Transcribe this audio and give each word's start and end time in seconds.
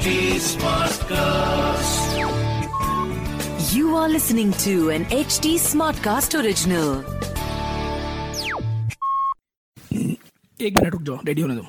HT 0.00 0.06
Smartcast. 0.40 2.04
You 3.74 3.94
are 3.96 4.08
listening 4.08 4.52
to 4.64 4.90
an 4.96 5.04
HT 5.16 5.50
Smartcast 5.64 6.36
original. 6.40 6.88
एक 10.66 10.78
minute 10.78 10.92
रुक 10.92 11.02
जाओ 11.08 11.18
ready 11.26 11.42
होने 11.42 11.54
दो 11.56 11.64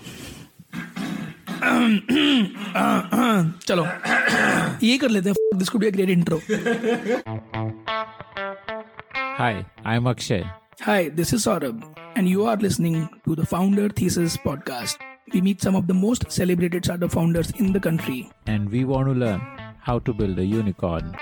चलो 3.68 3.84
ये 4.88 4.98
कर 4.98 5.09
लेते 5.09 5.29
हैं 5.29 5.57
this 5.59 5.70
could 5.70 5.82
be 5.82 5.88
a 5.88 5.91
great 5.98 6.09
intro 6.18 6.39
Hi, 9.39 9.54
I'm 9.89 10.07
Akshay. 10.14 10.41
Hi, 10.86 11.00
this 11.18 11.32
is 11.38 11.43
Saurabh, 11.48 11.82
and 12.16 12.29
you 12.29 12.45
are 12.52 12.55
listening 12.68 12.95
to 13.27 13.36
the 13.41 13.45
Founder 13.52 13.84
Thesis 14.00 14.38
podcast. 14.45 15.04
we 15.30 15.41
meet 15.41 15.61
some 15.61 15.75
of 15.75 15.86
the 15.86 15.95
most 15.95 16.30
celebrated 16.30 16.85
startup 16.85 17.12
founders 17.12 17.50
in 17.53 17.72
the 17.72 17.81
country. 17.81 18.31
and 18.46 18.71
we 18.71 18.85
want 18.85 19.08
to 19.08 19.12
learn 19.14 19.40
how 19.81 19.98
to 20.00 20.12
build 20.12 20.39
a 20.39 20.45
unicorn. 20.45 21.17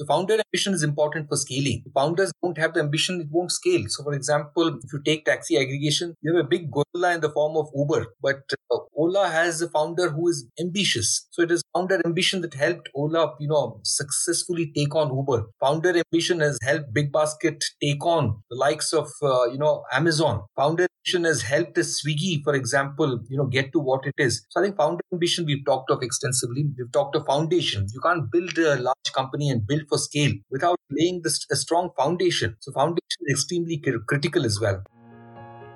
The 0.00 0.06
founder 0.06 0.34
ambition 0.34 0.74
is 0.74 0.84
important 0.84 1.28
for 1.28 1.36
scaling. 1.36 1.82
If 1.84 1.92
founders 1.92 2.30
don't 2.40 2.56
have 2.56 2.72
the 2.72 2.78
ambition, 2.80 3.20
it 3.20 3.26
won't 3.32 3.50
scale. 3.50 3.82
So, 3.88 4.04
for 4.04 4.12
example, 4.14 4.68
if 4.68 4.92
you 4.92 5.00
take 5.04 5.24
taxi 5.24 5.56
aggregation, 5.56 6.14
you 6.22 6.36
have 6.36 6.44
a 6.44 6.48
big 6.48 6.70
gorilla 6.70 7.14
in 7.14 7.20
the 7.20 7.30
form 7.30 7.56
of 7.56 7.66
Uber, 7.74 8.06
but 8.22 8.42
uh, 8.70 8.78
Ola 8.96 9.28
has 9.28 9.60
a 9.60 9.68
founder 9.68 10.10
who 10.10 10.28
is 10.28 10.46
ambitious. 10.60 11.26
So, 11.32 11.42
it 11.42 11.50
is 11.50 11.62
founder 11.74 12.00
ambition 12.04 12.42
that 12.42 12.54
helped 12.54 12.88
Ola, 12.94 13.34
you 13.40 13.48
know, 13.48 13.80
successfully 13.82 14.70
take 14.72 14.94
on 14.94 15.08
Uber. 15.16 15.46
Founder 15.58 15.92
ambition 15.96 16.38
has 16.38 16.58
helped 16.62 16.94
Big 16.94 17.10
Basket 17.10 17.64
take 17.82 18.06
on 18.06 18.40
the 18.50 18.56
likes 18.56 18.92
of, 18.92 19.08
uh, 19.20 19.46
you 19.50 19.58
know, 19.58 19.82
Amazon. 19.92 20.44
Founder 20.54 20.84
ambition 20.84 20.97
has 21.06 21.42
helped 21.42 21.76
Swiggy, 21.76 22.42
for 22.44 22.54
example, 22.54 23.20
you 23.28 23.36
know, 23.36 23.46
get 23.46 23.72
to 23.72 23.78
what 23.78 24.06
it 24.06 24.14
is. 24.18 24.44
So, 24.50 24.60
I 24.60 24.64
think 24.64 24.76
founder 24.76 25.00
ambition 25.12 25.46
we've 25.46 25.64
talked 25.64 25.90
of 25.90 26.02
extensively. 26.02 26.66
We've 26.76 26.92
talked 26.92 27.16
of 27.16 27.24
foundation. 27.24 27.86
You 27.92 28.00
can't 28.00 28.30
build 28.30 28.58
a 28.58 28.76
large 28.76 29.12
company 29.14 29.48
and 29.50 29.66
build 29.66 29.82
for 29.88 29.98
scale 29.98 30.32
without 30.50 30.78
laying 30.90 31.22
this, 31.22 31.46
a 31.50 31.56
strong 31.56 31.90
foundation. 31.96 32.56
So, 32.60 32.72
foundation 32.72 33.20
is 33.26 33.40
extremely 33.40 33.82
critical 34.06 34.44
as 34.44 34.60
well. 34.60 34.82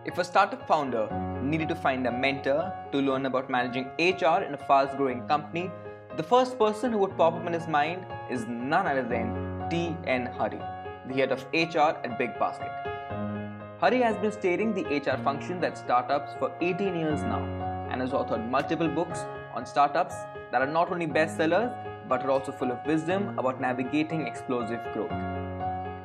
If 0.05 0.19
a 0.19 0.25
startup 0.25 0.67
founder 0.67 1.09
needed 1.43 1.69
to 1.69 1.77
find 1.77 2.07
a 2.07 2.13
mentor 2.13 2.73
to 2.91 2.99
learn 2.99 3.25
about 3.27 3.49
managing 3.49 3.85
HR 3.99 4.43
in 4.43 4.55
a 4.55 4.59
fast 4.59 4.97
growing 4.97 5.27
company, 5.29 5.71
the 6.17 6.23
first 6.23 6.59
person 6.59 6.93
who 6.93 6.99
would 6.99 7.17
pop 7.17 7.35
up 7.35 7.47
in 7.47 7.53
his 7.53 7.69
mind 7.69 8.05
is 8.31 8.45
none 8.47 8.87
other 8.87 9.03
than 9.03 9.69
T.N. 9.71 10.27
Hari, 10.27 10.61
the 11.09 11.15
head 11.15 11.33
of 11.33 11.47
HR 11.55 11.97
at 12.05 12.19
Big 12.19 12.39
Basket. 12.39 12.92
Hari 13.83 14.01
has 14.01 14.17
been 14.19 14.31
steering 14.31 14.73
the 14.75 14.85
HR 14.97 15.17
function 15.25 15.65
at 15.65 15.77
startups 15.77 16.35
for 16.39 16.53
18 16.61 16.95
years 16.95 17.23
now 17.25 17.41
and 17.91 18.01
has 18.01 18.11
authored 18.11 18.49
multiple 18.49 18.87
books 18.87 19.25
on 19.55 19.67
startups 19.67 20.15
that 20.53 20.63
are 20.63 20.69
not 20.69 20.93
only 20.93 21.09
bestsellers 21.09 21.75
but 22.09 22.25
are 22.25 22.31
also 22.31 22.53
full 22.53 22.71
of 22.71 22.87
wisdom 22.87 23.37
about 23.41 23.61
navigating 23.61 24.25
explosive 24.25 24.79
growth. 24.93 25.11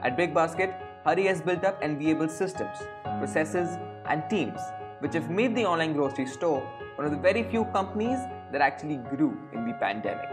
At 0.02 0.18
Big 0.18 0.34
Basket, 0.34 0.74
Hari 1.04 1.28
has 1.28 1.40
built 1.40 1.64
up 1.64 1.78
enviable 1.84 2.28
systems, 2.28 2.80
processes, 3.20 3.78
and 4.10 4.28
teams 4.28 4.60
which 4.98 5.14
have 5.14 5.30
made 5.30 5.56
the 5.56 5.64
online 5.64 5.94
grocery 5.94 6.26
store 6.26 6.62
one 6.96 7.06
of 7.06 7.12
the 7.12 7.24
very 7.30 7.44
few 7.44 7.66
companies 7.66 8.18
that 8.52 8.62
actually 8.62 8.98
grew 9.16 9.38
in 9.54 9.68
the 9.68 9.74
pandemic. 9.74 10.32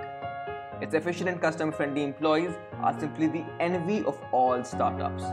Its 0.80 0.94
efficient 0.94 1.28
and 1.28 1.42
customer 1.42 1.72
friendly 1.72 2.04
employees 2.04 2.54
are 2.80 2.98
simply 2.98 3.26
the 3.26 3.44
envy 3.60 4.02
of 4.06 4.18
all 4.32 4.64
startups. 4.64 5.24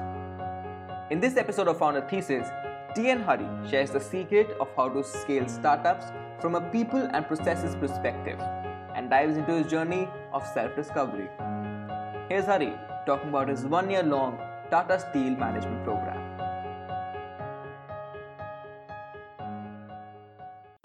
In 1.12 1.20
this 1.20 1.36
episode 1.36 1.68
of 1.68 1.78
Founder 1.78 2.00
Thesis, 2.10 2.48
TN 2.96 3.26
Hari 3.26 3.46
shares 3.70 3.92
the 3.92 4.00
secret 4.00 4.56
of 4.62 4.70
how 4.78 4.88
to 4.88 5.04
scale 5.04 5.46
startups 5.46 6.06
from 6.40 6.56
a 6.56 6.62
people 6.62 7.06
and 7.12 7.28
processes 7.28 7.76
perspective 7.76 8.40
and 8.96 9.10
dives 9.10 9.36
into 9.36 9.56
his 9.56 9.68
journey 9.68 10.08
of 10.32 10.48
self 10.48 10.74
discovery. 10.74 11.28
Here's 12.30 12.46
Hari 12.46 12.72
talking 13.06 13.28
about 13.28 13.50
his 13.50 13.66
one 13.66 13.90
year 13.92 14.04
long 14.04 14.40
Tata 14.70 15.02
Steel 15.02 15.36
Management 15.36 15.84
Program. 15.84 16.21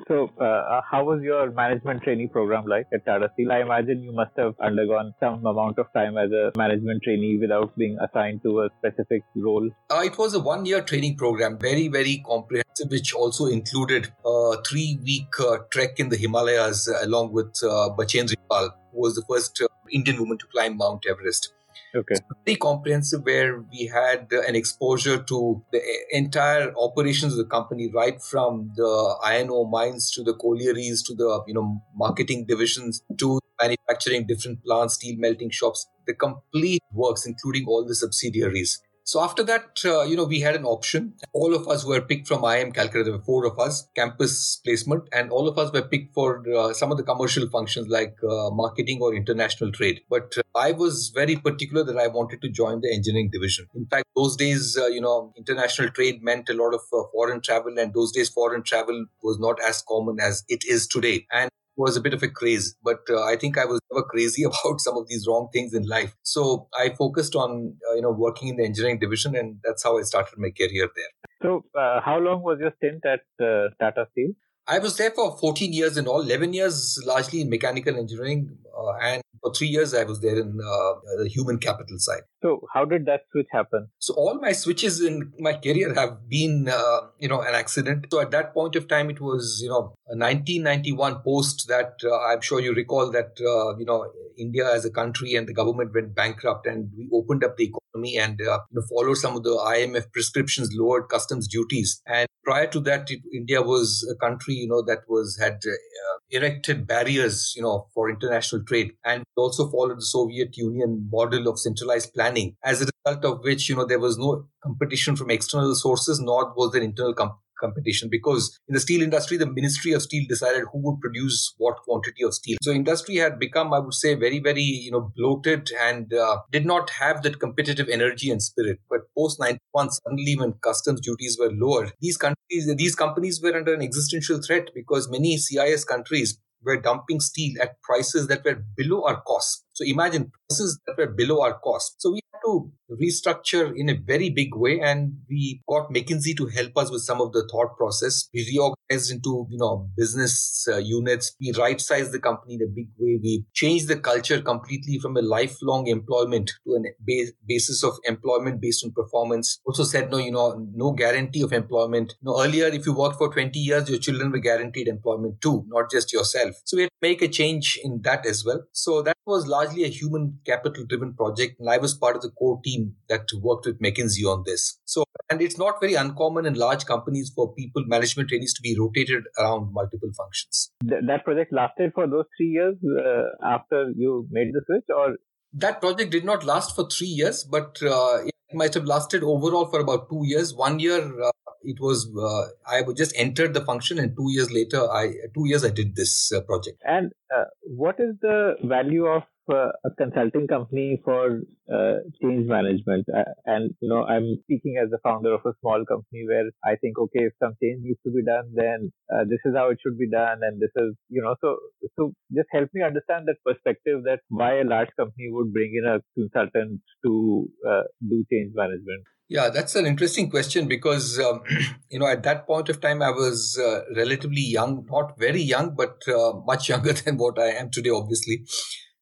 So, 0.08 0.30
uh, 0.40 0.82
how 0.88 1.02
was 1.04 1.20
your 1.22 1.50
management 1.50 2.04
trainee 2.04 2.28
program 2.28 2.64
like 2.64 2.86
at 2.92 3.04
Tata 3.04 3.28
Steel? 3.34 3.50
I 3.50 3.62
imagine 3.62 4.04
you 4.04 4.12
must 4.12 4.30
have 4.36 4.54
undergone 4.60 5.12
some 5.18 5.44
amount 5.44 5.80
of 5.80 5.92
time 5.92 6.16
as 6.16 6.30
a 6.30 6.52
management 6.56 7.02
trainee 7.02 7.38
without 7.38 7.76
being 7.76 7.98
assigned 7.98 8.42
to 8.44 8.60
a 8.60 8.68
specific 8.78 9.24
role. 9.34 9.68
Uh, 9.90 10.02
it 10.04 10.16
was 10.16 10.34
a 10.34 10.40
one 10.40 10.64
year 10.64 10.80
training 10.80 11.16
program, 11.16 11.58
very, 11.58 11.88
very 11.88 12.22
comprehensive, 12.24 12.88
which 12.88 13.12
also 13.14 13.46
included 13.46 14.12
a 14.24 14.56
three 14.64 15.00
week 15.02 15.40
uh, 15.40 15.58
trek 15.72 15.98
in 15.98 16.08
the 16.08 16.16
Himalayas 16.16 16.88
uh, 16.88 17.04
along 17.04 17.32
with 17.32 17.58
uh, 17.64 17.90
Bachendri 17.98 18.36
Pal, 18.48 18.70
who 18.92 19.00
was 19.00 19.16
the 19.16 19.24
first 19.28 19.60
uh, 19.60 19.66
Indian 19.90 20.20
woman 20.20 20.38
to 20.38 20.46
climb 20.52 20.76
Mount 20.76 21.04
Everest. 21.10 21.52
Okay. 21.94 22.16
very 22.44 22.56
comprehensive 22.56 23.24
where 23.24 23.60
we 23.72 23.86
had 23.86 24.30
an 24.32 24.54
exposure 24.54 25.22
to 25.22 25.62
the 25.72 25.80
entire 26.10 26.72
operations 26.76 27.32
of 27.32 27.38
the 27.38 27.44
company 27.44 27.90
right 27.94 28.20
from 28.22 28.70
the 28.76 29.16
iron 29.24 29.48
ore 29.48 29.68
mines 29.68 30.10
to 30.10 30.22
the 30.22 30.34
collieries 30.34 31.02
to 31.04 31.14
the 31.14 31.42
you 31.46 31.54
know 31.54 31.80
marketing 31.94 32.44
divisions 32.46 33.02
to 33.18 33.40
manufacturing 33.62 34.26
different 34.26 34.62
plants 34.64 34.94
steel 34.94 35.16
melting 35.18 35.50
shops 35.50 35.86
the 36.06 36.14
complete 36.14 36.82
works 36.92 37.24
including 37.24 37.64
all 37.66 37.86
the 37.86 37.94
subsidiaries 37.94 38.80
so 39.06 39.22
after 39.22 39.44
that, 39.44 39.80
uh, 39.84 40.02
you 40.02 40.16
know, 40.16 40.24
we 40.24 40.40
had 40.40 40.56
an 40.56 40.64
option. 40.64 41.14
All 41.32 41.54
of 41.54 41.68
us 41.68 41.84
were 41.84 42.00
picked 42.00 42.26
from 42.26 42.42
IIM 42.42 42.74
Calcutta. 42.74 43.04
There 43.04 43.12
were 43.12 43.22
four 43.22 43.46
of 43.46 43.56
us, 43.56 43.86
campus 43.94 44.56
placement, 44.64 45.04
and 45.12 45.30
all 45.30 45.46
of 45.46 45.56
us 45.58 45.72
were 45.72 45.82
picked 45.82 46.12
for 46.12 46.42
uh, 46.52 46.72
some 46.74 46.90
of 46.90 46.96
the 46.98 47.04
commercial 47.04 47.48
functions 47.48 47.86
like 47.86 48.16
uh, 48.28 48.50
marketing 48.50 48.98
or 49.00 49.14
international 49.14 49.70
trade. 49.70 50.00
But 50.10 50.34
uh, 50.36 50.42
I 50.56 50.72
was 50.72 51.12
very 51.14 51.36
particular 51.36 51.84
that 51.84 51.96
I 51.96 52.08
wanted 52.08 52.42
to 52.42 52.48
join 52.48 52.80
the 52.80 52.92
engineering 52.92 53.30
division. 53.32 53.68
In 53.76 53.86
fact, 53.86 54.06
those 54.16 54.34
days, 54.34 54.76
uh, 54.76 54.88
you 54.88 55.00
know, 55.00 55.32
international 55.36 55.90
trade 55.90 56.24
meant 56.24 56.48
a 56.48 56.54
lot 56.54 56.74
of 56.74 56.80
uh, 56.92 57.04
foreign 57.12 57.40
travel, 57.40 57.78
and 57.78 57.94
those 57.94 58.10
days, 58.10 58.28
foreign 58.28 58.64
travel 58.64 59.06
was 59.22 59.38
not 59.38 59.60
as 59.64 59.82
common 59.82 60.18
as 60.18 60.42
it 60.48 60.64
is 60.64 60.88
today. 60.88 61.28
And 61.30 61.48
was 61.76 61.96
a 61.96 62.00
bit 62.00 62.14
of 62.14 62.22
a 62.22 62.28
craze, 62.28 62.76
but 62.82 63.00
uh, 63.10 63.22
I 63.22 63.36
think 63.36 63.58
I 63.58 63.64
was 63.64 63.80
never 63.92 64.04
crazy 64.04 64.44
about 64.44 64.80
some 64.80 64.96
of 64.96 65.08
these 65.08 65.26
wrong 65.28 65.48
things 65.52 65.74
in 65.74 65.86
life. 65.86 66.14
So 66.22 66.68
I 66.78 66.90
focused 66.90 67.34
on 67.34 67.74
uh, 67.90 67.94
you 67.94 68.02
know 68.02 68.10
working 68.10 68.48
in 68.48 68.56
the 68.56 68.64
engineering 68.64 68.98
division, 68.98 69.36
and 69.36 69.58
that's 69.64 69.82
how 69.82 69.98
I 69.98 70.02
started 70.02 70.38
my 70.38 70.50
career 70.50 70.88
there. 70.94 71.12
So, 71.42 71.64
uh, 71.78 72.00
how 72.00 72.18
long 72.18 72.42
was 72.42 72.58
your 72.60 72.72
stint 72.78 73.04
at 73.04 73.20
uh, 73.44 73.68
Tata 73.78 74.06
Steel? 74.12 74.32
I 74.68 74.80
was 74.80 74.96
there 74.96 75.12
for 75.12 75.36
14 75.38 75.72
years 75.72 75.96
in 75.96 76.08
all, 76.08 76.22
11 76.22 76.52
years 76.52 77.00
largely 77.06 77.40
in 77.40 77.48
mechanical 77.48 77.96
engineering, 77.96 78.58
uh, 78.76 78.94
and 79.00 79.22
for 79.40 79.54
three 79.54 79.68
years 79.68 79.94
I 79.94 80.02
was 80.02 80.20
there 80.20 80.38
in 80.38 80.58
uh, 80.60 81.22
the 81.22 81.28
human 81.28 81.58
capital 81.58 81.98
side. 81.98 82.22
So, 82.42 82.66
how 82.72 82.84
did 82.84 83.06
that 83.06 83.22
switch 83.30 83.46
happen? 83.52 83.88
So 83.98 84.14
all 84.14 84.40
my 84.40 84.52
switches 84.52 85.00
in 85.00 85.32
my 85.38 85.54
career 85.54 85.94
have 85.94 86.28
been, 86.28 86.68
uh, 86.68 87.00
you 87.18 87.28
know, 87.28 87.40
an 87.40 87.54
accident. 87.54 88.06
So 88.10 88.20
at 88.20 88.30
that 88.32 88.54
point 88.54 88.76
of 88.76 88.88
time, 88.88 89.10
it 89.10 89.20
was, 89.20 89.60
you 89.62 89.68
know, 89.68 89.94
a 90.08 90.16
1991 90.16 91.22
post 91.24 91.66
that 91.68 91.94
uh, 92.04 92.18
I'm 92.26 92.40
sure 92.40 92.60
you 92.60 92.74
recall 92.74 93.10
that, 93.10 93.38
uh, 93.40 93.76
you 93.78 93.84
know, 93.84 94.10
India 94.38 94.70
as 94.72 94.84
a 94.84 94.90
country 94.90 95.34
and 95.34 95.48
the 95.48 95.54
government 95.54 95.94
went 95.94 96.14
bankrupt 96.14 96.66
and 96.66 96.90
we 96.96 97.08
opened 97.12 97.42
up 97.42 97.56
the 97.56 97.72
economy 97.72 98.16
and, 98.18 98.40
uh, 98.40 98.60
you 98.70 98.80
know, 98.80 98.82
followed 98.88 99.16
some 99.16 99.36
of 99.36 99.42
the 99.42 99.50
IMF 99.50 100.12
prescriptions, 100.12 100.70
lowered 100.72 101.08
customs 101.08 101.48
duties. 101.48 102.00
And 102.06 102.28
prior 102.44 102.66
to 102.68 102.80
that, 102.80 103.10
it, 103.10 103.20
India 103.32 103.62
was 103.62 104.06
a 104.10 104.16
country, 104.24 104.54
you 104.56 104.68
know, 104.68 104.82
that 104.82 105.00
was 105.08 105.38
had 105.40 105.54
uh, 105.66 106.18
erected 106.30 106.86
barriers, 106.86 107.52
you 107.56 107.62
know, 107.62 107.86
for 107.94 108.10
international 108.10 108.64
trade 108.64 108.92
and 109.04 109.24
also 109.36 109.70
followed 109.70 109.98
the 109.98 110.02
Soviet 110.02 110.56
Union 110.56 111.08
model 111.10 111.48
of 111.48 111.58
centralized 111.58 112.12
planning. 112.14 112.56
As 112.64 112.82
a 112.82 112.88
result 113.04 113.24
of 113.24 113.44
which, 113.44 113.68
you 113.68 113.76
know, 113.76 113.86
there 113.86 114.00
was 114.00 114.18
no 114.18 114.46
competition 114.62 115.16
from 115.16 115.30
external 115.30 115.74
sources, 115.74 116.20
nor 116.20 116.52
was 116.56 116.72
there 116.72 116.82
internal 116.82 117.14
com- 117.14 117.38
competition 117.58 118.08
because 118.10 118.58
in 118.68 118.74
the 118.74 118.80
steel 118.80 119.02
industry 119.02 119.36
the 119.36 119.46
ministry 119.46 119.92
of 119.92 120.02
steel 120.02 120.24
decided 120.28 120.64
who 120.72 120.78
would 120.78 121.00
produce 121.00 121.54
what 121.58 121.76
quantity 121.84 122.24
of 122.24 122.34
steel. 122.34 122.58
So 122.62 122.70
industry 122.72 123.16
had 123.16 123.38
become 123.38 123.72
i 123.72 123.78
would 123.78 123.94
say 123.94 124.14
very 124.14 124.38
very 124.40 124.62
you 124.62 124.90
know 124.90 125.12
bloated 125.16 125.70
and 125.80 126.12
uh, 126.12 126.38
did 126.50 126.66
not 126.66 126.90
have 126.90 127.22
that 127.22 127.40
competitive 127.40 127.88
energy 127.88 128.30
and 128.30 128.42
spirit. 128.42 128.78
But 128.88 129.02
post 129.16 129.40
91 129.40 129.90
suddenly 129.90 130.36
when 130.36 130.54
customs 130.54 131.00
duties 131.00 131.36
were 131.38 131.50
lowered 131.52 131.92
these 132.00 132.16
countries 132.16 132.74
these 132.76 132.94
companies 132.94 133.40
were 133.42 133.56
under 133.56 133.74
an 133.74 133.82
existential 133.82 134.40
threat 134.42 134.70
because 134.74 135.10
many 135.10 135.36
cis 135.36 135.84
countries 135.84 136.38
were 136.62 136.80
dumping 136.80 137.20
steel 137.20 137.54
at 137.62 137.80
prices 137.82 138.26
that 138.28 138.44
were 138.44 138.62
below 138.76 139.02
our 139.04 139.20
costs 139.22 139.65
So 139.76 139.84
imagine 139.84 140.32
prices 140.48 140.80
that 140.86 140.96
were 140.96 141.12
below 141.12 141.42
our 141.42 141.58
cost. 141.58 141.96
So 141.98 142.10
we 142.10 142.22
had 142.32 142.40
to 142.46 142.72
restructure 142.90 143.72
in 143.76 143.90
a 143.90 143.94
very 143.94 144.30
big 144.30 144.54
way 144.54 144.80
and 144.80 145.18
we 145.28 145.60
got 145.68 145.92
McKinsey 145.92 146.34
to 146.38 146.46
help 146.46 146.78
us 146.78 146.90
with 146.90 147.02
some 147.02 147.20
of 147.20 147.32
the 147.32 147.46
thought 147.52 147.76
process. 147.76 148.30
We 148.32 148.46
reorganized 148.50 149.12
into, 149.12 149.46
you 149.50 149.58
know, 149.58 149.90
business 149.94 150.66
uh, 150.72 150.78
units. 150.78 151.34
We 151.38 151.52
right 151.58 151.78
sized 151.78 152.12
the 152.12 152.20
company 152.20 152.54
in 152.54 152.62
a 152.62 152.72
big 152.74 152.88
way. 152.96 153.18
We 153.22 153.44
changed 153.52 153.88
the 153.88 153.98
culture 153.98 154.40
completely 154.40 154.98
from 154.98 155.18
a 155.18 155.20
lifelong 155.22 155.88
employment 155.88 156.52
to 156.66 156.76
a 156.76 157.26
basis 157.46 157.84
of 157.84 157.98
employment 158.04 158.62
based 158.62 158.82
on 158.82 158.92
performance. 158.92 159.60
Also 159.66 159.84
said, 159.84 160.10
no, 160.10 160.16
you 160.16 160.32
know, 160.32 160.66
no 160.74 160.92
guarantee 160.92 161.42
of 161.42 161.52
employment. 161.52 162.14
You 162.22 162.30
know, 162.30 162.42
earlier, 162.42 162.68
if 162.68 162.86
you 162.86 162.94
worked 162.94 163.18
for 163.18 163.30
20 163.30 163.58
years, 163.58 163.90
your 163.90 163.98
children 163.98 164.30
were 164.30 164.38
guaranteed 164.38 164.88
employment 164.88 165.42
too, 165.42 165.64
not 165.68 165.90
just 165.90 166.14
yourself. 166.14 166.54
So 166.64 166.78
we 166.78 166.84
had 166.84 166.90
to 167.02 167.08
make 167.08 167.20
a 167.20 167.28
change 167.28 167.78
in 167.84 168.00
that 168.04 168.24
as 168.24 168.42
well. 168.42 168.62
So 168.72 169.02
that 169.02 169.16
was 169.26 169.46
largely 169.66 169.84
a 169.84 169.88
human 169.88 170.38
capital 170.44 170.84
driven 170.88 171.14
project. 171.14 171.60
And 171.60 171.68
I 171.70 171.78
was 171.78 171.94
part 171.94 172.16
of 172.16 172.22
the 172.22 172.30
core 172.30 172.60
team 172.64 172.94
that 173.08 173.26
worked 173.40 173.66
with 173.66 173.80
McKinsey 173.80 174.24
on 174.26 174.44
this. 174.46 174.78
So, 174.84 175.04
and 175.30 175.40
it's 175.42 175.58
not 175.58 175.80
very 175.80 175.94
uncommon 175.94 176.46
in 176.46 176.54
large 176.54 176.86
companies 176.86 177.32
for 177.34 177.52
people, 177.54 177.84
management 177.86 178.28
trainees 178.28 178.54
to 178.54 178.62
be 178.62 178.76
rotated 178.78 179.24
around 179.38 179.72
multiple 179.72 180.10
functions. 180.16 180.70
Th- 180.88 181.02
that 181.06 181.24
project 181.24 181.52
lasted 181.52 181.92
for 181.94 182.06
those 182.06 182.26
three 182.36 182.48
years 182.48 182.76
uh, 182.84 183.46
after 183.46 183.90
you 183.96 184.26
made 184.30 184.48
the 184.52 184.62
switch 184.66 184.84
or? 184.94 185.16
That 185.52 185.80
project 185.80 186.10
did 186.10 186.24
not 186.24 186.44
last 186.44 186.76
for 186.76 186.88
three 186.88 187.06
years, 187.06 187.44
but 187.44 187.78
uh, 187.82 188.18
it 188.24 188.34
might 188.52 188.74
have 188.74 188.84
lasted 188.84 189.22
overall 189.22 189.66
for 189.66 189.80
about 189.80 190.10
two 190.10 190.20
years. 190.24 190.54
One 190.54 190.78
year, 190.78 191.00
uh, 191.22 191.30
it 191.62 191.80
was 191.80 192.08
uh, 192.16 192.48
I 192.70 192.82
just 192.94 193.12
entered 193.16 193.54
the 193.54 193.64
function, 193.64 193.98
and 193.98 194.14
two 194.16 194.30
years 194.30 194.50
later, 194.50 194.88
I 194.90 195.06
two 195.34 195.46
years 195.46 195.64
I 195.64 195.70
did 195.70 195.96
this 195.96 196.30
uh, 196.32 196.40
project. 196.42 196.82
And 196.84 197.12
uh, 197.34 197.44
what 197.62 197.96
is 197.98 198.16
the 198.20 198.54
value 198.64 199.06
of 199.06 199.22
a 199.54 199.90
consulting 199.96 200.46
company 200.46 201.00
for 201.04 201.40
uh, 201.72 201.96
change 202.20 202.46
management 202.48 203.06
uh, 203.14 203.24
and 203.44 203.74
you 203.80 203.88
know 203.88 204.04
i'm 204.04 204.36
speaking 204.44 204.76
as 204.82 204.90
the 204.90 204.98
founder 205.02 205.32
of 205.34 205.40
a 205.46 205.52
small 205.60 205.84
company 205.86 206.24
where 206.26 206.50
i 206.64 206.76
think 206.76 206.98
okay 206.98 207.24
if 207.24 207.32
some 207.42 207.54
change 207.62 207.80
needs 207.82 207.98
to 208.04 208.10
be 208.10 208.22
done 208.24 208.50
then 208.54 208.92
uh, 209.12 209.24
this 209.24 209.38
is 209.44 209.54
how 209.54 209.70
it 209.70 209.78
should 209.82 209.98
be 209.98 210.08
done 210.08 210.38
and 210.42 210.60
this 210.60 210.70
is 210.76 210.94
you 211.08 211.22
know 211.22 211.34
so 211.40 211.56
so 211.96 212.12
just 212.34 212.48
help 212.52 212.68
me 212.74 212.82
understand 212.82 213.26
that 213.26 213.36
perspective 213.44 214.02
that 214.04 214.20
why 214.28 214.58
a 214.58 214.64
large 214.64 214.90
company 214.98 215.28
would 215.30 215.52
bring 215.52 215.72
in 215.74 215.88
a 215.88 215.98
consultant 216.14 216.80
to 217.04 217.46
uh, 217.68 217.82
do 218.08 218.24
change 218.30 218.52
management 218.54 219.04
yeah, 219.28 219.48
that's 219.50 219.74
an 219.74 219.86
interesting 219.86 220.30
question 220.30 220.68
because, 220.68 221.18
um, 221.18 221.42
you 221.90 221.98
know, 221.98 222.06
at 222.06 222.22
that 222.22 222.46
point 222.46 222.68
of 222.68 222.80
time, 222.80 223.02
I 223.02 223.10
was 223.10 223.58
uh, 223.60 223.80
relatively 223.96 224.40
young, 224.40 224.86
not 224.88 225.18
very 225.18 225.42
young, 225.42 225.74
but 225.74 226.00
uh, 226.06 226.34
much 226.44 226.68
younger 226.74 226.92
than 226.92 227.16
what 227.16 227.36
I 227.36 227.48
am 227.48 227.70
today, 227.70 227.90
obviously. 227.90 228.44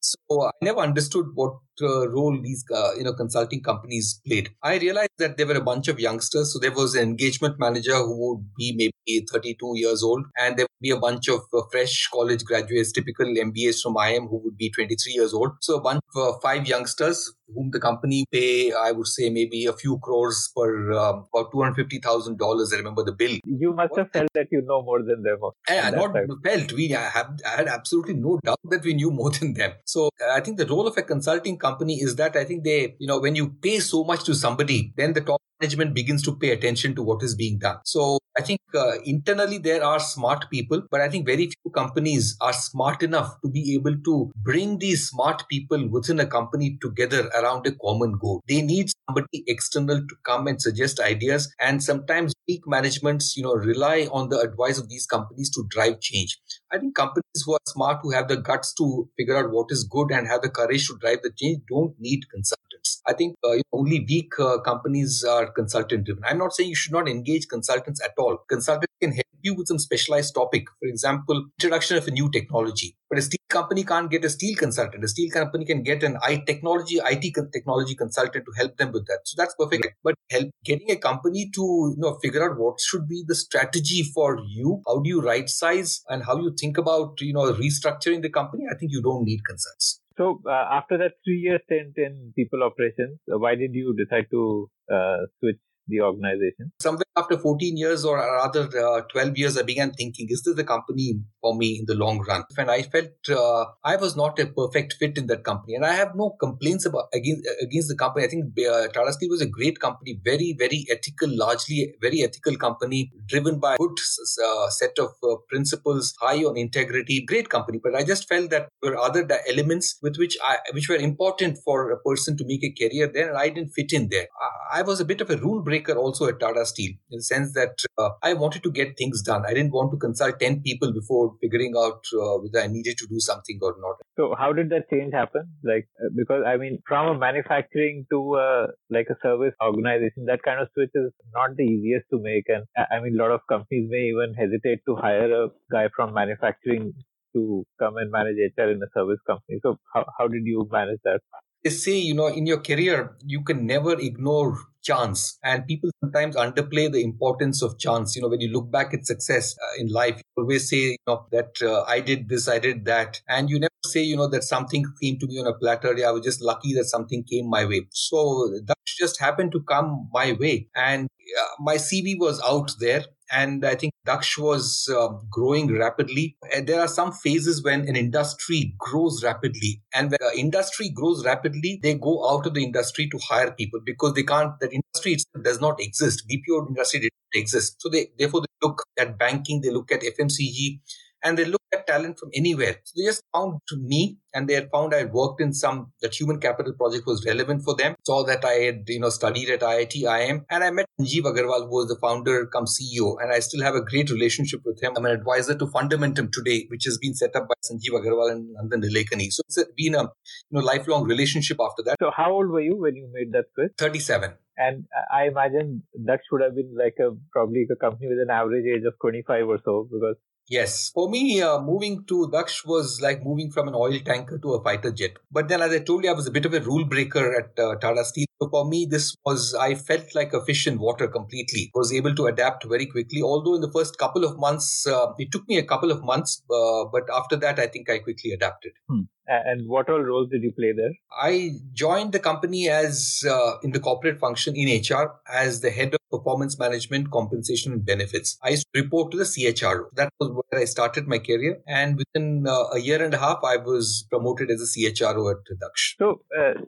So 0.05 0.43
I 0.47 0.51
never 0.63 0.81
understood 0.81 1.27
what 1.35 1.55
uh, 1.83 2.09
role 2.09 2.39
these 2.43 2.65
uh, 2.75 2.95
you 2.97 3.05
know 3.05 3.13
consulting 3.13 3.63
companies 3.63 4.21
played. 4.27 4.51
I 4.63 4.79
realized 4.79 5.19
that 5.19 5.37
there 5.37 5.47
were 5.47 5.57
a 5.57 5.61
bunch 5.61 5.89
of 5.89 6.01
youngsters. 6.01 6.53
So 6.53 6.59
there 6.59 6.73
was 6.73 6.95
an 6.95 7.03
engagement 7.03 7.59
manager 7.59 7.97
who 7.97 8.35
would 8.35 8.55
be 8.57 8.75
maybe 8.77 9.27
32 9.31 9.73
years 9.77 10.03
old, 10.03 10.25
and 10.39 10.57
there 10.57 10.65
would 10.65 10.83
be 10.83 10.91
a 10.91 10.99
bunch 10.99 11.29
of 11.29 11.41
uh, 11.53 11.63
fresh 11.71 12.09
college 12.13 12.45
graduates, 12.45 12.93
typical 12.93 13.27
MBAs 13.27 13.81
from 13.83 13.95
IIM, 13.95 14.29
who 14.29 14.41
would 14.45 14.57
be 14.57 14.71
23 14.71 15.13
years 15.13 15.35
old. 15.35 15.53
So 15.61 15.79
a 15.79 15.81
bunch 15.81 16.01
of 16.15 16.23
uh, 16.23 16.39
five 16.41 16.67
youngsters 16.67 17.33
whom 17.53 17.71
the 17.71 17.81
company 17.81 18.25
pay, 18.31 18.73
I 18.73 18.93
would 18.93 19.07
say 19.07 19.31
maybe 19.31 19.67
a 19.67 19.73
few 19.73 19.99
crores 19.99 20.51
per 20.57 20.93
um, 20.93 21.27
about 21.33 21.53
two 21.53 21.63
hundred 21.63 21.77
fifty 21.77 21.99
thousand 21.99 22.39
dollars. 22.39 22.73
I 22.73 22.77
remember 22.79 23.05
the 23.05 23.13
bill. 23.13 23.39
You 23.45 23.73
must 23.75 23.97
have 23.97 24.11
felt 24.13 24.29
that 24.35 24.49
you 24.51 24.63
know 24.63 24.83
more 24.83 25.03
than 25.03 25.23
them. 25.23 25.39
I, 25.69 25.91
not 25.91 26.15
time. 26.15 26.29
felt. 26.43 26.73
We 26.73 26.95
I 26.95 27.03
have 27.03 27.39
I 27.47 27.57
had 27.57 27.69
absolutely 27.69 28.15
no 28.15 28.39
doubt 28.45 28.59
that 28.65 28.83
we 28.83 28.95
knew 28.95 29.11
more 29.11 29.31
than 29.31 29.55
them. 29.55 29.73
So 29.85 30.11
I 30.33 30.41
think 30.41 30.59
the 30.59 30.67
role 30.67 30.87
of 30.87 30.97
a 30.97 31.03
consulting 31.03 31.59
company 31.65 31.95
is 32.01 32.17
that 32.17 32.37
I 32.37 32.45
think 32.45 32.65
they, 32.65 32.95
you 32.99 33.07
know, 33.07 33.21
when 33.21 33.35
you 33.35 33.51
pay 33.67 33.79
so 33.81 34.05
much 34.05 34.25
to 34.25 34.35
somebody, 34.35 34.93
then 34.97 35.15
the 35.15 35.21
top 35.21 35.41
management 35.61 35.95
begins 35.95 36.23
to 36.23 36.37
pay 36.37 36.51
attention 36.51 36.95
to 36.95 37.03
what 37.03 37.23
is 37.23 37.35
being 37.35 37.59
done. 37.59 37.79
So 37.85 38.19
I 38.37 38.43
think 38.43 38.61
uh, 38.75 38.95
internally 39.05 39.59
there 39.59 39.85
are 39.85 40.01
smart 40.01 40.47
people, 40.51 40.83
but 40.91 41.01
I 41.01 41.09
think 41.09 41.25
very 41.25 41.47
few 41.47 41.71
companies 41.73 42.37
are 42.41 42.53
smart 42.53 43.03
enough 43.03 43.41
to 43.43 43.49
be 43.49 43.75
able 43.75 43.97
to 44.09 44.33
bring 44.43 44.79
these 44.79 45.09
smart 45.09 45.45
people 45.49 45.89
within 45.89 46.19
a 46.19 46.27
company 46.27 46.77
together 46.83 47.29
around 47.41 47.67
a 47.67 47.73
common 47.77 48.19
goal. 48.21 48.43
They 48.49 48.61
need 48.63 48.91
somebody 49.07 49.45
external 49.47 49.99
to 49.99 50.15
come 50.27 50.49
and 50.49 50.61
suggest 50.61 50.99
ideas. 50.99 51.53
And 51.61 51.83
sometimes 51.83 52.33
weak 52.49 52.63
managements, 52.67 53.37
you 53.37 53.45
know, 53.45 53.55
rely 53.55 54.09
on 54.11 54.29
the 54.31 54.41
advice 54.41 54.79
of 54.79 54.89
these 54.89 55.07
companies 55.07 55.51
to 55.51 55.65
drive 55.69 56.01
change. 56.01 56.39
I 56.73 56.79
think 56.79 56.97
companies 56.97 57.43
who 57.47 57.55
are 57.55 57.67
smart, 57.69 58.01
who 58.03 58.11
have 58.11 58.27
the 58.27 58.37
guts 58.37 58.75
to 58.75 59.09
figure 59.17 59.37
out 59.37 59.53
what 59.53 59.69
is 59.71 59.85
good 59.85 60.11
and 60.11 60.27
have 60.27 60.43
the 60.43 60.51
courage 60.51 60.89
to 60.89 60.99
drive 61.01 61.21
the 61.23 61.33
change, 61.37 61.54
don't 61.69 61.95
need 61.99 62.29
consultants. 62.31 63.03
I 63.07 63.13
think 63.13 63.37
uh, 63.45 63.57
only 63.73 64.05
weak 64.09 64.33
uh, 64.39 64.61
companies 64.61 65.25
are 65.25 65.51
consultant 65.51 66.05
driven. 66.05 66.25
I'm 66.25 66.39
not 66.39 66.55
saying 66.55 66.71
you 66.71 66.75
should 66.75 66.93
not 66.93 67.09
engage 67.09 67.49
consultants 67.49 68.01
at 68.03 68.13
all. 68.19 68.39
Consultants 68.49 68.95
can 69.01 69.13
help 69.13 69.27
you 69.43 69.55
with 69.55 69.69
some 69.69 69.79
specialized 69.79 70.35
topic. 70.35 70.65
For 70.81 70.89
example, 70.89 71.45
introduction 71.59 71.99
of 71.99 72.09
a 72.09 72.11
new 72.11 72.31
technology. 72.31 72.97
But 73.11 73.19
a 73.19 73.23
steel 73.23 73.45
company 73.49 73.85
can't 73.85 74.11
get 74.11 74.25
a 74.25 74.31
steel 74.31 74.57
consultant. 74.57 75.05
A 75.05 75.09
steel 75.09 75.31
company 75.31 75.65
can 75.65 75.83
get 75.83 76.03
an 76.03 76.17
IT 76.27 76.47
technology, 76.47 76.97
IT 76.97 77.35
technology 77.53 77.95
consultant 77.95 78.45
to 78.47 78.53
help 78.57 78.77
them 78.79 78.91
with 78.93 79.07
that. 79.07 79.21
So 79.25 79.35
that's 79.37 79.55
perfect. 79.55 79.87
But 80.03 80.15
help 80.31 80.51
getting 80.65 80.91
a 80.91 80.97
company 80.97 81.51
to 81.55 81.61
you 81.61 81.97
know 81.99 82.19
figure 82.23 82.43
out 82.51 82.59
what 82.59 82.81
should 82.81 83.07
be 83.07 83.23
the 83.27 83.35
strategy 83.35 84.03
for 84.03 84.39
you. 84.47 84.81
How 84.87 85.01
do 85.01 85.09
you 85.09 85.21
right 85.21 85.49
size 85.49 86.03
and 86.09 86.25
how 86.25 86.39
you 86.39 86.55
think 86.59 86.79
about 86.79 87.21
you 87.21 87.35
know 87.35 87.53
restructuring 87.53 88.23
the 88.23 88.31
company? 88.31 88.65
I 88.71 88.77
think 88.77 88.93
you 88.93 89.03
don't 89.03 89.25
need 89.25 89.41
consultants. 89.47 90.01
So 90.17 90.41
uh, 90.47 90.51
after 90.79 90.99
that 90.99 91.15
three 91.25 91.39
year 91.39 91.61
stint 91.65 91.95
in 91.97 92.33
people 92.37 92.63
operations, 92.63 93.19
uh, 93.33 93.39
why 93.39 93.55
did 93.57 93.75
you 93.75 93.95
decide 93.97 94.27
to 94.31 94.71
uh, 94.93 95.19
switch 95.41 95.59
the 95.87 96.01
organization? 96.01 96.73
Somewhere 96.81 97.05
after 97.17 97.39
14 97.39 97.77
years 97.77 98.05
or 98.05 98.17
rather 98.17 98.69
uh, 98.79 99.03
12 99.03 99.39
years, 99.39 99.59
I 99.59 99.63
began 99.63 99.93
thinking, 99.93 100.27
is 100.31 100.43
this 100.43 100.57
the 100.57 100.65
company 100.65 101.21
for 101.41 101.55
me 101.55 101.79
in 101.79 101.87
the 101.87 101.95
long 101.95 102.21
run? 102.21 102.45
And 102.59 102.71
I 102.71 102.83
felt 102.83 103.11
uh, 103.29 103.67
I 103.85 103.97
was 103.97 104.17
not 104.17 104.39
a 104.39 104.47
perfect 104.47 104.95
fit 104.99 105.17
in 105.17 105.27
that 105.29 105.45
company. 105.45 105.75
And 105.75 105.85
I 105.85 105.93
have 105.93 106.15
no 106.15 106.37
complaints 106.41 106.87
about 106.87 107.05
against, 107.13 107.47
against 107.61 107.89
the 107.89 107.97
company. 107.97 108.25
I 108.25 108.29
think 108.29 108.59
uh, 108.59 108.89
Tata 108.89 109.13
Steel 109.13 109.31
was 109.31 109.43
a 109.43 109.47
great 109.47 109.79
company, 109.81 110.21
very, 110.25 110.57
very 110.59 110.87
ethical, 110.91 111.29
largely 111.37 111.95
very 112.01 112.23
ethical 112.23 112.57
company, 112.57 113.13
driven 113.27 113.61
by 113.61 113.75
a 113.75 113.77
good 113.77 113.99
uh, 114.45 114.69
set 114.71 114.99
of 114.99 115.11
uh, 115.23 115.37
principles, 115.49 116.15
high 116.21 116.39
on 116.39 116.57
integrity, 116.57 117.25
great 117.25 117.49
company. 117.49 117.79
But 117.83 117.95
I 117.95 118.05
just 118.05 118.29
felt 118.29 118.51
that 118.51 118.69
there 118.83 118.93
were 118.93 118.99
other 118.99 119.27
elements 119.49 119.99
with 120.03 120.17
which 120.17 120.37
I, 120.43 120.59
which 120.73 120.89
were 120.89 120.97
important 120.97 121.59
for 121.65 121.91
a 121.91 121.99
person 122.01 122.37
to 122.39 122.45
make 122.47 122.65
a 122.65 122.73
career 122.73 123.11
there, 123.13 123.29
and 123.29 123.39
I 123.39 123.49
didn't 123.51 123.71
fit 123.71 123.93
in 123.93 124.09
there. 124.09 124.27
I, 124.73 124.81
I 124.81 124.83
was 124.83 125.01
a 125.01 125.05
bit 125.05 125.21
of 125.21 125.31
a 125.31 125.37
rule 125.37 125.63
breaker 125.63 125.74
also 125.97 126.27
at 126.27 126.41
Tata 126.41 126.65
Steel 126.67 126.93
in 127.11 127.19
the 127.19 127.23
sense 127.23 127.53
that 127.55 127.79
uh, 127.99 128.11
I 128.23 128.35
wanted 128.35 128.63
to 128.63 128.71
get 128.71 128.97
things 128.97 129.23
done. 129.23 129.45
I 129.47 129.55
didn't 129.55 129.73
want 129.73 129.91
to 129.93 129.97
consult 129.97 130.41
10 130.41 130.63
people 130.63 130.93
before 130.93 131.35
figuring 131.41 131.75
out 131.77 132.05
uh, 132.15 132.39
whether 132.39 132.61
I 132.61 132.67
needed 132.67 132.99
to 132.99 133.07
do 133.07 133.21
something 133.21 133.59
or 133.63 133.75
not. 133.79 133.97
So 134.17 134.35
how 134.39 134.53
did 134.53 134.71
that 134.71 134.89
change 134.91 135.13
happen? 135.13 135.49
Like, 135.63 135.89
uh, 136.01 136.11
because 136.17 136.45
I 136.47 136.57
mean, 136.57 136.79
from 136.87 137.09
a 137.09 137.19
manufacturing 137.19 138.07
to 138.13 138.37
a, 138.37 138.67
like 138.91 139.09
a 139.11 139.17
service 139.23 139.55
organization, 139.63 140.27
that 140.27 140.43
kind 140.43 140.61
of 140.61 140.69
switch 140.75 140.91
is 140.95 141.13
not 141.35 141.57
the 141.57 141.65
easiest 141.65 142.07
to 142.11 142.21
make. 142.21 142.45
And 142.49 142.65
I 142.77 143.01
mean, 143.01 143.19
a 143.19 143.23
lot 143.23 143.33
of 143.33 143.41
companies 143.49 143.89
may 143.91 144.13
even 144.15 144.35
hesitate 144.35 144.81
to 144.87 144.97
hire 144.97 145.45
a 145.45 145.49
guy 145.71 145.89
from 145.95 146.15
manufacturing 146.15 146.93
to 147.35 147.67
come 147.79 147.97
and 147.97 148.11
manage 148.11 148.37
HR 148.57 148.71
in 148.71 148.81
a 148.83 148.91
service 148.95 149.19
company. 149.27 149.59
So 149.63 149.79
how, 149.93 150.07
how 150.19 150.29
did 150.29 150.43
you 150.45 150.69
manage 150.71 151.01
that? 151.05 151.21
They 151.65 151.71
say, 151.71 151.97
you 151.97 152.15
know, 152.15 152.27
in 152.27 152.47
your 152.47 152.61
career, 152.61 153.17
you 153.25 153.43
can 153.43 153.67
never 153.67 153.99
ignore 153.99 154.59
chance. 154.83 155.39
And 155.43 155.67
people 155.67 155.89
sometimes 156.03 156.37
underplay 156.37 156.93
the 156.93 157.03
importance 157.03 157.63
of 157.63 157.79
chance. 157.79 158.15
You 158.15 158.21
know 158.23 158.29
when 158.29 158.43
you 158.43 158.49
look 158.53 158.71
back 158.71 158.93
at 158.93 159.07
success 159.07 159.57
uh, 159.59 159.81
in 159.81 159.89
life 159.89 160.17
you 160.19 160.43
always 160.43 160.69
say 160.69 160.77
you 160.77 160.97
know 161.07 161.27
that 161.33 161.57
uh, 161.63 161.85
i 161.89 162.01
did 162.01 162.29
this 162.29 162.49
i 162.49 162.59
did 162.59 162.85
that. 162.85 163.23
And 163.29 163.49
you 163.49 163.59
never 163.59 163.73
say 163.87 164.03
you 164.03 164.15
know 164.15 164.29
that 164.29 164.45
something 164.45 164.85
came 165.01 165.19
to 165.21 165.27
me 165.27 165.39
on 165.41 165.47
a 165.47 165.55
platter. 165.55 165.95
Yeah, 165.97 166.09
i 166.09 166.11
was 166.11 166.23
just 166.23 166.43
lucky 166.43 166.75
that 166.75 166.85
something 166.85 167.25
came 167.25 167.49
my 167.49 167.65
way. 167.65 167.87
So 167.93 168.51
that 168.67 168.77
just 168.99 169.19
happened 169.19 169.53
to 169.53 169.63
come 169.63 170.11
my 170.13 170.33
way. 170.33 170.69
And 170.77 171.09
uh, 171.41 171.47
my 171.61 171.77
cv 171.77 172.19
was 172.19 172.43
out 172.43 172.73
there 172.79 173.05
and 173.33 173.65
I 173.65 173.75
think 173.75 173.93
Daksh 174.07 174.39
was 174.39 174.89
uh, 174.95 175.09
growing 175.31 175.73
rapidly. 175.77 176.37
And 176.55 176.67
there 176.67 176.81
are 176.81 176.89
some 176.89 177.13
phases 177.13 177.63
when 177.63 177.89
an 177.89 177.97
industry 177.97 178.75
grows 178.79 179.23
rapidly, 179.25 179.83
and 179.95 180.11
when 180.11 180.21
an 180.21 180.39
industry 180.39 180.91
grows 180.91 181.25
rapidly, 181.25 181.81
they 181.83 181.95
go 181.95 182.29
out 182.29 182.47
of 182.47 182.55
the 182.55 182.63
industry 182.63 183.09
to 183.11 183.19
hire 183.19 183.51
people 183.53 183.81
because 183.85 184.15
they 184.15 184.23
can't. 184.23 184.59
That 184.61 184.73
industry 184.73 185.13
itself 185.13 185.45
does 185.45 185.61
not 185.61 185.81
exist. 185.81 186.25
BPO 186.31 186.69
industry 186.69 187.01
didn't 187.01 187.13
exist, 187.35 187.77
so 187.81 187.89
they 187.89 188.09
therefore 188.19 188.43
they 188.43 188.67
look 188.67 188.83
at 188.99 189.19
banking, 189.19 189.61
they 189.61 189.71
look 189.71 189.91
at 189.91 190.03
FMCG, 190.03 190.81
and 191.23 191.39
they 191.39 191.45
look 191.45 191.63
get 191.75 191.87
talent 191.87 192.19
from 192.19 192.31
anywhere. 192.35 192.77
So 192.85 192.93
they 192.97 193.07
just 193.09 193.23
found 193.33 193.61
me 193.79 194.19
and 194.33 194.49
they 194.49 194.55
had 194.55 194.69
found 194.71 194.95
I 194.95 194.99
had 194.99 195.13
worked 195.13 195.41
in 195.41 195.53
some 195.53 195.93
that 196.03 196.15
human 196.15 196.41
capital 196.41 196.73
project 196.73 197.07
was 197.07 197.25
relevant 197.25 197.63
for 197.65 197.75
them. 197.77 197.95
Saw 198.05 198.25
that 198.25 198.45
I 198.45 198.55
had 198.65 198.85
you 198.89 199.01
know 199.01 199.11
studied 199.11 199.51
at 199.51 199.61
IIT 199.61 200.03
IIM 200.03 200.45
and 200.51 200.65
I 200.65 200.71
met 200.71 200.87
Sanjeev 201.01 201.23
Aggarwal 201.23 201.69
who 201.69 201.77
was 201.77 201.89
the 201.89 201.99
founder 202.01 202.47
come 202.47 202.67
CEO 202.67 203.17
and 203.23 203.33
I 203.33 203.41
still 203.41 203.63
have 203.63 203.75
a 203.75 203.83
great 203.83 204.11
relationship 204.11 204.61
with 204.65 204.83
him. 204.83 204.93
I'm 204.97 205.07
an 205.07 205.13
advisor 205.13 205.57
to 205.57 205.67
Fundamentum 205.67 206.31
today, 206.33 206.67
which 206.69 206.85
has 206.85 206.99
been 206.99 207.15
set 207.15 207.35
up 207.37 207.49
by 207.49 207.55
Sanjeev 207.65 208.01
Aggarwal 208.01 208.31
and 208.33 208.55
Nandan 208.57 208.85
Nilekani. 208.85 209.31
So 209.31 209.43
it's 209.47 209.65
been 209.77 209.95
a 209.95 210.03
you 210.03 210.59
know 210.59 210.61
lifelong 210.61 211.05
relationship 211.05 211.59
after 211.61 211.83
that. 211.85 211.97
So 212.01 212.11
how 212.17 212.33
old 212.33 212.49
were 212.49 212.63
you 212.63 212.77
when 212.77 212.97
you 212.97 213.09
made 213.13 213.33
that 213.33 213.47
switch? 213.55 213.73
37. 213.79 214.35
And 214.57 214.85
I 215.13 215.27
imagine 215.27 215.83
that 216.05 216.21
should 216.31 216.41
have 216.41 216.55
been 216.55 216.75
like 216.79 216.95
a 217.01 217.11
probably 217.33 217.67
a 217.71 217.77
company 217.77 218.07
with 218.09 218.19
an 218.21 218.31
average 218.31 218.65
age 218.65 218.85
of 218.87 218.95
25 219.01 219.49
or 219.49 219.59
so 219.65 219.89
because 219.91 220.15
Yes. 220.49 220.91
For 220.91 221.09
me, 221.09 221.41
uh, 221.41 221.61
moving 221.61 222.05
to 222.05 222.29
Daksh 222.29 222.67
was 222.67 223.01
like 223.01 223.25
moving 223.25 223.51
from 223.51 223.67
an 223.69 223.75
oil 223.75 223.99
tanker 224.05 224.39
to 224.39 224.55
a 224.55 224.63
fighter 224.63 224.93
jet. 224.93 225.13
But 225.33 225.49
then, 225.49 225.63
as 225.63 225.73
I 225.73 225.79
told 225.79 226.05
you, 226.05 226.11
I 226.11 226.13
was 226.13 226.27
a 226.27 226.31
bit 226.31 226.45
of 226.45 226.53
a 226.53 226.61
rule 226.61 226.85
breaker 226.85 227.35
at 227.35 227.59
uh, 227.59 227.77
Tata 227.77 228.05
Steel. 228.05 228.27
So 228.43 228.51
for 228.51 228.69
me, 228.69 228.87
this 228.91 229.17
was, 229.25 229.55
I 229.55 229.75
felt 229.75 230.15
like 230.15 230.35
a 230.35 230.45
fish 230.45 230.67
in 230.67 230.79
water 230.79 231.09
completely. 231.09 231.71
was 231.75 231.93
able 231.95 232.15
to 232.17 232.27
adapt 232.27 232.65
very 232.67 232.85
quickly. 232.85 233.23
Although 233.23 233.55
in 233.55 233.63
the 233.63 233.73
first 233.73 233.97
couple 233.97 234.25
of 234.25 234.39
months, 234.39 234.87
uh, 234.87 235.13
it 235.19 235.33
took 235.33 235.49
me 235.49 235.57
a 235.57 235.65
couple 235.65 235.91
of 235.91 236.05
months. 236.05 236.43
Uh, 236.51 236.85
but 236.93 237.05
after 237.11 237.37
that, 237.37 237.59
I 237.59 237.67
think 237.67 237.89
I 237.89 237.99
quickly 238.01 238.33
adapted. 238.33 238.73
Hmm. 238.89 239.03
And 239.27 239.69
what 239.69 239.89
all 239.89 240.01
roles 240.01 240.29
did 240.31 240.43
you 240.43 240.53
play 240.53 240.73
there? 240.73 240.93
I 241.19 241.53
joined 241.73 242.13
the 242.13 242.19
company 242.19 242.69
as 242.69 243.25
uh, 243.29 243.59
in 243.63 243.73
the 243.73 243.81
corporate 243.81 244.19
function 244.19 244.55
in 244.57 244.81
HR 244.81 245.15
as 245.33 245.61
the 245.61 245.71
head 245.71 245.95
of 245.95 246.01
performance 246.11 246.59
management, 246.59 247.11
compensation, 247.11 247.73
and 247.73 247.85
benefits. 247.85 248.39
I 248.43 248.51
used 248.51 248.67
to 248.75 248.83
report 248.83 249.11
to 249.13 249.19
the 249.19 249.25
CHRO. 249.25 249.87
That 249.95 250.11
was 250.21 250.31
where 250.31 250.61
I 250.61 250.65
started 250.65 251.09
my 251.09 251.19
career. 251.19 251.61
And 251.67 251.97
within 251.97 252.47
uh, 252.47 252.65
a 252.73 252.79
year 252.79 253.03
and 253.03 253.15
a 253.15 253.19
half, 253.19 253.39
I 253.45 253.57
was 253.57 254.07
promoted 254.11 254.51
as 254.51 254.61
a 254.61 254.79
CHRO 254.79 255.31
at 255.31 255.59
Daksh. 255.59 255.95
So, 255.99 256.21
uh, 256.39 256.61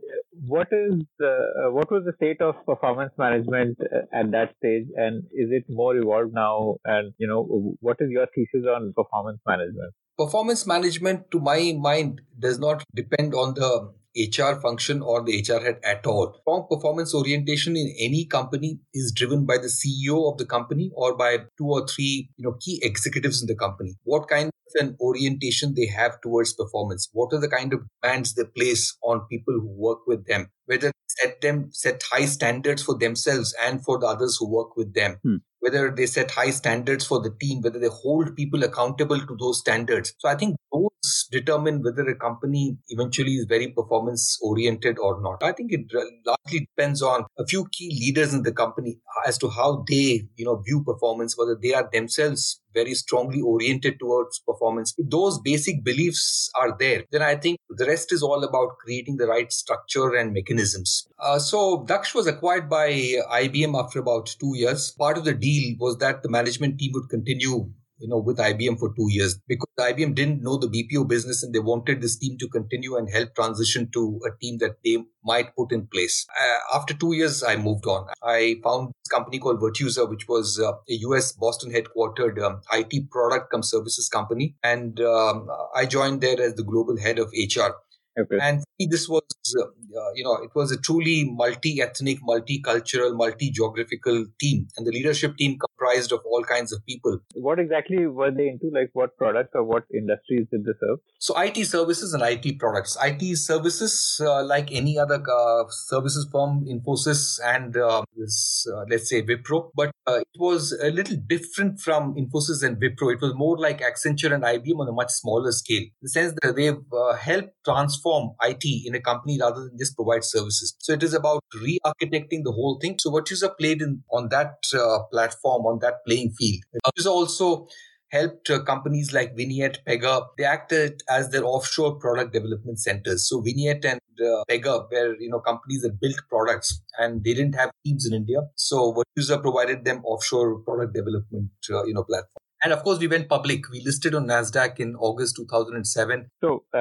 what 0.47 0.69
is 0.71 1.03
uh, 1.23 1.71
what 1.71 1.91
was 1.91 2.05
the 2.05 2.13
state 2.17 2.41
of 2.41 2.55
performance 2.67 3.13
management 3.19 3.79
uh, 3.81 4.01
at 4.13 4.31
that 4.33 4.55
stage, 4.59 4.87
and 4.97 5.25
is 5.33 5.51
it 5.51 5.65
more 5.69 5.97
evolved 5.97 6.35
now? 6.35 6.77
And 6.85 7.13
you 7.19 7.27
know, 7.27 7.77
what 7.81 7.97
is 8.01 8.11
your 8.11 8.27
thesis 8.35 8.67
on 8.69 8.93
performance 8.95 9.41
management? 9.47 9.95
Performance 10.19 10.67
management, 10.67 11.31
to 11.31 11.39
my 11.39 11.75
mind, 11.79 12.23
does 12.39 12.59
not 12.59 12.83
depend 12.95 13.35
on 13.35 13.53
the 13.53 13.93
HR 14.17 14.59
function 14.61 15.03
or 15.03 15.23
the 15.23 15.45
HR 15.47 15.63
head 15.63 15.79
at 15.85 16.07
all. 16.07 16.39
Strong 16.41 16.69
performance 16.71 17.15
orientation 17.15 17.77
in 17.77 17.95
any 17.99 18.25
company 18.25 18.81
is 18.95 19.13
driven 19.15 19.45
by 19.45 19.59
the 19.59 19.69
CEO 19.69 20.33
of 20.33 20.39
the 20.39 20.47
company 20.47 20.91
or 20.95 21.15
by 21.15 21.41
two 21.59 21.67
or 21.67 21.87
three, 21.87 22.31
you 22.37 22.45
know, 22.45 22.57
key 22.61 22.81
executives 22.83 23.43
in 23.43 23.47
the 23.47 23.55
company. 23.55 23.95
What 24.05 24.27
kind 24.29 24.47
of 24.47 24.81
an 24.81 24.97
orientation 25.01 25.75
they 25.75 25.87
have 25.87 26.19
towards 26.23 26.55
performance? 26.55 27.11
What 27.13 27.35
are 27.35 27.41
the 27.41 27.51
kind 27.51 27.75
of 27.75 27.81
demands 28.01 28.35
they 28.35 28.45
place 28.45 28.97
on 29.03 29.27
people 29.31 29.53
who 29.53 29.69
work 29.69 30.07
with 30.07 30.27
them? 30.27 30.49
Whether 30.65 30.93
set 31.09 31.43
them 31.43 31.69
set 31.73 32.03
high 32.11 32.25
standards 32.25 32.83
for 32.83 32.97
themselves 32.97 33.55
and 33.63 33.85
for 33.85 33.99
the 33.99 34.07
others 34.07 34.39
who 34.41 34.49
work 34.49 34.79
with 34.79 34.95
them. 34.95 35.19
Hmm 35.23 35.37
whether 35.61 35.91
they 35.91 36.07
set 36.07 36.31
high 36.31 36.51
standards 36.51 37.07
for 37.07 37.21
the 37.21 37.35
team, 37.41 37.63
whether 37.63 37.79
they 37.79 37.89
hold 37.89 38.37
people 38.37 38.63
accountable 38.63 39.19
to 39.19 39.37
those 39.39 39.59
standards. 39.59 40.15
So 40.19 40.29
I 40.29 40.35
think 40.35 40.57
those 40.73 41.29
determine 41.31 41.83
whether 41.83 42.09
a 42.09 42.15
company 42.15 42.77
eventually 42.89 43.35
is 43.37 43.47
very 43.49 43.69
performance 43.69 44.39
oriented 44.43 44.99
or 44.99 45.21
not. 45.21 45.43
I 45.43 45.53
think 45.53 45.73
it 45.73 45.87
largely 46.25 46.61
depends 46.61 47.03
on 47.03 47.25
a 47.39 47.47
few 47.47 47.67
key 47.73 47.91
leaders 47.91 48.35
in 48.35 48.43
the 48.43 48.53
company 48.53 48.99
as 49.27 49.39
to 49.39 49.49
how 49.49 49.85
they, 49.89 50.29
you 50.37 50.45
know, 50.45 50.57
view 50.57 50.83
performance, 50.85 51.37
whether 51.37 51.57
they 51.61 51.75
are 51.75 51.89
themselves 51.93 52.61
very 52.77 52.95
strongly 52.95 53.41
oriented 53.41 53.99
towards 53.99 54.39
performance. 54.41 54.95
If 54.99 55.09
those 55.11 55.41
basic 55.41 55.83
beliefs 55.83 56.51
are 56.55 56.77
there, 56.79 57.05
then 57.11 57.23
I 57.23 57.35
think 57.35 57.59
the 57.71 57.87
rest 57.87 58.13
is 58.13 58.23
all 58.23 58.45
about 58.45 58.77
creating 58.79 59.17
the 59.17 59.27
right 59.27 59.51
structure 59.51 60.15
and 60.15 60.35
mechanisms. 60.35 61.09
Uh, 61.19 61.39
so 61.39 61.85
Daksh 61.89 62.15
was 62.15 62.27
acquired 62.27 62.69
by 62.69 62.91
IBM 62.91 63.75
after 63.83 63.99
about 63.99 64.27
two 64.39 64.53
years. 64.55 64.91
Part 64.93 65.17
of 65.17 65.25
the 65.25 65.35
deal 65.47 65.75
was 65.87 65.99
that 66.05 66.23
the 66.23 66.31
management 66.39 66.79
team 66.79 66.93
would 66.95 67.09
continue 67.17 67.57
you 67.99 68.09
know, 68.09 68.19
with 68.19 68.39
IBM 68.39 68.79
for 68.79 68.93
two 68.95 69.07
years 69.09 69.39
because 69.49 69.69
IBM 69.79 70.15
didn't 70.15 70.43
know 70.43 70.57
the 70.59 70.69
BPO 70.69 71.09
business 71.09 71.43
and 71.43 71.55
they 71.55 71.59
wanted 71.59 72.01
this 72.01 72.19
team 72.19 72.37
to 72.39 72.49
continue 72.49 72.97
and 72.97 73.09
help 73.11 73.35
transition 73.35 73.89
to 73.93 74.21
a 74.27 74.31
team 74.41 74.59
that 74.59 74.77
they 74.85 74.99
might 75.25 75.55
put 75.57 75.73
in 75.73 75.87
place. 75.87 76.27
Uh, 76.39 76.77
after 76.77 76.95
two 76.95 77.15
years, 77.15 77.43
I 77.43 77.57
moved 77.57 77.87
on. 77.87 78.07
I 78.23 78.57
found 78.63 78.89
this 78.89 79.11
company 79.11 79.39
called 79.39 79.61
Virtusa, 79.61 80.09
which 80.09 80.29
was 80.29 80.61
uh, 80.61 80.73
a 80.73 80.95
US 81.09 81.33
Boston 81.33 81.73
headquartered 81.73 82.43
um, 82.43 82.61
IT 82.73 83.11
product 83.11 83.51
come 83.51 83.63
services 83.63 84.09
company. 84.09 84.57
And 84.63 85.01
um, 85.01 85.49
I 85.75 85.87
joined 85.87 86.21
there 86.21 86.41
as 86.41 86.55
the 86.55 86.65
global 86.65 86.99
head 86.99 87.19
of 87.19 87.33
HR. 87.33 87.73
Okay. 88.19 88.39
And 88.41 88.65
this 88.79 89.09
was, 89.09 89.23
uh, 89.61 90.11
you 90.15 90.25
know, 90.25 90.37
it 90.37 90.51
was 90.55 90.73
a 90.73 90.79
truly 90.81 91.25
multi-ethnic, 91.25 92.19
multicultural, 92.23 93.15
multi-geographical 93.15 94.27
team, 94.41 94.69
and 94.77 94.87
the 94.87 94.91
leadership 94.91 95.37
team 95.37 95.59
comprised 95.97 96.13
of 96.13 96.21
all 96.27 96.43
kinds 96.45 96.73
of 96.73 96.85
people. 96.87 97.19
What 97.35 97.59
exactly 97.59 98.07
were 98.07 98.31
they 98.31 98.49
into? 98.49 98.71
Like, 98.73 98.91
what 98.93 99.17
products 99.17 99.51
or 99.55 99.65
what 99.65 99.85
industries 99.93 100.47
did 100.51 100.65
they 100.65 100.73
serve? 100.81 100.99
So, 101.19 101.39
IT 101.41 101.65
services 101.67 102.15
and 102.15 102.23
IT 102.23 102.59
products. 102.59 102.97
IT 103.03 103.37
services, 103.37 104.21
uh, 104.25 104.45
like 104.45 104.73
any 104.73 104.99
other 104.99 105.23
uh, 105.31 105.65
services 105.71 106.29
firm, 106.33 106.67
Infosys 106.67 107.39
and 107.45 107.77
uh, 107.77 108.03
this, 108.17 108.67
uh, 108.73 108.85
let's 108.91 109.09
say 109.09 109.23
Wipro, 109.23 109.71
but 109.75 109.91
uh, 110.07 110.21
it 110.21 110.39
was 110.39 110.73
a 110.83 110.91
little 110.91 111.17
different 111.27 111.81
from 111.81 112.15
Infosys 112.15 112.63
and 112.63 112.77
Wipro. 112.77 113.13
It 113.13 113.21
was 113.21 113.33
more 113.35 113.59
like 113.59 113.81
Accenture 113.81 114.33
and 114.33 114.43
IBM 114.43 114.79
on 114.79 114.89
a 114.89 114.93
much 114.93 115.11
smaller 115.11 115.53
scale. 115.53 115.83
In 115.83 116.03
the 116.03 116.09
sense 116.09 116.35
that 116.43 116.57
they've 116.57 116.77
helped 117.21 117.51
transform 117.65 118.31
IT 118.43 118.65
in 118.87 118.95
a 118.95 119.01
company 119.01 119.39
rather 119.41 119.65
than 119.65 119.79
just 119.79 119.97
provide 119.97 120.25
services. 120.25 120.75
So 120.79 120.93
it 120.93 121.03
is 121.03 121.15
about 121.15 121.43
re-architecting 121.61 122.43
the 122.45 122.53
whole 122.53 122.79
thing. 122.81 122.97
So 123.01 123.11
Virtusa 123.11 123.57
played 123.59 123.83
in 123.83 124.03
on 124.13 124.29
that 124.31 124.55
uh, 124.75 124.99
platform, 125.11 125.63
on 125.67 125.79
that 125.81 125.86
playing 126.07 126.33
field. 126.39 126.63
Virtusa 126.85 127.11
also 127.11 127.67
helped 128.11 128.51
uh, 128.51 128.63
companies 128.63 129.13
like 129.13 129.37
Vignette, 129.37 129.79
Pega. 129.87 130.27
They 130.39 130.45
acted 130.45 131.03
as 131.09 131.31
their 131.31 131.45
offshore 131.45 131.97
product 131.97 132.33
development 132.33 132.79
centers. 132.79 133.29
So 133.29 133.41
Vignette 133.41 133.85
and 133.85 134.01
uh, 134.21 134.45
Pega 134.49 134.89
were 134.91 135.17
you 135.19 135.31
know 135.31 135.41
companies 135.41 135.83
that 135.83 136.01
built 136.01 136.17
products 136.29 136.81
and 136.99 137.25
they 137.25 137.35
didn't 137.35 137.55
have 137.55 137.71
teams 137.85 138.07
in 138.07 138.15
India. 138.15 138.39
So 138.55 138.95
Virtusa 138.95 139.41
provided 139.43 139.85
them 139.85 140.03
offshore 140.05 140.61
product 140.61 140.95
development 140.95 141.51
uh, 141.71 141.85
you 141.85 141.95
know 141.95 142.05
platform. 142.05 142.46
And 142.65 142.73
of 142.73 142.83
course, 142.83 142.99
we 142.99 143.07
went 143.07 143.29
public. 143.29 143.69
We 143.71 143.83
listed 143.85 144.15
on 144.15 144.27
NASDAQ 144.27 144.81
in 144.81 144.97
August 144.97 145.37
2007. 145.37 146.31
So 146.41 146.65
uh, 146.73 146.79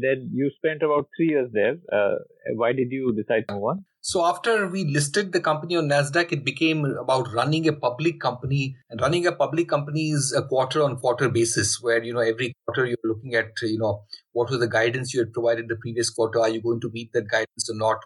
then 0.00 0.30
you 0.32 0.50
spent 0.56 0.82
about 0.82 1.08
three 1.16 1.30
years 1.30 1.50
there. 1.52 1.76
Uh, 1.92 2.16
why 2.54 2.72
did 2.72 2.90
you 2.90 3.12
decide 3.12 3.48
to 3.48 3.54
move 3.54 3.64
on? 3.64 3.84
So 4.00 4.24
after 4.24 4.68
we 4.68 4.84
listed 4.84 5.32
the 5.32 5.40
company 5.40 5.76
on 5.76 5.88
NASDAQ, 5.88 6.30
it 6.30 6.44
became 6.44 6.84
about 6.84 7.32
running 7.32 7.66
a 7.66 7.72
public 7.72 8.20
company. 8.20 8.76
And 8.88 9.00
running 9.00 9.26
a 9.26 9.32
public 9.32 9.68
company 9.68 10.10
is 10.10 10.32
a 10.32 10.42
quarter 10.42 10.82
on 10.82 10.96
quarter 10.98 11.28
basis 11.28 11.82
where, 11.82 12.02
you 12.02 12.14
know, 12.14 12.20
every 12.20 12.54
quarter 12.64 12.86
you're 12.86 12.96
looking 13.02 13.34
at, 13.34 13.50
you 13.62 13.78
know, 13.78 14.04
what 14.30 14.48
was 14.48 14.60
the 14.60 14.68
guidance 14.68 15.12
you 15.12 15.20
had 15.20 15.32
provided 15.32 15.68
the 15.68 15.76
previous 15.76 16.08
quarter? 16.08 16.38
Are 16.40 16.48
you 16.48 16.62
going 16.62 16.80
to 16.82 16.90
meet 16.92 17.12
that 17.14 17.28
guidance 17.28 17.68
or 17.68 17.76
not? 17.76 17.98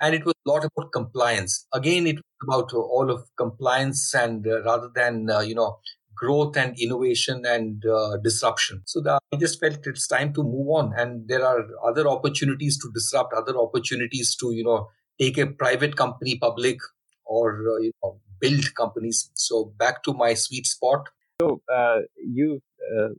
and 0.00 0.14
it 0.14 0.24
was 0.24 0.34
a 0.46 0.50
lot 0.50 0.64
about 0.64 0.92
compliance. 0.92 1.66
Again, 1.74 2.06
it 2.06 2.16
was 2.16 2.24
about 2.42 2.72
all 2.72 3.10
of 3.10 3.24
compliance, 3.36 4.14
and 4.14 4.46
uh, 4.46 4.62
rather 4.62 4.90
than 4.94 5.28
uh, 5.30 5.40
you 5.40 5.54
know 5.54 5.78
growth 6.20 6.56
and 6.56 6.78
innovation 6.78 7.44
and 7.46 7.84
uh, 7.86 8.18
disruption. 8.22 8.82
So 8.84 9.00
the, 9.00 9.18
I 9.32 9.36
just 9.36 9.58
felt 9.58 9.86
it's 9.86 10.06
time 10.06 10.32
to 10.34 10.42
move 10.42 10.68
on, 10.68 10.92
and 10.96 11.26
there 11.28 11.44
are 11.44 11.64
other 11.90 12.06
opportunities 12.06 12.78
to 12.82 12.90
disrupt, 12.92 13.32
other 13.32 13.56
opportunities 13.56 14.36
to 14.40 14.52
you 14.52 14.64
know 14.64 14.88
take 15.18 15.38
a 15.38 15.46
private 15.46 15.96
company 15.96 16.38
public 16.38 16.78
or 17.24 17.46
uh, 17.72 17.78
you 17.86 17.92
know 18.02 18.20
build 18.40 18.74
companies. 18.74 19.30
So 19.34 19.72
back 19.78 20.02
to 20.04 20.12
my 20.12 20.34
sweet 20.34 20.66
spot. 20.66 21.08
So 21.40 21.62
uh, 21.74 22.00
you 22.38 22.60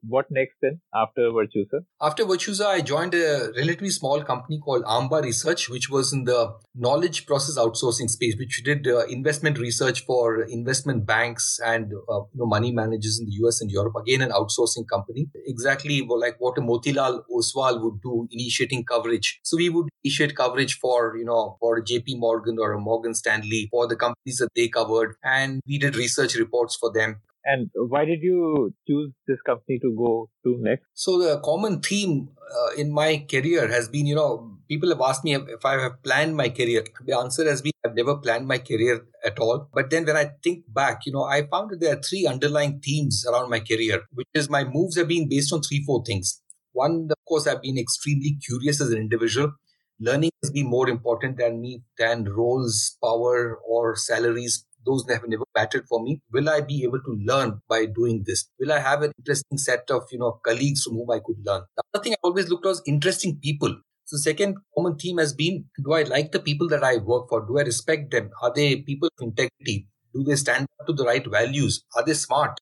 what 0.08 0.26
next 0.30 0.56
then 0.62 0.82
after 0.94 1.30
Virtusa? 1.30 1.86
After 2.02 2.26
Virtusa, 2.26 2.66
I 2.66 2.82
joined 2.82 3.14
a 3.14 3.52
relatively 3.56 3.90
small 3.90 4.24
company 4.24 4.60
called 4.60 4.84
Amba 4.88 5.22
Research, 5.22 5.70
which 5.70 5.90
was 5.90 6.14
in 6.14 6.26
the 6.26 6.54
knowledge 6.76 7.26
process 7.26 7.58
outsourcing 7.58 8.10
space, 8.10 8.36
which 8.38 8.62
did 8.64 8.88
uh, 8.88 9.06
investment 9.06 9.58
research 9.58 10.06
for 10.06 10.44
investment 10.44 11.06
banks 11.06 11.60
and 11.66 11.94
uh, 12.10 12.22
you 12.34 12.40
know, 12.40 12.46
money 12.46 12.72
managers 12.72 13.20
in 13.20 13.26
the 13.26 13.34
US 13.44 13.62
and 13.62 13.72
Europe. 13.72 13.94
Again, 13.96 14.22
an 14.22 14.32
outsourcing 14.32 14.88
company, 14.88 15.28
exactly 15.46 16.02
like 16.08 16.36
what 16.40 16.58
a 16.58 16.62
Motilal 16.62 17.24
Oswal 17.32 17.82
would 17.84 18.02
do, 18.02 18.28
initiating 18.32 18.86
coverage. 18.86 19.40
So 19.44 19.58
we 19.58 19.70
would 19.70 19.90
initiate 20.04 20.36
coverage 20.36 20.78
for 20.80 21.16
you 21.18 21.26
know 21.26 21.58
for 21.60 21.82
JP 21.82 22.20
Morgan 22.20 22.58
or 22.60 22.74
a 22.74 22.80
Morgan 22.80 23.14
Stanley 23.14 23.68
for 23.72 23.88
the 23.88 23.96
companies 23.96 24.38
that 24.38 24.50
they 24.56 24.68
covered, 24.68 25.16
and 25.24 25.62
we 25.68 25.78
did 25.78 25.96
research 25.96 26.36
reports 26.36 26.76
for 26.76 26.92
them 26.92 27.22
And 27.44 27.70
why 27.74 28.06
did 28.06 28.22
you 28.22 28.74
choose 28.88 29.12
this 29.28 29.42
company 29.42 29.80
to 29.80 29.96
go 29.98 30.30
to 30.44 30.58
next? 30.60 30.86
So 30.94 31.18
the 31.18 31.40
common 31.40 31.82
theme 31.82 32.30
uh, 32.56 32.76
in 32.78 32.94
my 32.94 33.26
career 33.30 33.68
has 33.68 33.88
been, 33.90 34.06
you 34.06 34.16
know, 34.16 34.58
people 34.68 34.90
have 34.90 35.02
asked 35.02 35.24
me 35.24 35.34
if 35.36 35.66
I 35.66 35.82
have 35.82 36.04
planned 36.04 36.36
my 36.36 36.50
career. 36.50 36.84
The 37.06 37.18
answer 37.18 37.44
has 37.50 37.62
been 37.62 37.72
I've 37.84 37.96
never 37.96 38.16
planned 38.18 38.48
my 38.48 38.60
career 38.60 39.06
at 39.26 39.40
all. 39.40 39.68
But 39.74 39.90
then 39.90 40.06
when 40.06 40.16
I 40.16 40.32
think 40.44 40.66
back, 40.68 41.06
you 41.06 41.14
know, 41.14 41.24
I 41.24 41.48
found 41.48 41.72
that 41.72 41.80
there 41.80 41.98
are 41.98 42.02
three 42.02 42.28
underlying 42.28 42.80
themes 42.80 43.26
around 43.28 43.50
my 43.50 43.60
career, 43.60 44.04
which 44.14 44.28
is 44.34 44.50
my 44.50 44.64
moves 44.64 44.98
have 44.98 45.08
been 45.08 45.28
based 45.28 45.52
on 45.52 45.62
three, 45.62 45.84
four 45.84 46.04
things. 46.06 46.42
One, 46.74 47.08
of 47.10 47.26
course, 47.28 47.48
I've 47.48 47.62
been 47.62 47.78
extremely 47.78 48.38
curious 48.46 48.80
as 48.82 48.92
an 48.92 49.00
individual. 49.00 49.54
Learning 50.00 50.32
has 50.42 50.52
been 50.52 50.68
more 50.70 50.90
important 50.90 51.38
than 51.38 51.60
me 51.60 51.84
than 51.98 52.26
roles, 52.26 52.98
power, 53.04 53.60
or 53.68 53.96
salaries 53.96 54.66
those 54.86 55.06
that 55.06 55.22
have 55.22 55.30
never 55.30 55.44
mattered 55.56 55.86
for 55.88 56.02
me 56.04 56.22
will 56.32 56.50
i 56.50 56.60
be 56.62 56.84
able 56.84 57.02
to 57.02 57.18
learn 57.26 57.62
by 57.70 57.86
doing 57.86 58.24
this? 58.26 58.50
Will 58.60 58.72
i 58.72 58.80
have 58.80 59.02
an 59.02 59.12
interesting 59.20 59.58
set 59.58 59.90
of 59.92 60.04
you 60.12 60.20
know 60.20 60.40
colleagues 60.46 60.84
from 60.84 60.96
whom 60.96 61.12
i 61.12 61.20
could 61.20 61.38
learn? 61.46 61.64
The 61.78 61.84
other 61.94 62.04
thing 62.04 62.14
i 62.14 62.18
always 62.24 62.50
looked 62.50 62.66
was 62.66 62.82
interesting 62.86 63.38
people. 63.42 63.76
So 64.06 64.18
second 64.18 64.58
common 64.76 64.98
theme 64.98 65.18
has 65.20 65.34
been 65.34 65.66
do 65.84 65.94
i 65.94 66.04
like 66.04 66.32
the 66.32 66.40
people 66.40 66.68
that 66.70 66.84
i 66.84 66.98
work 66.98 67.30
for? 67.30 67.46
Do 67.46 67.60
i 67.60 67.64
respect 67.64 68.12
them? 68.12 68.30
Are 68.42 68.54
they 68.54 68.78
people 68.78 69.10
of 69.18 69.24
integrity? 69.28 69.88
Do 70.14 70.24
they 70.24 70.36
stand 70.36 70.68
up 70.80 70.88
to 70.88 70.94
the 70.94 71.06
right 71.06 71.26
values? 71.26 71.84
Are 71.96 72.04
they 72.04 72.14
smart? 72.14 72.60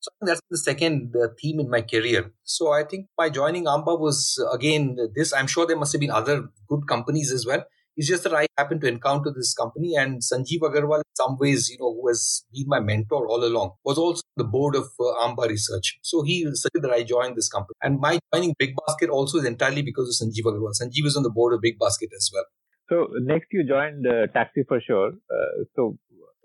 So 0.00 0.10
that's 0.20 0.40
the 0.50 0.58
second 0.58 1.14
uh, 1.16 1.28
theme 1.40 1.60
in 1.60 1.70
my 1.70 1.80
career. 1.80 2.30
So 2.42 2.72
I 2.72 2.84
think 2.84 3.06
my 3.16 3.30
joining 3.30 3.66
Amba 3.66 3.94
was 3.94 4.38
uh, 4.38 4.50
again 4.50 4.98
this. 5.14 5.32
I'm 5.32 5.46
sure 5.46 5.66
there 5.66 5.78
must 5.78 5.92
have 5.92 6.00
been 6.00 6.10
other 6.10 6.44
good 6.68 6.86
companies 6.86 7.32
as 7.32 7.46
well. 7.46 7.64
It's 7.96 8.08
just 8.08 8.24
that 8.24 8.34
I 8.34 8.46
happened 8.58 8.80
to 8.80 8.88
encounter 8.88 9.32
this 9.34 9.54
company 9.54 9.94
and 9.96 10.20
Sanjeev 10.20 10.60
Aggarwal, 10.62 10.98
in 10.98 11.14
some 11.14 11.36
ways, 11.38 11.68
you 11.70 11.78
know, 11.78 11.94
who 11.94 12.08
has 12.08 12.44
been 12.52 12.66
my 12.66 12.80
mentor 12.80 13.28
all 13.28 13.44
along, 13.44 13.72
was 13.84 13.98
also 13.98 14.22
the 14.36 14.44
board 14.44 14.74
of 14.74 14.88
uh, 14.98 15.24
Amba 15.24 15.42
Research. 15.42 15.98
So 16.02 16.22
he 16.22 16.44
suggested 16.44 16.82
that 16.82 16.90
I 16.90 17.04
join 17.04 17.34
this 17.34 17.48
company. 17.48 17.74
And 17.82 18.00
my 18.00 18.18
joining 18.32 18.54
Big 18.58 18.74
Basket 18.86 19.10
also 19.10 19.38
is 19.38 19.44
entirely 19.44 19.82
because 19.82 20.08
of 20.08 20.26
Sanjeev 20.26 20.44
Aggarwal. 20.44 20.72
Sanjeev 20.80 21.06
is 21.06 21.16
on 21.16 21.22
the 21.22 21.30
board 21.30 21.54
of 21.54 21.60
Big 21.60 21.78
Basket 21.78 22.10
as 22.16 22.30
well. 22.32 22.44
So 22.88 23.08
next 23.20 23.46
you 23.50 23.64
joined 23.64 24.06
uh, 24.06 24.26
Taxi 24.34 24.62
for 24.68 24.80
Sure. 24.86 25.08
Uh, 25.08 25.64
so 25.74 25.96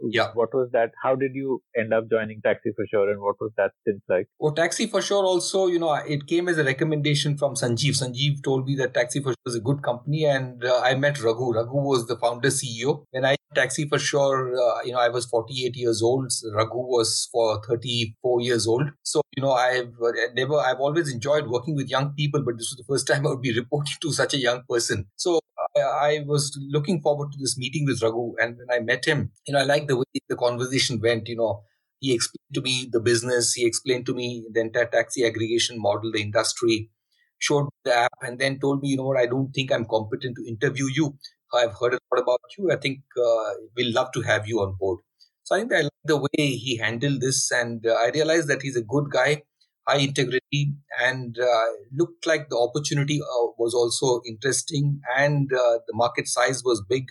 yeah. 0.01 0.31
What 0.33 0.53
was 0.53 0.69
that? 0.71 0.91
How 1.01 1.15
did 1.15 1.31
you 1.33 1.61
end 1.77 1.93
up 1.93 2.09
joining 2.09 2.41
Taxi 2.41 2.71
for 2.75 2.85
Sure 2.89 3.09
and 3.09 3.21
what 3.21 3.35
was 3.39 3.51
that 3.57 3.71
since 3.85 4.01
like? 4.07 4.27
Oh, 4.41 4.51
Taxi 4.51 4.87
for 4.87 5.01
Sure 5.01 5.23
also, 5.23 5.67
you 5.67 5.79
know, 5.79 5.93
it 5.93 6.27
came 6.27 6.47
as 6.47 6.57
a 6.57 6.63
recommendation 6.63 7.37
from 7.37 7.55
Sanjeev. 7.55 8.01
Sanjeev 8.01 8.43
told 8.43 8.65
me 8.65 8.75
that 8.75 8.93
Taxi 8.93 9.19
for 9.19 9.29
Sure 9.29 9.47
is 9.47 9.55
a 9.55 9.61
good 9.61 9.83
company 9.83 10.25
and 10.25 10.63
uh, 10.63 10.81
I 10.83 10.95
met 10.95 11.21
Raghu. 11.21 11.53
Raghu 11.53 11.77
was 11.77 12.07
the 12.07 12.17
founder 12.17 12.49
CEO. 12.49 13.03
When 13.11 13.25
I 13.25 13.35
Taxi 13.55 13.87
for 13.87 13.97
Sure, 13.97 14.55
uh, 14.55 14.83
you 14.83 14.91
know, 14.91 14.99
I 14.99 15.09
was 15.09 15.25
48 15.25 15.75
years 15.75 16.01
old. 16.01 16.31
Raghu 16.53 16.77
was 16.77 17.27
for 17.31 17.61
34 17.67 18.41
years 18.41 18.67
old. 18.67 18.89
So, 19.03 19.21
you 19.35 19.41
know, 19.41 19.53
I've 19.53 19.93
uh, 20.03 20.11
never, 20.35 20.57
I've 20.59 20.79
always 20.79 21.11
enjoyed 21.11 21.47
working 21.47 21.75
with 21.75 21.89
young 21.89 22.13
people, 22.13 22.43
but 22.43 22.57
this 22.57 22.71
was 22.71 22.77
the 22.77 22.91
first 22.91 23.07
time 23.07 23.25
I 23.27 23.31
would 23.31 23.41
be 23.41 23.57
reporting 23.57 23.95
to 24.01 24.13
such 24.13 24.33
a 24.33 24.37
young 24.37 24.61
person. 24.69 25.07
So 25.15 25.39
I, 25.75 25.81
I 25.81 26.23
was 26.25 26.57
looking 26.69 27.01
forward 27.01 27.31
to 27.31 27.37
this 27.39 27.57
meeting 27.57 27.85
with 27.85 28.01
Raghu. 28.01 28.35
And 28.39 28.57
when 28.57 28.67
I 28.71 28.79
met 28.83 29.05
him, 29.05 29.31
you 29.47 29.53
know, 29.53 29.59
I 29.59 29.63
like 29.63 29.87
the 29.89 29.97
way 29.97 30.05
the 30.29 30.37
conversation 30.37 31.01
went. 31.01 31.27
You 31.29 31.37
know, 31.37 31.63
he 31.99 32.13
explained 32.13 32.55
to 32.55 32.61
me 32.61 32.89
the 32.91 33.01
business, 33.01 33.53
he 33.53 33.65
explained 33.67 34.05
to 34.07 34.15
me 34.15 34.45
the 34.53 34.61
entire 34.61 34.87
taxi 34.87 35.25
aggregation 35.25 35.81
model, 35.81 36.11
the 36.11 36.21
industry, 36.21 36.91
showed 37.39 37.69
the 37.85 37.95
app, 37.95 38.13
and 38.21 38.39
then 38.39 38.59
told 38.59 38.81
me, 38.81 38.89
you 38.89 38.97
know 38.97 39.05
what, 39.05 39.17
I 39.19 39.25
don't 39.25 39.51
think 39.53 39.71
I'm 39.71 39.85
competent 39.85 40.37
to 40.37 40.47
interview 40.47 40.87
you. 40.93 41.17
I've 41.53 41.73
heard 41.79 41.93
a 41.95 41.99
lot 42.11 42.23
about 42.23 42.41
you. 42.57 42.71
I 42.71 42.77
think 42.77 42.99
uh, 43.17 43.53
we'll 43.75 43.93
love 43.93 44.11
to 44.13 44.21
have 44.21 44.47
you 44.47 44.61
on 44.61 44.75
board. 44.79 44.99
So 45.43 45.55
I 45.55 45.59
think 45.59 45.73
I 45.73 45.81
like 45.81 45.91
the 46.05 46.17
way 46.17 46.45
he 46.65 46.77
handled 46.77 47.21
this, 47.21 47.51
and 47.51 47.85
uh, 47.85 47.93
I 47.93 48.11
realized 48.13 48.47
that 48.49 48.61
he's 48.61 48.77
a 48.77 48.83
good 48.83 49.09
guy, 49.11 49.43
high 49.87 49.97
integrity, 49.99 50.73
and 51.01 51.37
uh, 51.39 51.65
looked 51.91 52.27
like 52.27 52.49
the 52.49 52.57
opportunity 52.57 53.19
uh, 53.21 53.47
was 53.57 53.73
also 53.73 54.21
interesting, 54.27 55.01
and 55.17 55.51
uh, 55.51 55.79
the 55.87 55.93
market 55.93 56.27
size 56.27 56.63
was 56.63 56.83
big 56.87 57.07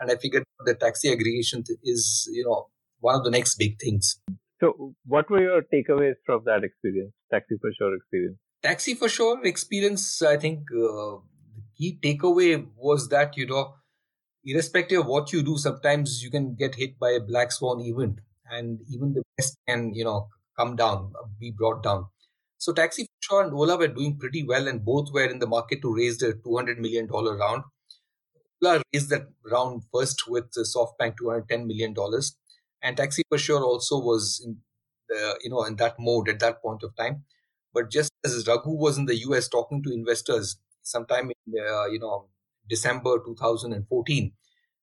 and 0.00 0.10
I 0.10 0.16
figured 0.16 0.44
the 0.64 0.74
taxi 0.74 1.10
aggregation 1.10 1.64
is 1.82 2.28
you 2.32 2.44
know 2.44 2.68
one 3.00 3.14
of 3.14 3.24
the 3.24 3.30
next 3.30 3.56
big 3.56 3.78
things. 3.80 4.20
So, 4.60 4.94
what 5.06 5.30
were 5.30 5.40
your 5.40 5.62
takeaways 5.62 6.14
from 6.26 6.42
that 6.46 6.64
experience, 6.64 7.12
Taxi 7.30 7.56
for 7.60 7.70
Sure 7.78 7.94
experience? 7.94 8.38
Taxi 8.62 8.94
for 8.94 9.08
Sure 9.08 9.44
experience, 9.44 10.20
I 10.20 10.36
think 10.36 10.62
uh, 10.72 11.22
the 11.54 11.62
key 11.76 11.98
takeaway 12.02 12.66
was 12.76 13.08
that 13.10 13.36
you 13.36 13.46
know, 13.46 13.74
irrespective 14.44 15.00
of 15.00 15.06
what 15.06 15.32
you 15.32 15.42
do, 15.42 15.56
sometimes 15.58 16.22
you 16.24 16.30
can 16.30 16.56
get 16.56 16.74
hit 16.74 16.98
by 16.98 17.10
a 17.10 17.20
black 17.20 17.52
swan 17.52 17.80
event, 17.80 18.18
and 18.50 18.80
even 18.92 19.14
the 19.14 19.22
best 19.36 19.56
can 19.68 19.94
you 19.94 20.04
know 20.04 20.28
come 20.58 20.74
down, 20.74 21.12
be 21.38 21.52
brought 21.52 21.84
down. 21.84 22.06
So 22.56 22.72
Taxi 22.72 23.04
for 23.04 23.10
Sure 23.20 23.44
and 23.44 23.52
Ola 23.54 23.78
were 23.78 23.86
doing 23.86 24.18
pretty 24.18 24.42
well, 24.42 24.66
and 24.66 24.84
both 24.84 25.12
were 25.12 25.26
in 25.26 25.38
the 25.38 25.46
market 25.46 25.82
to 25.82 25.94
raise 25.94 26.18
their 26.18 26.32
two 26.32 26.56
hundred 26.56 26.80
million 26.80 27.06
dollar 27.06 27.36
round 27.36 27.62
raised 28.62 29.10
that 29.10 29.28
round 29.50 29.82
first 29.92 30.28
with 30.28 30.50
SoftBank 30.52 31.16
$210 31.20 31.66
million. 31.66 31.94
And 32.82 32.96
Taxi 32.96 33.22
for 33.28 33.38
Sure 33.38 33.62
also 33.62 33.98
was 33.98 34.42
in 34.44 34.58
the, 35.08 35.38
you 35.42 35.50
know, 35.50 35.64
in 35.64 35.76
that 35.76 35.96
mode 35.98 36.28
at 36.28 36.40
that 36.40 36.62
point 36.62 36.82
of 36.82 36.94
time. 36.96 37.24
But 37.72 37.90
just 37.90 38.10
as 38.24 38.46
Raghu 38.46 38.70
was 38.70 38.98
in 38.98 39.06
the 39.06 39.16
US 39.28 39.48
talking 39.48 39.82
to 39.82 39.92
investors 39.92 40.58
sometime 40.82 41.30
in, 41.30 41.60
uh, 41.60 41.86
you 41.86 41.98
know, 41.98 42.28
December 42.68 43.18
2014, 43.24 44.32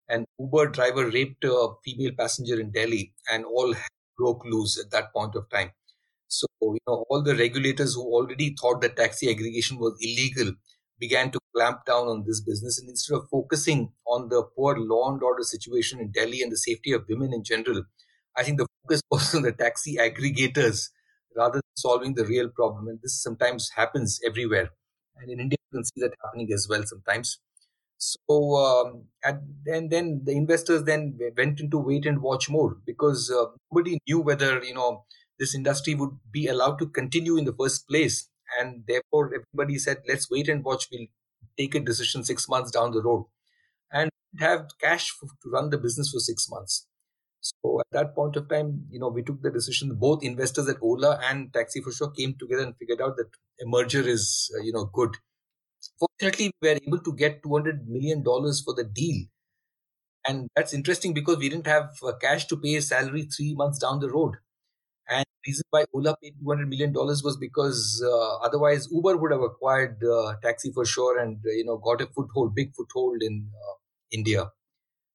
an 0.09 0.25
Uber 0.39 0.67
driver 0.67 1.09
raped 1.09 1.43
a 1.43 1.69
female 1.83 2.11
passenger 2.17 2.59
in 2.59 2.71
Delhi 2.71 3.13
and 3.31 3.45
all 3.45 3.73
broke 4.17 4.45
loose 4.45 4.79
at 4.79 4.91
that 4.91 5.11
point 5.13 5.35
of 5.35 5.49
time. 5.49 5.71
So, 6.27 6.47
you 6.61 6.79
know, 6.87 7.05
all 7.09 7.23
the 7.23 7.35
regulators 7.35 7.95
who 7.95 8.01
already 8.03 8.55
thought 8.59 8.81
that 8.81 8.97
taxi 8.97 9.29
aggregation 9.29 9.77
was 9.79 9.97
illegal 10.01 10.53
began 10.99 11.31
to 11.31 11.39
clamp 11.55 11.85
down 11.85 12.07
on 12.07 12.23
this 12.25 12.41
business. 12.41 12.79
And 12.79 12.89
instead 12.89 13.15
of 13.15 13.29
focusing 13.29 13.91
on 14.07 14.29
the 14.29 14.43
poor 14.55 14.77
law 14.77 15.11
and 15.11 15.21
order 15.21 15.43
situation 15.43 15.99
in 15.99 16.11
Delhi 16.11 16.41
and 16.41 16.51
the 16.51 16.57
safety 16.57 16.91
of 16.91 17.05
women 17.09 17.33
in 17.33 17.43
general, 17.43 17.83
I 18.35 18.43
think 18.43 18.57
the 18.57 18.67
focus 18.83 19.01
was 19.11 19.33
on 19.35 19.43
the 19.43 19.51
taxi 19.51 19.97
aggregators 19.97 20.89
rather 21.35 21.55
than 21.55 21.75
solving 21.75 22.15
the 22.15 22.25
real 22.25 22.49
problem. 22.49 22.87
And 22.87 22.99
this 23.01 23.21
sometimes 23.21 23.71
happens 23.75 24.19
everywhere. 24.25 24.69
And 25.17 25.31
in 25.31 25.39
India, 25.39 25.57
you 25.71 25.77
can 25.79 25.85
see 25.85 26.01
that 26.01 26.13
happening 26.23 26.51
as 26.53 26.67
well 26.69 26.83
sometimes. 26.85 27.39
So, 27.97 28.55
um, 28.55 29.05
and, 29.23 29.41
then 29.65 30.21
the 30.25 30.33
investors 30.33 30.83
then 30.83 31.17
went 31.37 31.59
into 31.61 31.77
wait 31.77 32.05
and 32.05 32.21
watch 32.21 32.49
mode 32.49 32.85
because 32.85 33.31
uh, 33.31 33.45
nobody 33.71 33.99
knew 34.05 34.19
whether, 34.19 34.61
you 34.61 34.73
know, 34.73 35.05
this 35.39 35.55
industry 35.55 35.95
would 35.95 36.11
be 36.29 36.47
allowed 36.47 36.77
to 36.79 36.87
continue 36.87 37.37
in 37.37 37.45
the 37.45 37.53
first 37.53 37.87
place 37.87 38.29
and 38.59 38.83
therefore 38.87 39.31
everybody 39.35 39.77
said 39.77 40.03
let's 40.07 40.29
wait 40.29 40.49
and 40.49 40.63
watch. 40.63 40.87
We'll 40.91 41.07
take 41.57 41.75
a 41.75 41.79
decision 41.79 42.23
six 42.23 42.47
months 42.49 42.71
down 42.71 42.91
the 42.91 43.01
road. 43.01 43.25
And 43.91 44.11
have 44.39 44.67
cash 44.81 45.11
to 45.21 45.49
run 45.51 45.69
the 45.71 45.77
business 45.77 46.11
for 46.11 46.19
six 46.19 46.49
months. 46.49 46.87
So 47.41 47.79
at 47.81 47.87
that 47.91 48.15
point 48.15 48.35
of 48.37 48.49
time 48.49 48.87
you 48.89 48.99
know 48.99 49.09
we 49.09 49.23
took 49.23 49.41
the 49.41 49.51
decision. 49.51 49.95
Both 49.95 50.23
investors 50.23 50.69
at 50.69 50.77
ola 50.81 51.19
and 51.23 51.53
taxi 51.53 51.81
for 51.81 51.91
sure 51.91 52.11
came 52.11 52.35
together 52.39 52.63
and 52.63 52.75
figured 52.77 53.01
out 53.01 53.17
that 53.17 53.29
a 53.61 53.65
merger 53.67 54.01
is 54.07 54.51
uh, 54.57 54.61
you 54.63 54.73
know 54.73 54.85
good. 54.93 55.17
Fortunately 55.99 56.51
we 56.61 56.69
were 56.69 56.79
able 56.85 56.99
to 56.99 57.13
get 57.13 57.43
200 57.43 57.87
million 57.87 58.23
dollars 58.23 58.61
for 58.61 58.73
the 58.75 58.83
deal. 58.85 59.25
And 60.27 60.49
that's 60.55 60.73
interesting 60.73 61.13
because 61.13 61.37
we 61.37 61.49
didn't 61.49 61.67
have 61.67 61.91
uh, 62.03 62.13
cash 62.19 62.45
to 62.47 62.57
pay 62.57 62.79
salary 62.81 63.23
three 63.23 63.53
months 63.55 63.79
down 63.79 63.99
the 63.99 64.09
road 64.09 64.35
and 65.09 65.25
the 65.25 65.49
reason 65.51 65.63
why 65.69 65.85
Ola 65.93 66.15
paid 66.21 66.33
$200 66.43 66.67
million 66.67 66.93
was 66.93 67.37
because 67.39 68.03
uh, 68.05 68.37
otherwise 68.37 68.87
Uber 68.91 69.17
would 69.17 69.31
have 69.31 69.41
acquired 69.41 70.03
uh, 70.03 70.33
Taxi 70.41 70.71
for 70.71 70.85
sure 70.85 71.19
and, 71.19 71.37
uh, 71.45 71.51
you 71.51 71.63
know, 71.63 71.77
got 71.77 72.01
a 72.01 72.07
foothold, 72.07 72.55
big 72.55 72.73
foothold 72.73 73.21
in 73.21 73.49
uh, 73.53 73.73
India. 74.11 74.51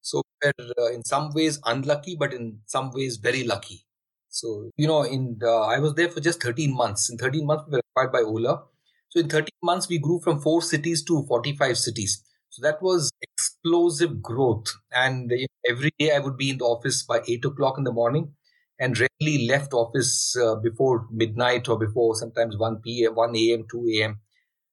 So 0.03 0.23
we're 0.43 0.53
uh, 0.79 0.93
in 0.93 1.05
some 1.05 1.33
ways 1.35 1.61
unlucky, 1.67 2.17
but 2.17 2.33
in 2.33 2.61
some 2.67 2.91
ways 2.93 3.17
very 3.17 3.45
lucky. 3.45 3.85
So, 4.29 4.71
you 4.77 4.87
know, 4.87 5.03
in 5.03 5.41
I 5.45 5.79
was 5.81 5.95
there 5.95 6.09
for 6.09 6.21
just 6.21 6.43
13 6.43 6.75
months. 6.75 7.11
In 7.11 7.19
13 7.19 7.45
months, 7.47 7.65
we 7.67 7.73
were 7.73 7.83
acquired 7.91 8.13
by 8.13 8.21
Ola. 8.21 8.63
So 9.09 9.19
in 9.21 9.29
13 9.29 9.49
months, 9.63 9.89
we 9.89 9.99
grew 9.99 10.21
from 10.21 10.41
four 10.41 10.63
cities 10.63 11.03
to 11.05 11.25
45 11.27 11.77
cities. 11.77 12.23
So 12.51 12.63
that 12.63 12.81
was 12.81 13.11
explosive 13.23 14.23
growth. 14.23 14.67
And 14.93 15.33
every 15.69 15.93
day 15.99 16.13
I 16.15 16.21
would 16.21 16.37
be 16.37 16.51
in 16.51 16.59
the 16.59 16.65
office 16.65 17.03
by 17.03 17.23
8 17.27 17.45
o'clock 17.45 17.77
in 17.79 17.85
the 17.85 17.93
morning 17.93 18.35
and 18.81 18.99
rarely 18.99 19.47
left 19.47 19.73
office 19.75 20.35
uh, 20.37 20.57
before 20.57 21.07
midnight 21.13 21.69
or 21.69 21.79
before 21.79 22.17
sometimes 22.17 22.57
1 22.57 22.81
p.m., 22.83 23.15
1 23.15 23.37
a.m., 23.37 23.65
2 23.71 23.87
a.m. 23.95 24.21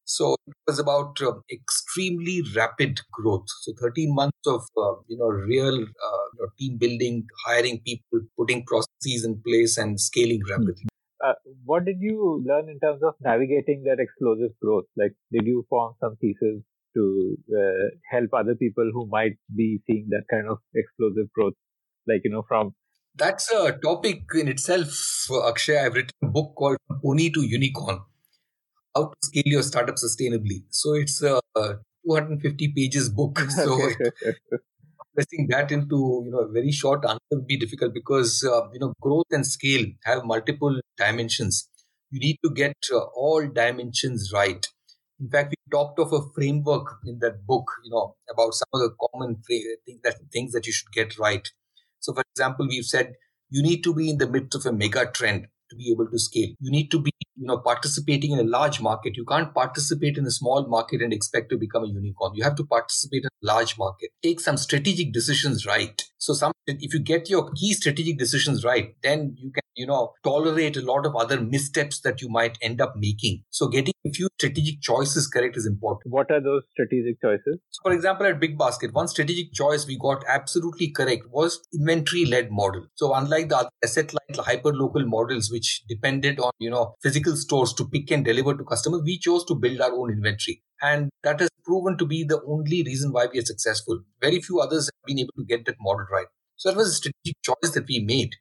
So 0.06 0.36
it 0.48 0.56
was 0.66 0.80
about 0.80 1.22
uh, 1.22 1.34
extremely 1.52 2.42
rapid 2.56 3.02
growth. 3.12 3.46
So 3.62 3.74
13 3.80 4.16
months 4.16 4.48
of 4.48 4.62
uh, 4.78 4.96
you 5.08 5.18
know 5.18 5.28
real 5.28 5.76
uh, 5.76 6.26
you 6.34 6.40
know, 6.40 6.48
team 6.58 6.78
building, 6.78 7.28
hiring 7.46 7.82
people, 7.86 8.22
putting 8.38 8.66
processes 8.66 9.26
in 9.26 9.42
place, 9.46 9.78
and 9.78 10.00
scaling 10.00 10.42
rapidly. 10.50 10.88
Uh, 11.24 11.34
what 11.66 11.84
did 11.84 11.98
you 12.00 12.42
learn 12.48 12.70
in 12.70 12.80
terms 12.80 13.04
of 13.04 13.16
navigating 13.22 13.84
that 13.84 14.00
explosive 14.00 14.52
growth? 14.62 14.86
Like, 14.96 15.14
did 15.32 15.46
you 15.46 15.66
form 15.70 15.96
some 16.00 16.16
thesis 16.22 16.62
to 16.96 17.38
uh, 17.52 17.90
help 18.10 18.30
other 18.34 18.56
people 18.56 18.90
who 18.94 19.08
might 19.08 19.36
be 19.56 19.82
seeing 19.88 20.08
that 20.12 20.24
kind 20.30 20.48
of 20.48 20.60
explosive 20.74 21.30
growth? 21.34 21.56
Like, 22.08 22.22
you 22.24 22.32
know, 22.32 22.46
from 22.48 22.76
That's 23.18 23.52
a 23.52 23.72
topic 23.72 24.24
in 24.36 24.48
itself, 24.48 25.28
Akshay. 25.48 25.78
I've 25.78 25.96
written 25.96 26.12
a 26.24 26.28
book 26.28 26.54
called 26.56 26.78
Pony 27.04 27.32
to 27.32 27.42
Unicorn 27.42 28.00
How 28.96 29.06
to 29.06 29.16
Scale 29.24 29.44
Your 29.46 29.64
Startup 29.64 29.96
Sustainably. 29.96 30.66
So 30.70 30.94
it's 30.94 31.22
a 31.24 31.40
250 31.56 32.74
pages 32.76 33.10
book. 33.10 33.40
So 33.50 33.78
pressing 35.16 35.48
that 35.50 35.72
into 35.72 36.22
you 36.26 36.32
know 36.32 36.42
a 36.42 36.52
very 36.52 36.72
short 36.72 37.04
answer 37.04 37.20
would 37.32 37.48
be 37.48 37.58
difficult 37.58 37.92
because 37.92 38.44
uh, 38.48 38.70
you 38.72 38.80
know 38.80 38.94
growth 39.02 39.26
and 39.32 39.48
scale 39.48 39.86
have 40.06 40.24
multiple 40.24 40.80
dimensions. 40.98 41.68
You 42.12 42.20
need 42.20 42.38
to 42.44 42.52
get 42.52 42.76
uh, 42.94 43.00
all 43.16 43.48
dimensions 43.48 44.32
right. 44.32 44.66
In 45.20 45.30
fact, 45.30 45.50
we 45.50 45.72
talked 45.72 46.00
of 46.00 46.14
a 46.14 46.22
framework 46.36 46.98
in 47.06 47.18
that 47.20 47.48
book, 47.48 47.66
you 47.84 47.90
know, 47.90 48.16
about 48.32 48.54
some 48.54 48.68
of 48.76 48.82
the 48.82 48.92
common 49.10 49.42
things 49.48 50.02
that 50.04 50.18
things 50.32 50.52
that 50.52 50.68
you 50.68 50.72
should 50.72 50.92
get 50.92 51.18
right. 51.18 51.50
So, 52.00 52.14
for 52.14 52.24
example, 52.34 52.68
we've 52.68 52.86
said 52.86 53.14
you 53.50 53.62
need 53.62 53.84
to 53.84 53.94
be 53.94 54.10
in 54.10 54.18
the 54.18 54.28
midst 54.28 54.56
of 54.56 54.66
a 54.66 54.74
mega 54.74 55.10
trend 55.12 55.48
to 55.70 55.76
be 55.76 55.92
able 55.92 56.10
to 56.10 56.20
scale. 56.20 56.50
You 56.60 56.72
need 56.72 56.90
to 56.92 57.00
be, 57.00 57.12
you 57.36 57.46
know, 57.46 57.58
participating 57.58 58.32
in 58.32 58.40
a 58.40 58.44
large 58.44 58.82
market. 58.82 59.18
You 59.18 59.26
can't 59.26 59.54
participate 59.54 60.18
in 60.18 60.26
a 60.26 60.32
small 60.32 60.68
market 60.68 61.02
and 61.02 61.14
expect 61.14 61.50
to 61.50 61.58
become 61.58 61.84
a 61.84 61.88
unicorn. 61.88 62.34
You 62.36 62.44
have 62.44 62.56
to 62.56 62.66
participate 62.66 63.24
in 63.24 63.30
a 63.44 63.54
large 63.54 63.78
market. 63.78 64.12
Take 64.24 64.40
some 64.40 64.58
strategic 64.58 65.14
decisions 65.14 65.66
right. 65.66 66.02
So 66.18 66.34
some 66.34 66.52
if 66.68 66.94
you 66.94 67.00
get 67.00 67.30
your 67.30 67.52
key 67.54 67.74
strategic 67.74 68.18
decisions 68.18 68.64
right, 68.64 68.96
then 69.04 69.36
you 69.38 69.52
can, 69.52 69.62
you 69.76 69.86
know, 69.86 70.14
tolerate 70.24 70.76
a 70.76 70.82
lot 70.82 71.06
of 71.06 71.16
other 71.16 71.40
missteps 71.40 72.02
that 72.02 72.22
you 72.22 72.30
might 72.30 72.58
end 72.62 72.82
up 72.82 72.94
making. 72.98 73.44
So 73.50 73.68
getting 73.68 73.94
a 74.06 74.12
few 74.12 74.28
strategic 74.38 74.82
choices 74.82 75.28
correct 75.28 75.56
is 75.56 75.66
important. 75.66 76.14
What 76.14 76.30
are 76.32 76.42
those 76.42 76.64
strategic 76.72 77.22
choices? 77.22 77.60
So 77.70 77.82
for 77.84 77.94
example, 77.94 78.26
at 78.26 78.40
Big 78.40 78.58
Basket, 78.58 78.94
one 78.94 79.08
strategic 79.08 79.54
choice 79.54 79.88
we 79.88 79.98
got 79.98 80.24
absolutely 80.28 80.90
correct 80.90 81.28
was 81.30 81.60
inventory 81.74 82.26
led 82.26 82.52
model. 82.52 82.88
So 82.96 83.14
unlike 83.14 83.50
the 83.50 83.70
asset 83.84 84.14
like 84.14 84.46
hyper 84.46 84.74
local 84.74 85.06
models, 85.06 85.52
which 85.52 85.84
depended 85.88 86.40
on, 86.40 86.52
you 86.60 86.70
know, 86.70 86.96
physical 87.02 87.36
stores 87.36 87.74
to 87.74 87.86
pick 87.86 88.12
and 88.12 88.26
deliver 88.26 88.56
to 88.56 88.64
customers, 88.64 89.02
we 89.04 89.20
chose 89.20 89.46
to 89.46 89.56
build 89.56 89.80
our 89.82 89.94
own 89.94 90.12
inventory. 90.12 90.64
And 90.82 91.10
that 91.24 91.40
has 91.40 91.50
proven 91.66 91.98
to 91.98 92.06
be 92.06 92.24
the 92.24 92.42
only 92.46 92.84
reason 92.84 93.12
why 93.12 93.28
we 93.32 93.40
are 93.40 93.46
successful. 93.46 94.02
Very 94.22 94.42
few 94.42 94.60
others 94.60 94.86
have 94.86 95.06
been 95.08 95.20
able 95.20 95.34
to 95.38 95.46
get 95.46 95.66
that 95.66 95.76
model 95.80 96.06
right. 96.12 96.28
So 96.56 96.70
that 96.70 96.78
was 96.78 96.90
a 96.90 96.94
strategic 96.94 97.42
choice 97.44 97.72
that 97.74 97.88
we 97.88 98.00
made. 98.00 98.36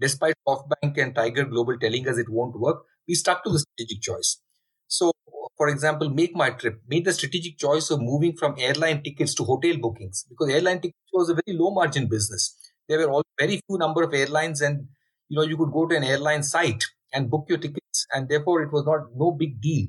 Despite 0.00 0.34
SoftBank 0.48 0.98
and 0.98 1.14
Tiger 1.14 1.44
Global 1.44 1.78
telling 1.78 2.08
us 2.08 2.18
it 2.18 2.28
won't 2.28 2.58
work, 2.58 2.84
we 3.06 3.14
stuck 3.14 3.44
to 3.44 3.50
the 3.50 3.58
strategic 3.60 4.02
choice. 4.02 4.40
So, 4.88 5.12
for 5.56 5.68
example, 5.68 6.10
Make 6.10 6.34
My 6.34 6.50
Trip 6.50 6.80
made 6.88 7.04
the 7.04 7.12
strategic 7.12 7.58
choice 7.58 7.90
of 7.90 8.00
moving 8.00 8.36
from 8.36 8.54
airline 8.58 9.02
tickets 9.02 9.34
to 9.36 9.44
hotel 9.44 9.76
bookings 9.78 10.24
because 10.28 10.50
airline 10.50 10.80
tickets 10.80 11.08
was 11.12 11.28
a 11.30 11.34
very 11.34 11.56
low 11.56 11.70
margin 11.70 12.08
business. 12.08 12.56
There 12.88 12.98
were 12.98 13.10
all 13.10 13.22
very 13.38 13.60
few 13.66 13.78
number 13.78 14.02
of 14.02 14.12
airlines, 14.12 14.60
and 14.60 14.88
you 15.28 15.36
know 15.36 15.42
you 15.42 15.56
could 15.56 15.72
go 15.72 15.86
to 15.86 15.96
an 15.96 16.04
airline 16.04 16.42
site 16.42 16.84
and 17.12 17.30
book 17.30 17.46
your 17.48 17.58
tickets, 17.58 18.06
and 18.12 18.28
therefore 18.28 18.62
it 18.62 18.72
was 18.72 18.84
not 18.84 19.14
no 19.14 19.30
big 19.32 19.60
deal. 19.60 19.88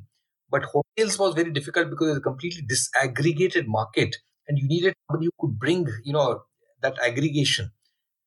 But 0.53 0.65
hotels 0.65 1.19
was 1.19 1.35
very 1.35 1.51
difficult 1.51 1.91
because 1.91 2.07
it 2.09 2.11
was 2.11 2.19
a 2.19 2.29
completely 2.31 2.63
disaggregated 2.73 3.65
market, 3.67 4.17
and 4.47 4.59
you 4.59 4.69
needed 4.69 4.95
somebody 5.09 5.27
who 5.27 5.47
could 5.49 5.59
bring 5.59 5.87
you 6.05 6.13
know 6.13 6.43
that 6.83 6.97
aggregation. 7.03 7.71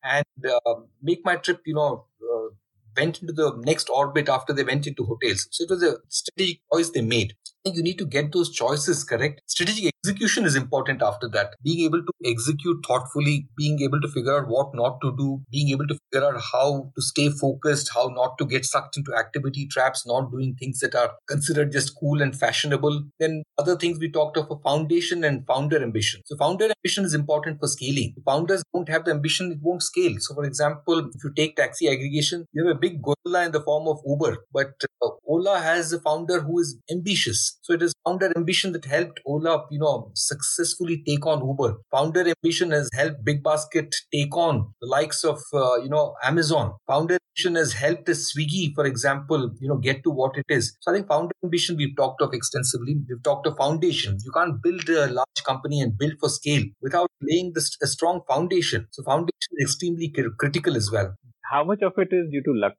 And 0.05 0.25
uh, 0.49 0.75
make 1.03 1.25
my 1.25 1.37
trip 1.37 1.63
you 1.67 1.75
know 1.75 2.07
uh, 2.23 2.49
went 2.97 3.21
into 3.23 3.33
the 3.33 3.57
next 3.65 3.91
orbit 3.91 4.29
after 4.29 4.53
they 4.53 4.65
went 4.65 4.87
into 4.87 5.05
hotels. 5.05 5.49
So 5.53 5.65
it 5.65 5.71
was 5.71 5.83
a 5.83 5.99
strategic 6.09 6.61
choice 6.73 6.91
they 6.91 7.03
made 7.03 7.35
you 7.75 7.83
need 7.83 7.99
to 7.99 8.07
get 8.07 8.33
those 8.33 8.51
choices 8.51 9.03
correct. 9.03 9.41
Strategic 9.47 9.93
execution 10.05 10.45
is 10.45 10.55
important 10.55 11.03
after 11.03 11.29
that. 11.29 11.55
Being 11.65 11.85
able 11.85 12.03
to 12.03 12.13
execute 12.25 12.85
thoughtfully, 12.87 13.49
being 13.57 13.81
able 13.83 14.01
to 14.01 14.09
figure 14.09 14.39
out 14.39 14.49
what 14.49 14.75
not 14.75 15.01
to 15.03 15.17
do, 15.17 15.43
being 15.51 15.71
able 15.71 15.87
to 15.87 15.99
figure 16.11 16.27
out 16.27 16.41
how 16.53 16.93
to 16.95 17.03
stay 17.03 17.31
focused, 17.31 17.91
how 17.95 18.09
not 18.15 18.39
to 18.39 18.45
get 18.45 18.65
sucked 18.65 18.97
into 18.97 19.15
activity 19.15 19.67
traps, 19.67 20.07
not 20.07 20.31
doing 20.31 20.55
things 20.55 20.79
that 20.81 20.95
are 20.95 21.13
considered 21.29 21.73
just 21.73 21.97
cool 21.99 22.23
and 22.23 22.39
fashionable. 22.39 23.05
Then 23.19 23.43
other 23.59 23.77
things 23.77 23.99
we 23.99 24.11
talked 24.11 24.37
of 24.37 24.51
a 24.51 24.59
foundation 24.59 25.25
and 25.25 25.47
founder 25.47 25.83
ambition. 25.83 26.23
So 26.27 26.37
founder 26.37 26.69
ambition 26.77 27.05
is 27.05 27.15
important 27.15 27.59
for 27.59 27.69
scaling. 27.69 28.15
If 28.17 28.25
founders 28.25 28.63
don't 28.73 28.89
have 28.89 29.05
the 29.05 29.11
ambition, 29.11 29.53
it 29.53 29.59
won't 29.61 29.83
scale. 29.83 30.15
So 30.21 30.35
for 30.35 30.45
example, 30.45 30.99
if 31.15 31.25
you 31.25 31.33
take 31.35 31.57
taxi 31.57 31.89
aggregation, 31.89 32.47
you 32.53 32.67
have 32.67 32.77
a 32.77 32.79
big 32.79 33.03
gorilla 33.03 33.47
in 33.47 33.53
the 33.53 33.61
form 33.61 33.89
of 33.89 33.99
Uber, 34.07 34.45
but 34.53 34.75
uh, 35.03 35.09
Ola 35.27 35.59
has 35.61 35.93
a 35.93 36.01
founder 36.01 36.41
who 36.41 36.61
is 36.61 36.79
ambitious 36.91 37.56
so 37.63 37.73
it 37.75 37.83
is 37.83 37.93
founder 38.05 38.33
ambition 38.37 38.73
that 38.73 38.85
helped 38.85 39.21
Ola, 39.27 39.65
you 39.71 39.79
know, 39.79 40.11
successfully 40.15 41.03
take 41.07 41.27
on 41.27 41.47
Uber. 41.47 41.79
Founder 41.91 42.25
ambition 42.29 42.71
has 42.71 42.89
helped 42.95 43.25
Big 43.25 43.43
Basket 43.43 43.95
take 44.13 44.37
on 44.37 44.73
the 44.81 44.87
likes 44.87 45.25
of, 45.25 45.41
uh, 45.53 45.77
you 45.77 45.89
know, 45.89 46.15
Amazon. 46.23 46.75
Founder 46.87 47.19
ambition 47.29 47.57
has 47.57 47.73
helped 47.73 48.09
Swiggy, 48.09 48.75
for 48.75 48.87
example, 48.87 49.51
you 49.61 49.69
know, 49.69 49.77
get 49.77 50.03
to 50.05 50.11
what 50.11 50.37
it 50.37 50.47
is. 50.49 50.77
So 50.81 50.91
I 50.91 50.95
think 50.95 51.09
founder 51.09 51.35
ambition 51.45 51.77
we've 51.77 51.97
talked 51.97 52.23
of 52.23 52.33
extensively. 52.33 52.97
We've 53.09 53.23
talked 53.23 53.47
of 53.47 53.57
foundation. 53.57 54.19
You 54.25 54.33
can't 54.33 54.63
build 54.63 54.89
a 54.89 55.09
large 55.09 55.43
company 55.45 55.81
and 55.81 55.97
build 55.99 56.15
for 56.21 56.29
scale 56.29 56.63
without 56.81 57.11
laying 57.21 57.53
this, 57.55 57.77
a 57.83 57.87
strong 57.87 58.21
foundation. 58.29 58.87
So 58.91 59.03
foundation 59.03 59.51
is 59.59 59.65
extremely 59.71 60.13
critical 60.39 60.77
as 60.77 60.91
well. 60.91 61.15
How 61.51 61.65
much 61.65 61.83
of 61.83 61.93
it 61.99 62.09
is 62.13 62.31
due 62.31 62.43
to 62.43 62.53
luck? 62.53 62.75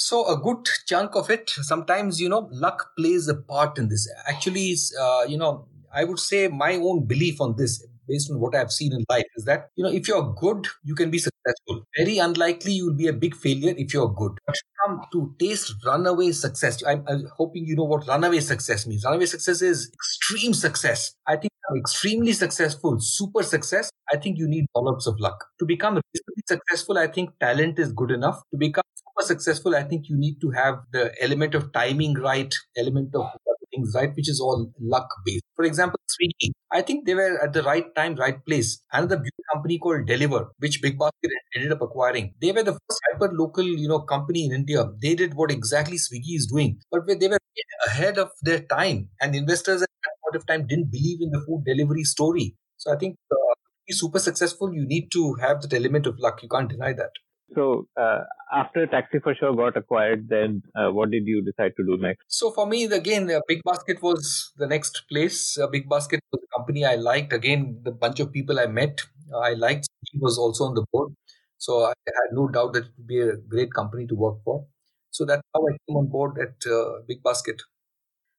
So 0.00 0.26
a 0.26 0.36
good 0.40 0.66
chunk 0.86 1.14
of 1.14 1.28
it, 1.28 1.50
sometimes, 1.50 2.18
you 2.18 2.30
know, 2.30 2.48
luck 2.50 2.92
plays 2.96 3.28
a 3.28 3.34
part 3.34 3.76
in 3.76 3.88
this. 3.88 4.10
Actually, 4.26 4.74
uh, 4.98 5.24
you 5.28 5.36
know, 5.36 5.66
I 5.94 6.04
would 6.04 6.18
say 6.18 6.48
my 6.48 6.76
own 6.76 7.04
belief 7.04 7.38
on 7.38 7.54
this 7.56 7.86
based 8.08 8.30
on 8.30 8.40
what 8.40 8.54
I've 8.54 8.72
seen 8.72 8.94
in 8.94 9.04
life 9.10 9.26
is 9.36 9.44
that, 9.44 9.68
you 9.76 9.84
know, 9.84 9.90
if 9.90 10.08
you're 10.08 10.34
good, 10.40 10.66
you 10.82 10.94
can 10.94 11.10
be 11.10 11.18
successful. 11.18 11.84
Very 11.98 12.16
unlikely 12.16 12.72
you 12.72 12.86
will 12.86 12.94
be 12.94 13.08
a 13.08 13.12
big 13.12 13.36
failure 13.36 13.74
if 13.76 13.92
you're 13.92 14.08
good. 14.08 14.38
But 14.46 14.56
come 14.84 15.02
to 15.12 15.34
taste 15.38 15.74
runaway 15.84 16.32
success. 16.32 16.82
I'm, 16.82 17.04
I'm, 17.06 17.26
hoping 17.36 17.66
you 17.66 17.76
know 17.76 17.84
what 17.84 18.08
runaway 18.08 18.40
success 18.40 18.86
means. 18.86 19.04
Runaway 19.04 19.26
success 19.26 19.60
is 19.60 19.90
extreme 19.92 20.54
success. 20.54 21.14
I 21.26 21.36
think 21.36 21.50
extremely 21.76 22.32
successful, 22.32 22.98
super 23.00 23.42
success, 23.42 23.90
I 24.12 24.16
think 24.16 24.38
you 24.38 24.48
need 24.48 24.66
dollops 24.74 25.06
of 25.06 25.20
luck. 25.20 25.44
To 25.60 25.66
become 25.66 26.00
successful, 26.46 26.98
I 26.98 27.06
think 27.06 27.38
talent 27.38 27.78
is 27.78 27.92
good 27.92 28.10
enough. 28.10 28.42
To 28.50 28.58
become 28.58 28.84
successful, 29.22 29.74
I 29.74 29.82
think 29.84 30.08
you 30.08 30.16
need 30.18 30.40
to 30.40 30.50
have 30.50 30.80
the 30.92 31.12
element 31.22 31.54
of 31.54 31.72
timing 31.72 32.14
right, 32.14 32.52
element 32.76 33.14
of 33.14 33.26
things 33.74 33.92
right, 33.94 34.14
which 34.16 34.28
is 34.28 34.40
all 34.40 34.72
luck 34.80 35.08
based. 35.24 35.44
For 35.56 35.64
example, 35.64 35.98
Swiggy, 36.08 36.50
I 36.72 36.82
think 36.82 37.06
they 37.06 37.14
were 37.14 37.38
at 37.42 37.52
the 37.52 37.62
right 37.62 37.86
time, 37.94 38.16
right 38.16 38.44
place. 38.44 38.82
Another 38.92 39.16
beauty 39.16 39.42
company 39.52 39.78
called 39.78 40.06
Delyver, 40.08 40.48
which 40.58 40.82
Big 40.82 40.98
Basket 40.98 41.30
ended 41.56 41.72
up 41.72 41.82
acquiring. 41.82 42.34
They 42.40 42.52
were 42.52 42.62
the 42.64 42.72
first 42.72 43.00
hyper 43.12 43.32
local, 43.32 43.64
you 43.64 43.88
know, 43.88 44.00
company 44.00 44.44
in 44.44 44.52
India. 44.52 44.84
They 45.00 45.14
did 45.14 45.34
what 45.34 45.50
exactly 45.50 45.96
Swiggy 45.98 46.34
is 46.36 46.46
doing, 46.46 46.80
but 46.90 47.06
they 47.06 47.28
were 47.28 47.38
ahead 47.86 48.18
of 48.18 48.30
their 48.42 48.60
time, 48.60 49.08
and 49.20 49.34
investors 49.34 49.82
at 49.82 49.88
that 50.04 50.12
point 50.22 50.36
of 50.36 50.46
time 50.46 50.66
didn't 50.66 50.90
believe 50.90 51.18
in 51.20 51.30
the 51.30 51.40
food 51.46 51.64
delivery 51.66 52.04
story. 52.04 52.56
So 52.76 52.92
I 52.92 52.96
think 52.96 53.16
uh, 53.30 53.36
to 53.36 53.80
be 53.86 53.92
super 53.94 54.18
successful, 54.18 54.72
you 54.72 54.86
need 54.86 55.10
to 55.12 55.34
have 55.34 55.62
that 55.62 55.72
element 55.74 56.06
of 56.06 56.18
luck. 56.18 56.42
You 56.42 56.48
can't 56.48 56.68
deny 56.70 56.92
that. 56.94 57.10
So 57.54 57.88
uh, 58.00 58.20
after 58.52 58.86
Taxi 58.86 59.18
for 59.18 59.34
Sure 59.34 59.54
got 59.54 59.76
acquired, 59.76 60.28
then 60.28 60.62
uh, 60.74 60.90
what 60.90 61.10
did 61.10 61.26
you 61.26 61.42
decide 61.42 61.72
to 61.76 61.84
do 61.84 61.96
next? 62.00 62.24
So 62.28 62.50
for 62.50 62.66
me, 62.66 62.84
again, 62.84 63.30
uh, 63.30 63.40
Big 63.48 63.60
Basket 63.64 64.00
was 64.02 64.52
the 64.56 64.66
next 64.66 65.02
place. 65.10 65.58
Uh, 65.58 65.66
Big 65.66 65.88
Basket 65.88 66.20
was 66.32 66.42
a 66.42 66.58
company 66.58 66.84
I 66.84 66.96
liked. 66.96 67.32
Again, 67.32 67.80
the 67.82 67.90
bunch 67.90 68.20
of 68.20 68.32
people 68.32 68.60
I 68.60 68.66
met, 68.66 69.00
uh, 69.32 69.38
I 69.38 69.54
liked. 69.54 69.88
He 70.12 70.18
was 70.18 70.38
also 70.38 70.64
on 70.64 70.74
the 70.74 70.84
board, 70.92 71.12
so 71.58 71.84
I 71.84 71.92
had 72.06 72.32
no 72.32 72.48
doubt 72.48 72.72
that 72.74 72.84
it 72.84 72.90
would 72.96 73.06
be 73.06 73.20
a 73.20 73.36
great 73.36 73.72
company 73.74 74.06
to 74.06 74.14
work 74.14 74.38
for. 74.44 74.66
So 75.10 75.24
that's 75.24 75.42
how 75.54 75.60
I 75.60 75.72
came 75.86 75.96
on 75.96 76.08
board 76.08 76.38
at 76.38 76.70
uh, 76.70 77.00
Big 77.08 77.22
Basket. 77.22 77.60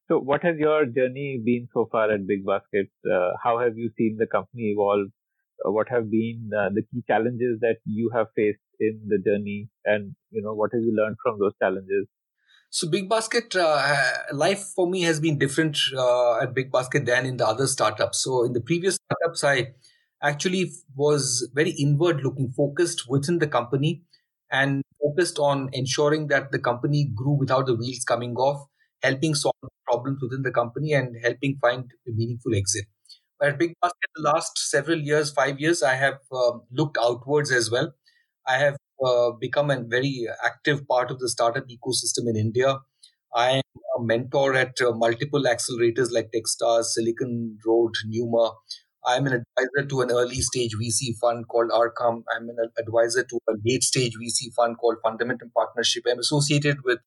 So, 0.08 0.18
what 0.18 0.42
has 0.42 0.56
your 0.58 0.84
journey 0.86 1.40
been 1.42 1.68
so 1.72 1.88
far 1.90 2.10
at 2.10 2.26
Big 2.26 2.44
Basket? 2.44 2.88
how 3.42 3.58
have 3.58 3.76
you 3.76 3.90
seen 3.96 4.16
the 4.18 4.26
company 4.26 4.72
evolve? 4.72 5.08
What 5.64 5.88
have 5.88 6.10
been 6.10 6.48
the 6.50 6.82
key 6.90 7.02
challenges 7.06 7.58
that 7.60 7.76
you 7.84 8.10
have 8.14 8.26
faced 8.34 8.58
in 8.80 9.00
the 9.06 9.18
journey 9.18 9.68
and 9.84 10.14
you 10.30 10.42
know 10.42 10.54
what 10.54 10.70
have 10.72 10.82
you 10.82 10.94
learned 10.96 11.16
from 11.22 11.38
those 11.38 11.52
challenges? 11.60 12.06
So 12.70 12.88
big 12.88 13.08
basket 13.08 13.54
uh, 13.54 14.02
life 14.32 14.72
for 14.74 14.88
me 14.88 15.02
has 15.02 15.20
been 15.20 15.38
different 15.38 15.78
uh, 15.94 16.40
at 16.40 16.54
big 16.54 16.72
basket 16.72 17.04
than 17.04 17.26
in 17.26 17.36
the 17.36 17.46
other 17.46 17.66
startups. 17.66 18.24
So 18.24 18.44
in 18.44 18.54
the 18.54 18.62
previous 18.62 18.96
startups 18.96 19.44
i 19.44 19.74
actually 20.22 20.72
was 20.94 21.50
very 21.54 21.70
inward 21.70 22.22
looking 22.22 22.50
focused 22.56 23.08
within 23.08 23.38
the 23.38 23.46
company 23.46 24.02
and 24.50 24.82
focused 25.02 25.38
on 25.38 25.68
ensuring 25.72 26.28
that 26.28 26.52
the 26.52 26.58
company 26.58 27.10
grew 27.14 27.32
without 27.32 27.66
the 27.66 27.74
wheels 27.74 28.04
coming 28.04 28.34
off 28.36 28.66
helping 29.02 29.34
solve 29.34 29.54
problems 29.84 30.20
within 30.22 30.42
the 30.42 30.50
company 30.50 30.92
and 30.92 31.16
helping 31.22 31.58
find 31.60 31.90
a 32.06 32.12
meaningful 32.12 32.54
exit 32.54 32.84
at 33.42 33.58
big 33.58 33.74
basket 33.82 34.10
the 34.16 34.22
last 34.22 34.58
several 34.70 34.98
years 34.98 35.32
five 35.32 35.60
years 35.60 35.82
i 35.82 35.94
have 35.94 36.18
uh, 36.32 36.52
looked 36.70 36.98
outwards 37.08 37.52
as 37.52 37.70
well 37.70 37.92
I 38.46 38.58
have 38.58 38.76
uh, 39.04 39.30
become 39.32 39.70
a 39.70 39.80
very 39.80 40.26
active 40.44 40.86
part 40.88 41.10
of 41.10 41.18
the 41.18 41.28
startup 41.28 41.64
ecosystem 41.68 42.28
in 42.28 42.36
India. 42.36 42.78
I 43.34 43.50
am 43.50 43.62
a 43.98 44.02
mentor 44.02 44.54
at 44.54 44.80
uh, 44.80 44.92
multiple 44.92 45.44
accelerators 45.44 46.12
like 46.12 46.30
Techstars, 46.34 46.84
Silicon 46.86 47.58
Road, 47.66 47.92
Numa. 48.06 48.52
I'm 49.04 49.26
an 49.26 49.32
advisor 49.32 49.88
to 49.88 50.00
an 50.02 50.10
early 50.10 50.40
stage 50.40 50.72
VC 50.80 51.18
fund 51.20 51.48
called 51.48 51.70
Arkam. 51.70 52.22
I'm 52.34 52.48
an 52.48 52.56
advisor 52.78 53.24
to 53.24 53.38
a 53.48 53.54
late 53.64 53.82
stage 53.82 54.12
VC 54.12 54.52
fund 54.54 54.76
called 54.78 54.98
Fundamentum 55.04 55.52
Partnership. 55.56 56.04
I'm 56.08 56.20
associated 56.20 56.78
with 56.84 57.00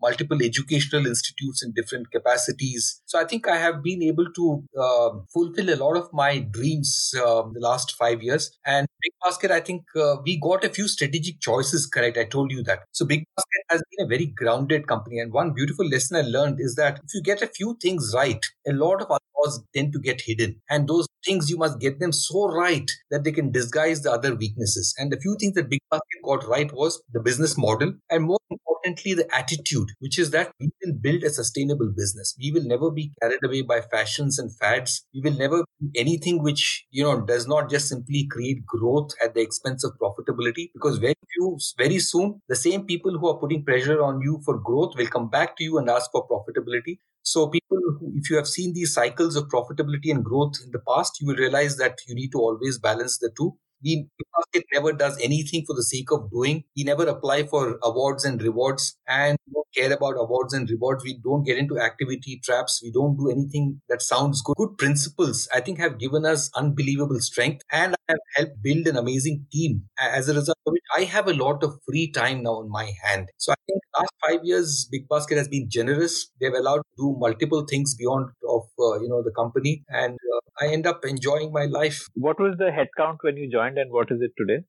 multiple 0.00 0.42
educational 0.42 1.06
institutes 1.06 1.62
in 1.62 1.72
different 1.72 2.10
capacities. 2.10 3.02
So 3.06 3.18
I 3.18 3.24
think 3.24 3.48
I 3.48 3.56
have 3.56 3.82
been 3.82 4.02
able 4.02 4.32
to 4.32 4.64
uh, 4.78 5.10
fulfill 5.32 5.70
a 5.70 5.76
lot 5.76 5.96
of 5.96 6.12
my 6.12 6.38
dreams 6.38 7.12
uh, 7.16 7.42
the 7.52 7.60
last 7.60 7.96
five 7.96 8.22
years. 8.22 8.58
And 8.64 8.86
Big 9.02 9.12
Basket, 9.22 9.50
I 9.50 9.60
think 9.60 9.84
uh, 9.96 10.16
we 10.24 10.38
got 10.40 10.64
a 10.64 10.70
few 10.70 10.88
strategic 10.88 11.40
choices 11.40 11.86
correct. 11.86 12.18
I 12.18 12.24
told 12.24 12.50
you 12.50 12.62
that. 12.64 12.80
So 12.92 13.04
Big 13.04 13.24
Basket 13.36 13.64
has 13.70 13.82
been 13.90 14.06
a 14.06 14.08
very 14.08 14.26
grounded 14.26 14.86
company. 14.86 15.18
And 15.18 15.32
one 15.32 15.52
beautiful 15.52 15.86
lesson 15.86 16.16
I 16.16 16.28
learned 16.28 16.60
is 16.60 16.74
that 16.76 17.00
if 17.04 17.14
you 17.14 17.22
get 17.22 17.42
a 17.42 17.46
few 17.46 17.76
things 17.80 18.12
right, 18.14 18.44
a 18.66 18.72
lot 18.72 19.00
of 19.00 19.10
other 19.10 19.20
flaws 19.34 19.62
tend 19.74 19.92
to 19.92 19.98
get 19.98 20.22
hidden. 20.22 20.60
And 20.68 20.88
those 20.88 21.06
things 21.24 21.50
you 21.50 21.56
must 21.56 21.80
get 21.80 22.00
them 22.00 22.12
so 22.12 22.48
right 22.48 22.90
that 23.10 23.24
they 23.24 23.32
can 23.32 23.52
disguise 23.52 24.02
the 24.02 24.12
other 24.12 24.34
weaknesses. 24.34 24.94
And 24.98 25.12
the 25.12 25.20
few 25.20 25.36
things 25.38 25.54
that 25.54 25.68
Big 25.68 25.80
Basket 25.90 26.22
got 26.24 26.46
right 26.46 26.72
was 26.72 27.02
the 27.12 27.20
business 27.20 27.56
model 27.58 27.94
and 28.10 28.24
more 28.24 28.38
importantly 28.50 29.14
the 29.14 29.34
attitude, 29.34 29.69
which 29.98 30.18
is 30.18 30.30
that 30.30 30.52
we 30.60 30.70
will 30.82 30.94
build 31.00 31.22
a 31.22 31.30
sustainable 31.30 31.92
business. 31.96 32.34
We 32.38 32.50
will 32.52 32.64
never 32.64 32.90
be 32.90 33.12
carried 33.20 33.40
away 33.44 33.62
by 33.62 33.80
fashions 33.80 34.38
and 34.38 34.54
fads. 34.56 35.06
We 35.14 35.20
will 35.20 35.36
never 35.38 35.64
do 35.80 35.90
anything 35.96 36.42
which, 36.42 36.86
you 36.90 37.04
know, 37.04 37.20
does 37.20 37.46
not 37.46 37.70
just 37.70 37.88
simply 37.88 38.26
create 38.30 38.64
growth 38.66 39.10
at 39.24 39.34
the 39.34 39.40
expense 39.40 39.84
of 39.84 39.92
profitability 39.98 40.70
because 40.74 40.98
very 40.98 41.14
few, 41.34 41.58
very 41.78 41.98
soon, 41.98 42.40
the 42.48 42.56
same 42.56 42.84
people 42.86 43.18
who 43.18 43.28
are 43.28 43.38
putting 43.38 43.64
pressure 43.64 44.02
on 44.02 44.20
you 44.20 44.40
for 44.44 44.58
growth 44.58 44.94
will 44.96 45.06
come 45.06 45.28
back 45.28 45.56
to 45.56 45.64
you 45.64 45.78
and 45.78 45.88
ask 45.88 46.10
for 46.10 46.26
profitability. 46.28 46.98
So, 47.22 47.48
people 47.48 47.78
if 48.14 48.30
you 48.30 48.36
have 48.36 48.46
seen 48.48 48.72
these 48.72 48.94
cycles 48.94 49.36
of 49.36 49.48
profitability 49.48 50.10
and 50.10 50.24
growth 50.24 50.54
in 50.64 50.70
the 50.72 50.78
past, 50.80 51.20
you 51.20 51.26
will 51.26 51.36
realize 51.36 51.76
that 51.76 51.98
you 52.08 52.14
need 52.14 52.32
to 52.32 52.38
always 52.38 52.78
balance 52.78 53.18
the 53.18 53.30
two. 53.36 53.56
We 53.82 54.06
basket 54.36 54.66
never 54.72 54.92
does 54.92 55.18
anything 55.20 55.64
for 55.66 55.74
the 55.74 55.82
sake 55.82 56.10
of 56.12 56.30
doing. 56.30 56.64
We 56.76 56.84
never 56.84 57.04
apply 57.04 57.44
for 57.44 57.78
awards 57.82 58.24
and 58.24 58.40
rewards 58.42 58.96
and 59.08 59.38
don't 59.52 59.66
care 59.76 59.92
about 59.92 60.14
awards 60.18 60.52
and 60.54 60.68
rewards. 60.68 61.04
We 61.04 61.18
don't 61.22 61.44
get 61.44 61.58
into 61.58 61.78
activity 61.78 62.40
traps. 62.44 62.80
We 62.82 62.90
don't 62.90 63.16
do 63.16 63.30
anything 63.30 63.80
that 63.88 64.02
sounds 64.02 64.42
good. 64.42 64.54
Good 64.56 64.78
principles, 64.78 65.48
I 65.54 65.60
think, 65.60 65.78
have 65.78 65.98
given 65.98 66.24
us 66.24 66.50
unbelievable 66.54 67.20
strength 67.20 67.62
and 67.70 67.94
have 68.08 68.18
helped 68.36 68.62
build 68.62 68.86
an 68.86 68.96
amazing 68.96 69.46
team. 69.52 69.84
As 69.98 70.28
a 70.28 70.34
result 70.34 70.58
of 70.66 70.72
which, 70.72 70.82
I 70.96 71.04
have 71.04 71.28
a 71.28 71.34
lot 71.34 71.62
of 71.62 71.78
free 71.86 72.10
time 72.10 72.42
now 72.42 72.60
in 72.60 72.70
my 72.70 72.90
hand. 73.04 73.28
So 73.38 73.52
I 73.52 73.56
think 73.66 73.80
last 73.98 74.12
five 74.26 74.40
years, 74.44 74.88
Big 74.90 75.08
Basket 75.08 75.38
has 75.38 75.48
been 75.48 75.68
generous. 75.68 76.30
They've 76.40 76.52
allowed 76.52 76.78
to 76.78 76.96
do 76.96 77.16
multiple 77.18 77.66
things 77.68 77.94
beyond 77.94 78.30
of 78.48 78.62
uh, 78.78 79.00
you 79.00 79.08
know 79.08 79.22
the 79.22 79.32
company, 79.32 79.84
and 79.88 80.14
uh, 80.14 80.40
I 80.60 80.68
end 80.68 80.86
up 80.86 81.04
enjoying 81.04 81.52
my 81.52 81.66
life. 81.66 82.06
What 82.14 82.40
was 82.40 82.56
the 82.58 82.70
headcount 82.70 83.18
when 83.22 83.36
you 83.36 83.50
joined, 83.50 83.69
and 83.78 83.92
what 83.92 84.10
is 84.10 84.20
it 84.20 84.32
today? 84.36 84.64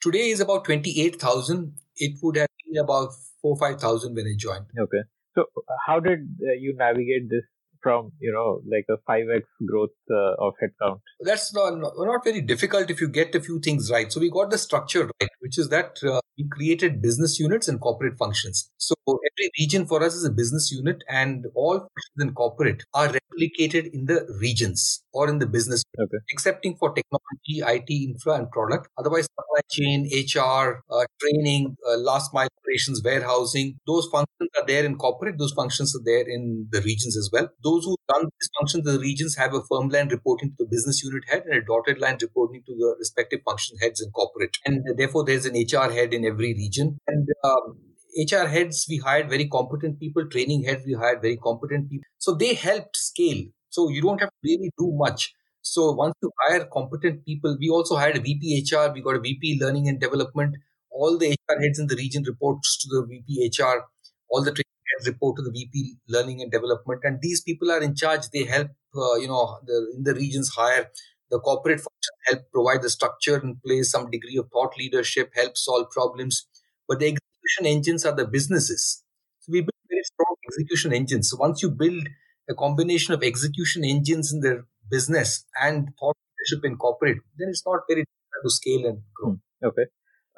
Today 0.00 0.30
is 0.30 0.40
about 0.40 0.64
twenty 0.64 1.00
eight 1.00 1.20
thousand. 1.20 1.74
It 1.96 2.18
would 2.22 2.36
have 2.36 2.48
been 2.66 2.82
about 2.82 3.10
four 3.40 3.56
five 3.56 3.80
thousand 3.80 4.14
when 4.14 4.26
I 4.26 4.34
joined. 4.36 4.66
Okay. 4.78 5.02
So 5.34 5.46
how 5.86 6.00
did 6.00 6.20
uh, 6.42 6.52
you 6.58 6.74
navigate 6.76 7.28
this 7.28 7.44
from 7.84 8.10
you 8.18 8.32
know 8.32 8.60
like 8.74 8.86
a 8.88 8.96
5x 9.08 9.42
growth 9.66 9.96
uh, 10.10 10.46
of 10.46 10.54
headcount 10.60 11.00
that's 11.20 11.54
not, 11.54 11.74
not 11.78 12.24
very 12.24 12.40
difficult 12.40 12.90
if 12.90 13.00
you 13.00 13.08
get 13.08 13.34
a 13.34 13.40
few 13.40 13.60
things 13.60 13.90
right 13.90 14.10
so 14.10 14.18
we 14.18 14.30
got 14.30 14.50
the 14.50 14.56
structure 14.56 15.04
right 15.20 15.34
which 15.40 15.58
is 15.58 15.68
that 15.68 15.98
uh, 16.02 16.20
we 16.38 16.48
created 16.48 17.00
business 17.02 17.38
units 17.38 17.68
and 17.68 17.80
corporate 17.80 18.18
functions. 18.18 18.70
So 18.76 18.94
every 19.06 19.50
region 19.58 19.86
for 19.86 20.02
us 20.02 20.14
is 20.14 20.24
a 20.24 20.30
business 20.30 20.70
unit 20.72 21.02
and 21.08 21.46
all 21.54 21.78
functions 21.78 22.20
in 22.20 22.34
corporate 22.34 22.84
are 22.92 23.08
replicated 23.08 23.92
in 23.92 24.06
the 24.06 24.26
regions 24.40 25.02
or 25.12 25.28
in 25.28 25.38
the 25.38 25.46
business 25.46 25.82
okay. 25.98 26.18
excepting 26.30 26.76
for 26.76 26.92
technology 26.92 27.62
it 27.62 27.90
infra 27.90 28.34
and 28.34 28.50
product. 28.50 28.88
Otherwise 28.98 29.26
supply 29.26 29.60
chain 29.70 30.08
hr 30.12 30.82
uh, 30.90 31.04
training 31.20 31.76
uh, 31.88 31.96
last 31.98 32.32
mile 32.34 32.48
operations 32.64 33.02
warehousing 33.04 33.78
those 33.86 34.06
functions 34.06 34.50
are 34.56 34.66
there 34.66 34.84
in 34.84 34.96
corporate. 34.96 35.38
Those 35.38 35.52
functions 35.52 35.94
are 35.96 36.04
there 36.04 36.26
in 36.28 36.68
the 36.70 36.80
regions 36.82 37.16
as 37.16 37.30
well. 37.32 37.48
Those 37.62 37.84
who 37.84 37.96
run 38.12 38.24
these 38.24 38.50
functions 38.58 38.84
the 38.84 38.98
regions 38.98 39.36
have 39.36 39.54
a 39.54 39.62
firm 39.62 39.88
line 39.88 40.08
reporting 40.08 40.50
to 40.50 40.56
the 40.58 40.66
business 40.66 41.02
unit 41.02 41.24
head 41.28 41.44
and 41.46 41.62
a 41.62 41.64
dotted 41.64 41.98
line 41.98 42.18
reporting 42.20 42.62
to 42.66 42.74
the 42.74 42.96
respective 42.98 43.40
function 43.44 43.76
heads 43.80 44.00
in 44.00 44.10
corporate. 44.10 44.56
And 44.64 44.84
therefore 44.96 45.24
there's 45.24 45.46
an 45.46 45.54
hr 45.54 45.92
head 45.92 46.12
in 46.12 46.23
every 46.26 46.54
region 46.54 46.98
and 47.06 47.28
um, 47.44 47.76
HR 48.16 48.46
heads, 48.46 48.86
we 48.88 48.98
hired 48.98 49.28
very 49.28 49.48
competent 49.48 49.98
people. 49.98 50.26
Training 50.28 50.64
heads, 50.64 50.84
we 50.86 50.94
hired 50.94 51.20
very 51.20 51.36
competent 51.36 51.90
people. 51.90 52.04
So 52.18 52.34
they 52.34 52.54
helped 52.54 52.96
scale. 52.96 53.44
So 53.70 53.88
you 53.88 54.02
don't 54.02 54.20
have 54.20 54.30
to 54.30 54.36
really 54.42 54.70
do 54.78 54.92
much. 54.94 55.34
So 55.62 55.92
once 55.92 56.14
you 56.22 56.30
hire 56.42 56.66
competent 56.72 57.24
people, 57.24 57.56
we 57.58 57.68
also 57.70 57.96
hired 57.96 58.16
a 58.16 58.20
VP 58.20 58.66
HR. 58.70 58.92
We 58.92 59.00
got 59.00 59.16
a 59.16 59.20
VP 59.20 59.58
Learning 59.60 59.88
and 59.88 59.98
Development. 60.00 60.54
All 60.90 61.18
the 61.18 61.30
HR 61.30 61.60
heads 61.60 61.78
in 61.78 61.88
the 61.88 61.96
region 61.96 62.22
reports 62.24 62.78
to 62.78 62.88
the 62.88 63.06
VP 63.06 63.50
HR. 63.58 63.82
All 64.28 64.44
the 64.44 64.52
training 64.52 64.84
heads 64.96 65.08
report 65.08 65.36
to 65.36 65.42
the 65.42 65.50
VP 65.50 65.96
Learning 66.08 66.40
and 66.40 66.52
Development. 66.52 67.00
And 67.02 67.20
these 67.20 67.40
people 67.40 67.72
are 67.72 67.80
in 67.80 67.96
charge. 67.96 68.28
They 68.32 68.44
help, 68.44 68.68
uh, 68.94 69.16
you 69.16 69.26
know, 69.26 69.58
the, 69.66 69.92
in 69.96 70.04
the 70.04 70.14
regions 70.14 70.50
hire 70.50 70.90
the 71.30 71.40
corporate 71.40 71.80
help 72.26 72.42
provide 72.52 72.82
the 72.82 72.90
structure 72.90 73.38
in 73.38 73.60
place, 73.64 73.90
some 73.90 74.10
degree 74.10 74.36
of 74.36 74.48
thought 74.52 74.76
leadership, 74.78 75.32
help 75.34 75.56
solve 75.56 75.90
problems. 75.90 76.46
But 76.88 76.98
the 77.00 77.06
execution 77.06 77.66
engines 77.66 78.04
are 78.04 78.14
the 78.14 78.26
businesses. 78.26 79.02
So 79.40 79.50
we 79.52 79.60
build 79.60 79.70
very 79.88 80.02
strong 80.04 80.34
execution 80.48 80.92
engines. 80.92 81.30
So 81.30 81.36
once 81.38 81.62
you 81.62 81.70
build 81.70 82.08
a 82.48 82.54
combination 82.54 83.14
of 83.14 83.22
execution 83.22 83.84
engines 83.84 84.32
in 84.32 84.40
their 84.40 84.66
business 84.90 85.44
and 85.60 85.88
thought 85.98 86.16
leadership 86.38 86.64
in 86.64 86.76
corporate, 86.76 87.18
then 87.38 87.48
it's 87.48 87.64
not 87.66 87.80
very 87.88 88.02
difficult 88.04 88.42
to 88.44 88.50
scale 88.50 88.86
and 88.86 89.02
grow. 89.14 89.30
Hmm. 89.30 89.66
Okay. 89.66 89.86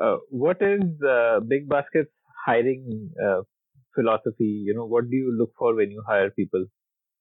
Uh, 0.03 0.16
what 0.31 0.59
is 0.61 0.83
uh, 1.09 1.40
Big 1.40 1.68
Basket's 1.68 2.11
hiring 2.46 3.11
uh, 3.22 3.42
philosophy? 3.94 4.62
You 4.66 4.75
know, 4.75 4.87
what 4.87 5.11
do 5.11 5.16
you 5.16 5.35
look 5.37 5.53
for 5.59 5.75
when 5.75 5.90
you 5.90 6.03
hire 6.07 6.31
people? 6.31 6.66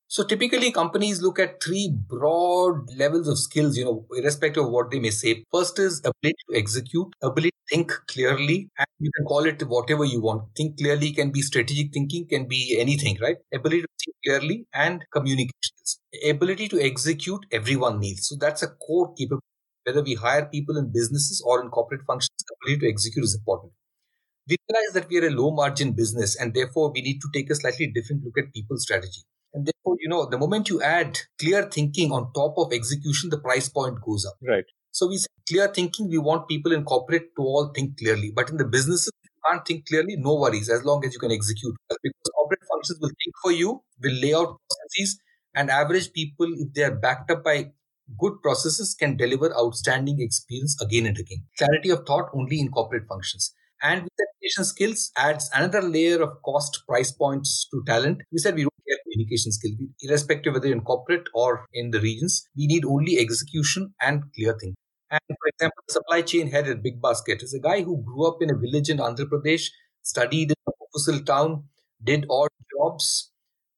So 0.07 0.23
typically 0.23 0.71
companies 0.71 1.21
look 1.21 1.39
at 1.39 1.61
three 1.63 1.89
broad 1.91 2.87
levels 2.95 3.27
of 3.27 3.37
skills, 3.39 3.75
you 3.77 3.85
know, 3.85 4.05
irrespective 4.15 4.63
of 4.65 4.71
what 4.71 4.91
they 4.91 4.99
may 4.99 5.09
say. 5.09 5.43
First 5.51 5.79
is 5.79 5.99
ability 5.99 6.37
to 6.49 6.57
execute, 6.57 7.07
ability 7.21 7.49
to 7.51 7.75
think 7.75 7.91
clearly, 8.07 8.69
and 8.77 8.87
you 8.99 9.11
can 9.15 9.25
call 9.25 9.45
it 9.45 9.61
whatever 9.67 10.05
you 10.05 10.21
want. 10.21 10.43
Think 10.55 10.77
clearly 10.77 11.11
can 11.11 11.31
be 11.31 11.41
strategic 11.41 11.91
thinking, 11.91 12.27
can 12.27 12.47
be 12.47 12.77
anything, 12.79 13.17
right? 13.21 13.37
Ability 13.53 13.81
to 13.81 13.87
think 14.05 14.15
clearly 14.23 14.65
and 14.73 15.03
communications. 15.11 15.99
Ability 16.29 16.67
to 16.69 16.79
execute, 16.81 17.45
everyone 17.51 17.99
needs. 17.99 18.27
So 18.27 18.35
that's 18.39 18.61
a 18.63 18.67
core 18.67 19.13
capability. 19.15 19.41
Whether 19.85 20.01
we 20.03 20.15
hire 20.15 20.45
people 20.45 20.77
in 20.77 20.91
businesses 20.93 21.43
or 21.45 21.61
in 21.61 21.69
corporate 21.69 22.01
functions, 22.07 22.31
ability 22.63 22.81
to 22.85 22.89
execute 22.91 23.23
is 23.25 23.35
important. 23.35 23.73
We 24.49 24.57
realize 24.69 24.93
that 24.95 25.09
we 25.09 25.17
are 25.19 25.27
a 25.27 25.31
low 25.31 25.51
margin 25.51 25.93
business 25.93 26.35
and 26.35 26.53
therefore 26.53 26.91
we 26.91 27.01
need 27.01 27.21
to 27.21 27.29
take 27.33 27.49
a 27.51 27.55
slightly 27.55 27.87
different 27.87 28.23
look 28.25 28.37
at 28.39 28.53
people 28.53 28.77
strategy. 28.77 29.23
And 29.55 29.65
therefore, 29.65 29.95
you 30.01 30.09
know, 30.09 30.25
the 30.25 30.37
moment 30.37 30.67
you 30.67 30.81
add 30.81 31.17
clear 31.39 31.63
thinking 31.63 32.11
on 32.11 32.33
top 32.33 32.55
of 32.57 32.73
execution, 32.73 33.29
the 33.29 33.37
price 33.37 33.69
point 33.69 34.01
goes 34.05 34.25
up. 34.25 34.35
Right. 34.45 34.65
So 34.91 35.07
we 35.07 35.17
say 35.17 35.27
clear 35.47 35.69
thinking, 35.69 36.09
we 36.09 36.17
want 36.17 36.49
people 36.49 36.73
in 36.73 36.83
corporate 36.83 37.29
to 37.37 37.41
all 37.41 37.71
think 37.73 37.97
clearly. 37.97 38.33
But 38.35 38.49
in 38.49 38.57
the 38.57 38.65
businesses, 38.65 39.11
you 39.23 39.29
can't 39.49 39.65
think 39.65 39.87
clearly, 39.87 40.17
no 40.17 40.35
worries, 40.35 40.69
as 40.69 40.83
long 40.83 41.05
as 41.05 41.13
you 41.13 41.19
can 41.19 41.31
execute. 41.31 41.73
Because 41.87 42.31
corporate 42.35 42.63
functions 42.69 42.99
will 42.99 43.09
think 43.09 43.33
for 43.41 43.53
you, 43.53 43.81
will 44.03 44.13
lay 44.13 44.33
out 44.33 44.57
processes, 44.67 45.19
and 45.55 45.69
average 45.69 46.11
people, 46.11 46.47
if 46.57 46.73
they 46.73 46.83
are 46.83 46.95
backed 46.95 47.31
up 47.31 47.45
by 47.45 47.71
good 48.19 48.33
processes, 48.41 48.93
can 48.93 49.15
deliver 49.15 49.55
outstanding 49.57 50.19
experience 50.19 50.75
again 50.81 51.05
and 51.05 51.17
again. 51.17 51.45
Clarity 51.57 51.91
of 51.91 52.05
thought 52.05 52.29
only 52.33 52.59
in 52.59 52.69
corporate 52.69 53.07
functions. 53.07 53.53
And 53.81 54.03
with 54.03 54.11
communication 54.17 54.65
skills 54.65 55.11
adds 55.17 55.49
another 55.53 55.81
layer 55.81 56.21
of 56.21 56.41
cost 56.43 56.83
price 56.87 57.11
points 57.11 57.67
to 57.71 57.83
talent. 57.85 58.21
We 58.31 58.39
said 58.39 58.55
we 58.55 58.67
communication 59.15 59.51
skill, 59.51 59.71
irrespective 60.01 60.53
whether 60.53 60.71
in 60.71 60.81
corporate 60.81 61.27
or 61.33 61.65
in 61.73 61.91
the 61.91 61.99
regions. 61.99 62.47
We 62.57 62.67
need 62.67 62.85
only 62.85 63.17
execution 63.17 63.93
and 64.01 64.23
clear 64.35 64.53
thinking. 64.53 64.75
And 65.11 65.21
for 65.27 65.47
example, 65.47 65.83
the 65.87 65.93
supply 65.93 66.21
chain 66.21 66.49
head 66.49 66.67
at 66.67 66.83
Big 66.83 67.01
Basket 67.01 67.43
is 67.43 67.53
a 67.53 67.59
guy 67.59 67.81
who 67.81 68.03
grew 68.03 68.27
up 68.27 68.41
in 68.41 68.49
a 68.49 68.57
village 68.57 68.89
in 68.89 68.97
Andhra 68.97 69.25
Pradesh, 69.25 69.69
studied 70.01 70.51
in 70.51 70.55
a 70.67 70.71
Mofussil 70.71 71.25
town, 71.25 71.65
did 72.03 72.25
odd 72.29 72.49
jobs, 72.77 73.31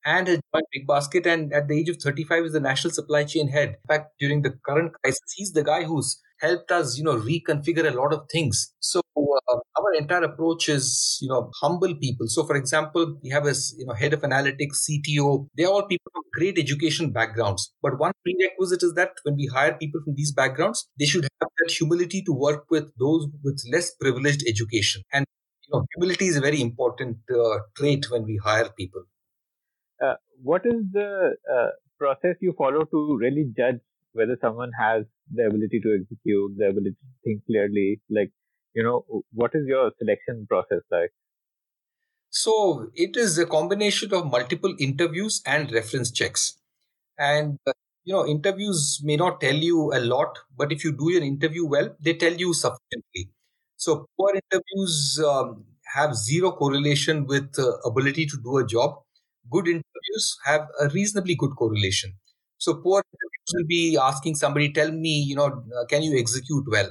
and 0.06 0.28
has 0.28 0.40
joined 0.54 0.66
Big 0.72 0.88
Basket. 0.88 1.28
And 1.28 1.54
at 1.54 1.68
the 1.68 1.80
age 1.80 1.90
of 1.90 1.98
35 1.98 2.46
is 2.46 2.54
the 2.54 2.60
national 2.60 2.94
supply 2.94 3.26
chain 3.26 3.50
head. 3.50 3.70
In 3.70 3.88
fact, 3.88 4.14
during 4.20 4.42
the 4.42 4.54
current 4.66 4.94
crisis, 5.04 5.34
he's 5.36 5.52
the 5.52 5.64
guy 5.64 5.84
who's 5.84 6.20
helped 6.40 6.72
us, 6.72 6.98
you 6.98 7.04
know, 7.04 7.16
reconfigure 7.16 7.92
a 7.92 7.96
lot 7.96 8.14
of 8.14 8.28
things. 8.32 8.74
So 8.80 9.02
uh, 9.18 9.56
our 9.80 9.94
entire 9.98 10.24
approach 10.24 10.70
is, 10.70 11.18
you 11.22 11.30
know, 11.30 11.52
humble 11.62 11.96
people. 11.96 12.28
So, 12.28 12.46
for 12.46 12.56
example, 12.56 13.18
we 13.24 13.30
have 13.30 13.46
a, 13.46 13.54
you 13.78 13.86
know, 13.86 13.94
head 13.94 14.14
of 14.14 14.22
analytics, 14.22 14.88
CTO. 14.90 15.48
They're 15.56 15.68
all 15.68 15.88
people 15.88 16.12
from 16.14 16.24
great 16.34 16.58
education 16.58 17.12
backgrounds. 17.12 17.74
But 17.82 18.00
one 18.00 18.14
prerequisite 18.24 18.84
is 18.84 18.94
that 18.94 19.12
when 19.24 19.36
we 19.36 19.48
hire 19.48 19.74
people 19.74 20.02
from 20.04 20.16
these 20.16 20.32
backgrounds, 20.32 20.90
they 21.00 21.06
should 21.06 21.24
have 21.24 21.50
that 21.60 21.72
humility 21.72 22.24
to 22.24 22.34
work 22.34 22.66
with 22.70 22.86
those 23.00 23.28
with 23.44 23.62
less 23.72 23.94
privileged 23.96 24.44
education. 24.48 25.04
And 25.14 25.26
you 25.68 25.78
know, 25.78 25.86
humility 25.96 26.28
is 26.28 26.38
a 26.38 26.42
very 26.42 26.62
important 26.62 27.18
uh, 27.34 27.60
trait 27.76 28.10
when 28.10 28.24
we 28.24 28.40
hire 28.44 28.70
people. 28.78 29.04
Uh, 30.02 30.14
what 30.42 30.66
is 30.66 30.86
the 30.94 31.36
uh, 31.52 31.70
process 31.98 32.36
you 32.40 32.54
follow 32.58 32.86
to 32.86 33.18
really 33.20 33.52
judge 33.58 33.80
whether 34.14 34.38
someone 34.42 34.72
has 34.80 35.06
the 35.34 35.46
ability 35.48 35.80
to 35.82 35.98
execute, 36.02 36.58
the 36.58 36.68
ability 36.68 36.92
to 36.92 37.08
think 37.24 37.46
clearly. 37.46 38.02
Like, 38.10 38.32
you 38.74 38.84
know, 38.84 39.06
what 39.34 39.52
is 39.56 39.66
your 39.68 39.92
selection 40.00 40.46
process 40.50 40.82
like? 40.92 41.12
So 42.30 42.90
it 42.96 43.16
is 43.18 43.38
a 43.38 43.46
combination 43.46 44.14
of 44.14 44.30
multiple 44.32 44.76
interviews 44.80 45.42
and 45.46 45.72
reference 45.72 46.12
checks. 46.12 46.58
And 47.18 47.60
uh, 47.68 47.74
you 48.06 48.14
know, 48.14 48.26
interviews 48.28 49.02
may 49.04 49.18
not 49.18 49.42
tell 49.42 49.56
you 49.56 49.94
a 49.94 50.00
lot, 50.00 50.40
but 50.58 50.72
if 50.72 50.84
you 50.84 50.92
do 50.94 51.12
your 51.12 51.24
interview 51.24 51.66
well, 51.68 51.96
they 52.00 52.14
tell 52.16 52.34
you 52.34 52.54
sufficiently. 52.54 53.32
So 53.78 54.08
poor 54.18 54.34
interviews 54.36 55.22
um, 55.28 55.66
have 55.96 56.16
zero 56.16 56.52
correlation 56.54 57.26
with 57.28 57.58
uh, 57.60 57.78
ability 57.86 58.26
to 58.28 58.38
do 58.44 58.58
a 58.58 58.66
job. 58.66 59.02
Good 59.52 59.68
interviews 59.68 60.38
have 60.46 60.68
a 60.82 60.90
reasonably 60.90 61.36
good 61.36 61.52
correlation. 61.58 62.14
So 62.58 62.76
poor 62.76 63.02
interviews 63.14 63.54
will 63.56 63.68
be 63.68 63.98
asking 63.98 64.36
somebody, 64.36 64.72
tell 64.74 64.92
me, 64.92 65.22
you 65.22 65.36
know, 65.36 65.46
uh, 65.48 65.86
can 65.90 66.04
you 66.04 66.18
execute 66.20 66.66
well? 66.70 66.90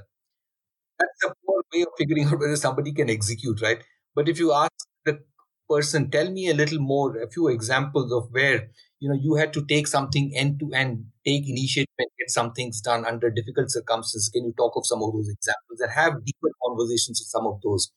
That's 0.98 1.24
a 1.24 1.34
poor 1.46 1.62
way 1.74 1.82
of 1.82 1.88
figuring 1.98 2.24
out 2.26 2.38
whether 2.40 2.56
somebody 2.56 2.92
can 2.92 3.10
execute, 3.10 3.60
right? 3.62 3.82
But 4.14 4.28
if 4.28 4.38
you 4.38 4.52
ask 4.52 4.72
the 5.04 5.20
person, 5.68 6.10
tell 6.10 6.30
me 6.30 6.48
a 6.48 6.54
little 6.54 6.78
more, 6.80 7.16
a 7.20 7.28
few 7.30 7.48
examples 7.48 8.12
of 8.12 8.28
where 8.32 8.68
you 9.00 9.08
know 9.10 9.14
you 9.20 9.34
had 9.34 9.52
to 9.54 9.64
take 9.66 9.86
something 9.86 10.32
end 10.34 10.58
to 10.60 10.70
end, 10.72 11.06
take 11.26 11.48
initiative 11.48 11.92
and 11.98 12.08
get 12.18 12.30
some 12.30 12.52
things 12.52 12.80
done 12.80 13.04
under 13.04 13.30
difficult 13.30 13.70
circumstances. 13.70 14.30
Can 14.30 14.44
you 14.44 14.54
talk 14.56 14.74
of 14.76 14.86
some 14.86 15.02
of 15.02 15.12
those 15.12 15.28
examples 15.28 15.80
and 15.80 15.92
have 15.92 16.24
deeper 16.24 16.48
conversations 16.64 17.20
with 17.20 17.28
some 17.28 17.46
of 17.46 17.60
those? 17.62 17.90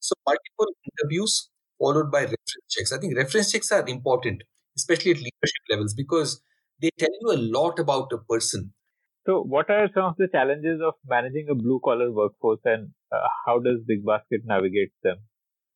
So 0.00 0.14
multiple 0.26 0.74
interviews 0.90 1.50
followed 1.78 2.10
by 2.10 2.22
reference 2.22 2.66
checks. 2.68 2.92
I 2.92 2.98
think 2.98 3.16
reference 3.16 3.52
checks 3.52 3.70
are 3.72 3.86
important, 3.86 4.42
especially 4.76 5.12
at 5.12 5.18
leadership 5.18 5.62
levels, 5.70 5.94
because 5.94 6.40
they 6.80 6.90
tell 6.98 7.10
you 7.20 7.32
a 7.32 7.40
lot 7.58 7.78
about 7.78 8.12
a 8.12 8.18
person. 8.18 8.72
So, 9.26 9.42
what 9.42 9.68
are 9.70 9.88
some 9.94 10.04
of 10.04 10.16
the 10.16 10.28
challenges 10.32 10.80
of 10.84 10.94
managing 11.06 11.48
a 11.50 11.54
blue 11.54 11.80
collar 11.84 12.10
workforce, 12.10 12.60
and 12.64 12.90
uh, 13.12 13.28
how 13.46 13.58
does 13.58 13.80
Big 13.86 14.04
Basket 14.04 14.42
navigate 14.44 14.92
them? 15.02 15.18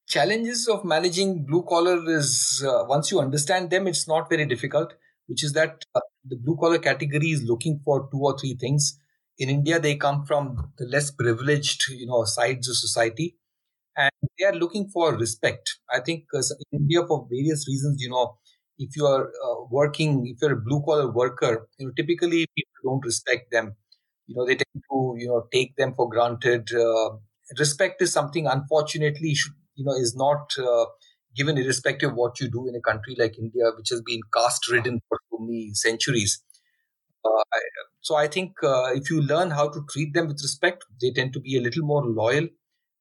Challenges 0.08 0.68
of 0.68 0.84
managing 0.84 1.44
blue 1.46 1.64
collar 1.68 1.98
is 2.10 2.64
uh, 2.66 2.84
once 2.88 3.10
you 3.10 3.20
understand 3.20 3.70
them, 3.70 3.86
it's 3.86 4.08
not 4.08 4.28
very 4.28 4.46
difficult. 4.46 4.94
Which 5.26 5.42
is 5.44 5.52
that 5.54 5.84
uh, 5.94 6.00
the 6.26 6.36
blue 6.36 6.56
collar 6.56 6.78
category 6.78 7.30
is 7.30 7.42
looking 7.42 7.80
for 7.84 8.08
two 8.12 8.20
or 8.20 8.38
three 8.38 8.54
things. 8.60 8.98
In 9.38 9.48
India, 9.48 9.80
they 9.80 9.96
come 9.96 10.24
from 10.26 10.72
the 10.78 10.86
less 10.86 11.10
privileged, 11.10 11.84
you 11.88 12.06
know, 12.06 12.24
sides 12.24 12.68
of 12.68 12.76
society, 12.76 13.36
and 13.96 14.10
they 14.38 14.44
are 14.46 14.54
looking 14.54 14.88
for 14.88 15.16
respect. 15.16 15.78
I 15.92 16.00
think 16.00 16.24
uh, 16.34 16.42
in 16.72 16.80
India, 16.80 17.06
for 17.06 17.26
various 17.30 17.66
reasons, 17.68 18.02
you 18.02 18.10
know, 18.10 18.38
if 18.78 18.96
you 18.96 19.06
are 19.06 19.28
uh, 19.28 19.64
working, 19.70 20.26
if 20.26 20.38
you're 20.42 20.52
a 20.52 20.60
blue 20.60 20.82
collar 20.84 21.10
worker, 21.10 21.68
you 21.78 21.86
know, 21.86 21.92
typically 21.96 22.46
people 22.56 22.72
don't 22.84 23.04
respect 23.04 23.50
them. 23.50 23.76
You 24.26 24.36
know, 24.36 24.46
they 24.46 24.54
tend 24.56 24.82
to, 24.90 25.14
you 25.18 25.28
know, 25.28 25.46
take 25.52 25.76
them 25.76 25.94
for 25.94 26.08
granted. 26.08 26.68
Uh, 26.72 27.16
respect 27.58 28.02
is 28.02 28.12
something, 28.12 28.46
unfortunately, 28.46 29.34
should, 29.34 29.52
you 29.74 29.84
know, 29.84 29.94
is 29.94 30.14
not 30.16 30.52
uh, 30.58 30.86
given 31.36 31.58
irrespective 31.58 32.10
of 32.10 32.16
what 32.16 32.40
you 32.40 32.48
do 32.50 32.66
in 32.68 32.74
a 32.74 32.80
country 32.80 33.16
like 33.18 33.38
India, 33.38 33.64
which 33.76 33.90
has 33.90 34.00
been 34.02 34.20
caste 34.34 34.70
ridden 34.70 35.00
for 35.08 35.18
so 35.30 35.38
many 35.40 35.70
centuries. 35.74 36.42
Uh, 37.24 37.42
so 38.00 38.16
I 38.16 38.26
think 38.28 38.52
uh, 38.62 38.92
if 38.94 39.10
you 39.10 39.20
learn 39.22 39.50
how 39.50 39.68
to 39.70 39.84
treat 39.90 40.14
them 40.14 40.28
with 40.28 40.40
respect, 40.42 40.84
they 41.00 41.10
tend 41.10 41.32
to 41.34 41.40
be 41.40 41.56
a 41.56 41.60
little 41.60 41.84
more 41.84 42.04
loyal 42.04 42.48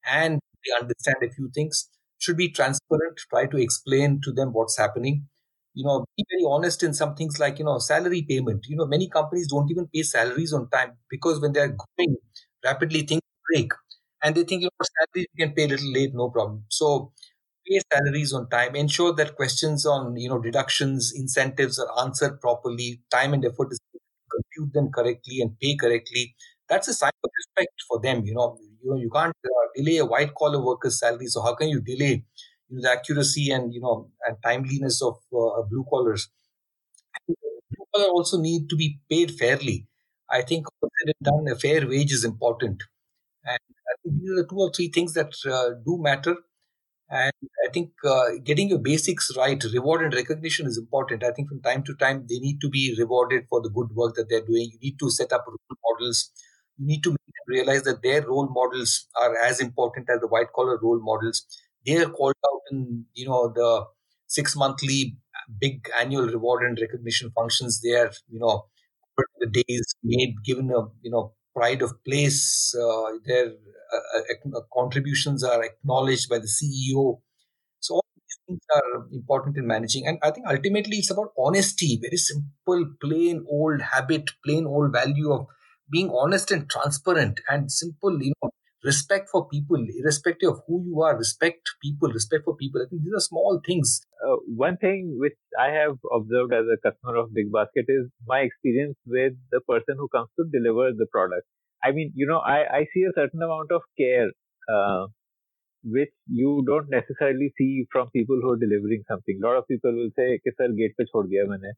and 0.06 0.40
they 0.66 0.74
understand 0.82 1.18
a 1.24 1.30
few 1.34 1.50
things. 1.54 1.90
Should 2.20 2.38
be 2.38 2.50
transparent. 2.50 3.20
Try 3.30 3.48
to 3.48 3.58
explain 3.58 4.22
to 4.24 4.32
them 4.32 4.54
what's 4.54 4.78
happening 4.78 5.28
you 5.74 5.84
know 5.86 6.06
be 6.18 6.26
very 6.32 6.46
honest 6.48 6.84
in 6.84 6.94
some 6.94 7.16
things 7.16 7.40
like 7.40 7.60
you 7.60 7.66
know 7.66 7.78
salary 7.80 8.24
payment. 8.28 8.66
You 8.68 8.78
know 8.78 8.86
many 8.86 9.10
companies 9.10 9.48
don't 9.50 9.70
even 9.72 9.88
pay 9.88 10.04
salaries 10.04 10.54
on 10.54 10.70
time 10.70 10.94
because 11.10 11.40
when 11.42 11.54
they're 11.54 11.76
growing 11.84 12.18
rapidly 12.64 13.02
things 13.04 13.22
break. 13.52 13.72
And 14.24 14.36
they 14.36 14.44
think 14.44 14.62
you 14.64 14.70
know 14.80 14.86
salaries 15.00 15.28
you 15.34 15.46
can 15.46 15.54
pay 15.56 15.66
a 15.66 15.68
little 15.68 15.92
late 15.92 16.14
no 16.14 16.30
problem. 16.30 16.66
So 16.70 17.12
pay 17.68 17.80
salaries 17.94 18.34
on 18.34 18.50
time. 18.50 18.76
Ensure 18.76 19.14
that 19.16 19.36
questions 19.36 19.86
on 19.86 20.16
you 20.18 20.30
know 20.30 20.40
deductions 20.40 21.14
incentives 21.16 21.80
are 21.80 21.90
answered 22.06 22.40
properly. 22.42 23.02
Time 23.12 23.34
and 23.34 23.46
effort 23.46 23.70
is 23.72 23.80
compute 24.32 24.74
them 24.74 24.92
correctly 24.92 25.42
and 25.42 25.58
pay 25.60 25.76
correctly. 25.76 26.36
That's 26.70 26.88
a 26.88 26.94
sign 26.94 27.12
of 27.24 27.30
respect 27.38 27.74
for 27.88 28.00
them 28.02 28.26
you 28.26 28.34
know. 28.34 28.58
You 28.84 28.92
know 28.92 28.98
you 28.98 29.10
can't 29.10 29.36
uh, 29.46 29.68
delay 29.76 29.98
a 29.98 30.06
white 30.06 30.34
collar 30.36 30.62
worker's 30.64 31.00
salary 31.00 31.28
so 31.28 31.42
how 31.42 31.56
can 31.56 31.70
you 31.70 31.80
delay 31.82 32.26
you 32.74 32.78
know, 32.78 32.84
the 32.84 32.92
accuracy 32.92 33.52
and 33.52 33.74
you 33.74 33.82
know 33.82 34.12
and 34.28 34.38
timeliness 34.44 35.02
of 35.04 35.16
uh, 35.34 35.62
blue 35.70 35.86
collars. 35.90 36.30
Blue 37.72 37.86
collar 37.94 38.10
also 38.10 38.40
need 38.40 38.70
to 38.70 38.76
be 38.76 39.00
paid 39.10 39.32
fairly. 39.32 39.88
I 40.30 40.42
think 40.42 40.66
done, 41.22 41.48
a 41.52 41.56
fair 41.56 41.88
wage 41.88 42.12
is 42.12 42.24
important, 42.24 42.84
and 43.46 43.60
I 43.92 43.96
think 44.04 44.22
these 44.22 44.32
are 44.32 44.44
the 44.44 44.48
two 44.50 44.58
or 44.60 44.72
three 44.74 44.90
things 44.90 45.14
that 45.14 45.34
uh, 45.52 45.72
do 45.86 46.00
matter. 46.02 46.38
And 47.10 47.34
I 47.68 47.72
think 47.74 47.92
uh, 48.06 48.32
getting 48.44 48.70
your 48.70 48.80
basics 48.80 49.32
right, 49.38 49.64
reward 49.74 50.04
and 50.04 50.14
recognition 50.14 50.68
is 50.68 50.78
important. 50.78 51.24
I 51.24 51.32
think 51.32 51.50
from 51.50 51.62
time 51.62 51.84
to 51.86 51.96
time 51.96 52.26
they 52.30 52.40
need 52.40 52.62
to 52.62 52.70
be 52.70 52.96
rewarded 53.00 53.46
for 53.50 53.62
the 53.62 53.70
good 53.70 53.92
work 53.96 54.16
that 54.16 54.30
they're 54.30 54.46
doing. 54.46 54.72
You 54.74 54.80
need 54.82 55.00
to 55.00 55.12
set 55.12 55.34
up 55.34 55.46
role 55.48 55.78
models. 55.92 56.32
You 56.78 56.88
need 56.88 57.04
to 57.04 57.16
realize 57.48 57.84
that 57.84 58.04
their 58.04 58.28
role 58.28 58.50
models 58.50 59.08
are 59.22 59.38
as 59.38 59.60
important 59.62 60.10
as 60.10 60.22
the 60.22 60.28
white 60.28 60.54
collar 60.56 60.80
role 60.82 61.02
models 61.02 61.46
they 61.86 61.98
are 61.98 62.10
called 62.10 62.36
out 62.50 62.62
in 62.72 63.06
you 63.14 63.28
know 63.28 63.52
the 63.54 63.86
six 64.28 64.56
monthly 64.56 65.18
big 65.60 65.90
annual 66.00 66.28
reward 66.28 66.64
and 66.64 66.78
recognition 66.82 67.32
functions. 67.36 67.82
They 67.82 67.96
are 67.96 68.12
you 68.30 68.40
know 68.40 68.66
the 69.40 69.64
days 69.68 69.96
made 70.04 70.36
given 70.46 70.72
a 70.72 70.82
you 71.02 71.12
know 71.12 71.34
pride 71.56 71.82
of 71.82 72.04
place. 72.04 72.74
Uh, 72.76 73.12
their 73.26 73.48
uh, 73.48 74.22
uh, 74.58 74.62
contributions 74.74 75.44
are 75.44 75.64
acknowledged 75.64 76.30
by 76.30 76.40
the 76.40 76.48
CEO. 76.48 77.22
So 77.80 77.96
all 77.96 78.06
these 78.16 78.40
things 78.48 78.62
are 78.76 79.08
important 79.12 79.58
in 79.58 79.68
managing, 79.68 80.08
and 80.08 80.20
I 80.24 80.32
think 80.32 80.48
ultimately 80.48 80.98
it's 80.98 81.12
about 81.12 81.34
honesty. 81.38 82.00
Very 82.02 82.18
simple, 82.18 82.86
plain 83.02 83.46
old 83.50 83.82
habit, 83.82 84.32
plain 84.46 84.66
old 84.66 84.92
value 84.94 85.32
of 85.32 85.48
being 85.92 86.10
honest 86.12 86.52
and 86.52 86.70
transparent 86.70 87.40
and 87.50 87.72
simple. 87.72 88.22
You 88.22 88.34
know, 88.42 88.52
respect 88.84 89.30
for 89.30 89.48
people, 89.48 89.78
irrespective 90.00 90.50
of 90.50 90.62
who 90.68 90.84
you 90.86 91.02
are, 91.02 91.18
respect 91.18 91.70
people, 91.82 92.10
respect 92.10 92.44
for 92.46 92.56
people. 92.56 92.82
I 92.82 92.90
think 92.90 93.04
these 93.04 93.14
are 93.16 93.20
small 93.20 93.62
things. 93.66 94.02
Uh, 94.26 94.38
one 94.48 94.78
thing 94.78 95.16
which 95.18 95.38
I 95.60 95.70
have 95.70 95.98
observed 96.14 96.54
as 96.54 96.66
a 96.68 96.78
customer 96.88 97.18
of 97.18 97.34
Big 97.34 97.52
Basket 97.52 97.86
is 97.88 98.08
my 98.28 98.40
experience 98.40 98.98
with 99.06 99.34
the 99.52 99.62
person 99.62 99.96
who 99.98 100.08
comes 100.10 100.30
to 100.40 100.46
deliver 100.52 100.92
the 100.92 101.08
product. 101.12 101.48
I 101.84 101.92
mean, 101.92 102.12
you 102.16 102.28
know, 102.28 102.40
I, 102.40 102.60
I 102.78 102.86
see 102.94 103.04
a 103.04 103.14
certain 103.16 103.42
amount 103.42 103.72
of 103.72 103.82
care, 103.98 104.30
uh, 104.74 105.08
which 105.84 106.12
you 106.28 106.64
don't 106.66 106.90
necessarily 106.90 107.54
see 107.58 107.86
from 107.92 108.10
people 108.12 108.40
who 108.42 108.52
are 108.52 108.58
delivering 108.58 109.04
something. 109.08 109.40
A 109.42 109.46
lot 109.46 109.58
of 109.58 109.68
people 109.68 109.94
will 109.94 110.12
say, 110.16 110.40
"Okay, 110.40 110.54
sir, 110.58 110.70
gate 110.82 110.96
pe 110.98 111.06
chhod 111.14 111.30
diya 111.34 111.48
maine," 111.52 111.74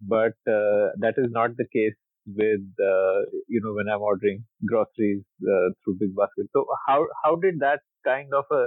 but 0.00 0.36
uh, 0.56 0.90
that 1.04 1.14
is 1.18 1.30
not 1.38 1.56
the 1.56 1.66
case 1.72 1.96
with 2.36 2.66
uh, 2.80 3.18
you 3.48 3.60
know 3.62 3.72
when 3.74 3.88
I'm 3.92 4.02
ordering 4.02 4.44
groceries 4.66 5.22
uh, 5.42 5.70
through 5.82 5.96
Big 6.00 6.14
Basket. 6.16 6.46
So 6.52 6.66
how 6.86 7.06
how 7.24 7.36
did 7.36 7.60
that 7.60 7.80
kind 8.04 8.28
of 8.34 8.44
a 8.50 8.66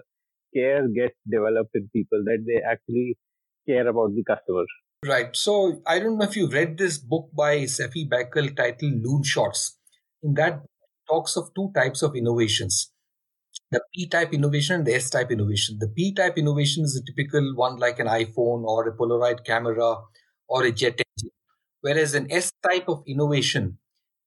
care 0.56 0.88
get 0.88 1.12
developed 1.30 1.72
in 1.76 1.90
people 1.94 2.24
that 2.26 2.44
they 2.46 2.62
actually 2.62 3.18
care 3.68 3.88
about 3.88 4.14
the 4.16 4.24
customer? 4.24 4.66
Right. 5.06 5.36
So 5.36 5.82
I 5.88 6.00
don't 6.00 6.18
know 6.18 6.26
if 6.26 6.36
you 6.36 6.48
read 6.48 6.78
this 6.78 6.98
book 6.98 7.30
by 7.36 7.64
Safi 7.64 8.08
Bahcall 8.08 8.56
titled 8.56 9.04
Loonshots. 9.04 9.72
In 10.24 10.36
that 10.36 10.62
talks 11.10 11.36
of 11.36 11.52
two 11.56 11.72
types 11.76 12.02
of 12.02 12.16
innovations. 12.16 12.92
The 13.72 13.82
P 13.94 14.08
type 14.08 14.34
innovation 14.34 14.76
and 14.76 14.86
the 14.86 14.96
S 14.96 15.10
type 15.10 15.32
innovation. 15.32 15.78
The 15.80 15.88
P 15.88 16.14
type 16.14 16.38
innovation 16.38 16.84
is 16.84 16.96
a 16.96 17.04
typical 17.12 17.56
one 17.56 17.78
like 17.78 18.00
an 18.00 18.08
iPhone 18.08 18.64
or 18.64 18.88
a 18.88 18.96
Polaroid 18.96 19.46
camera 19.46 19.96
or 20.48 20.64
a 20.64 20.72
jet 20.72 21.00
engine 21.00 21.32
Whereas 21.82 22.14
an 22.16 22.32
S 22.32 22.52
type 22.64 22.86
of 22.88 23.04
innovation 23.08 23.78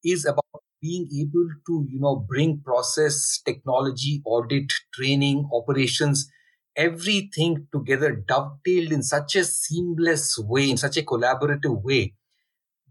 is 0.05 0.25
about 0.27 0.45
being 0.83 1.09
able 1.21 1.49
to, 1.67 1.87
you 1.91 2.01
know, 2.01 2.17
bring 2.17 2.61
process, 2.65 3.41
technology, 3.45 4.23
audit, 4.27 4.73
training, 4.95 5.49
operations, 5.53 6.31
everything 6.77 7.69
together 7.73 8.13
dovetailed 8.15 8.93
in 8.93 9.03
such 9.03 9.37
a 9.37 9.45
seamless 9.45 10.39
way, 10.39 10.71
in 10.71 10.77
such 10.77 10.97
a 10.99 11.03
collaborative 11.03 11.83
way 11.83 12.15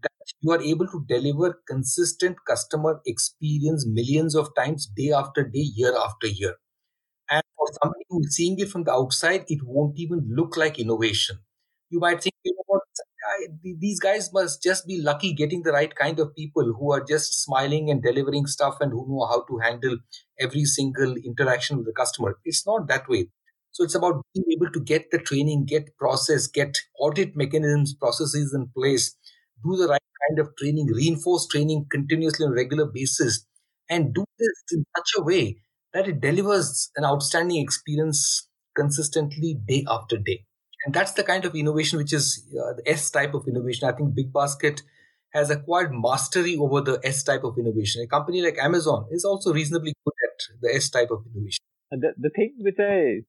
that 0.02 0.10
you 0.40 0.50
are 0.52 0.62
able 0.62 0.86
to 0.86 1.04
deliver 1.08 1.60
consistent 1.68 2.36
customer 2.46 3.00
experience 3.06 3.86
millions 3.86 4.34
of 4.36 4.54
times, 4.54 4.86
day 4.86 5.10
after 5.12 5.44
day, 5.44 5.66
year 5.76 5.94
after 5.96 6.26
year. 6.28 6.54
And 7.30 7.42
for 7.56 7.68
somebody 7.82 8.04
who's 8.10 8.34
seeing 8.36 8.58
it 8.60 8.70
from 8.70 8.84
the 8.84 8.92
outside, 8.92 9.44
it 9.48 9.60
won't 9.64 9.98
even 9.98 10.28
look 10.34 10.56
like 10.56 10.78
innovation. 10.78 11.38
You 11.90 12.00
might 12.00 12.22
think, 12.22 12.34
you 12.44 12.52
know 12.56 12.64
what, 12.66 12.82
I, 13.26 13.46
these 13.78 14.00
guys 14.00 14.32
must 14.32 14.62
just 14.62 14.86
be 14.86 15.00
lucky 15.00 15.32
getting 15.32 15.62
the 15.62 15.72
right 15.72 15.94
kind 15.94 16.18
of 16.18 16.34
people 16.34 16.74
who 16.78 16.92
are 16.92 17.02
just 17.04 17.42
smiling 17.42 17.90
and 17.90 18.02
delivering 18.02 18.46
stuff 18.46 18.76
and 18.80 18.90
who 18.92 19.06
know 19.08 19.26
how 19.26 19.44
to 19.48 19.58
handle 19.58 19.96
every 20.40 20.64
single 20.64 21.14
interaction 21.16 21.76
with 21.76 21.86
the 21.86 21.92
customer. 21.92 22.38
It's 22.44 22.66
not 22.66 22.88
that 22.88 23.08
way. 23.08 23.28
So 23.72 23.84
it's 23.84 23.94
about 23.94 24.22
being 24.34 24.46
able 24.56 24.70
to 24.72 24.80
get 24.80 25.10
the 25.10 25.18
training, 25.18 25.64
get 25.66 25.96
process, 25.96 26.46
get 26.46 26.76
audit 26.98 27.36
mechanisms, 27.36 27.94
processes 27.94 28.52
in 28.54 28.68
place 28.76 29.16
do 29.64 29.76
the 29.76 29.88
right 29.88 30.00
kind 30.28 30.38
of 30.38 30.54
training, 30.56 30.86
reinforce 30.88 31.46
training 31.46 31.86
continuously 31.90 32.44
on 32.46 32.52
a 32.52 32.54
regular 32.54 32.86
basis, 32.86 33.46
and 33.88 34.14
do 34.14 34.24
this 34.38 34.62
in 34.72 34.84
such 34.96 35.10
a 35.18 35.22
way 35.22 35.56
that 35.92 36.08
it 36.08 36.20
delivers 36.20 36.90
an 36.96 37.04
outstanding 37.04 37.62
experience 37.62 38.48
consistently 38.76 39.58
day 39.66 39.84
after 39.88 40.18
day. 40.18 40.44
And 40.84 40.94
that's 40.94 41.12
the 41.12 41.24
kind 41.24 41.44
of 41.44 41.54
innovation 41.54 41.98
which 41.98 42.12
is 42.12 42.44
uh, 42.52 42.74
the 42.74 42.82
S 42.86 43.10
type 43.10 43.34
of 43.34 43.46
innovation. 43.48 43.88
I 43.88 43.92
think 43.92 44.14
Big 44.14 44.32
Basket 44.32 44.82
has 45.32 45.50
acquired 45.50 45.92
mastery 45.92 46.56
over 46.56 46.80
the 46.80 47.00
S 47.02 47.22
type 47.22 47.42
of 47.44 47.58
innovation. 47.58 48.02
A 48.02 48.06
company 48.06 48.42
like 48.42 48.58
Amazon 48.58 49.06
is 49.10 49.24
also 49.24 49.52
reasonably 49.52 49.94
good 50.04 50.14
at 50.28 50.60
the 50.62 50.74
S 50.74 50.90
type 50.90 51.10
of 51.10 51.24
innovation. 51.34 51.60
The, 51.90 52.12
the 52.18 52.30
thing 52.30 52.54
which 52.58 52.76
I 52.78 53.22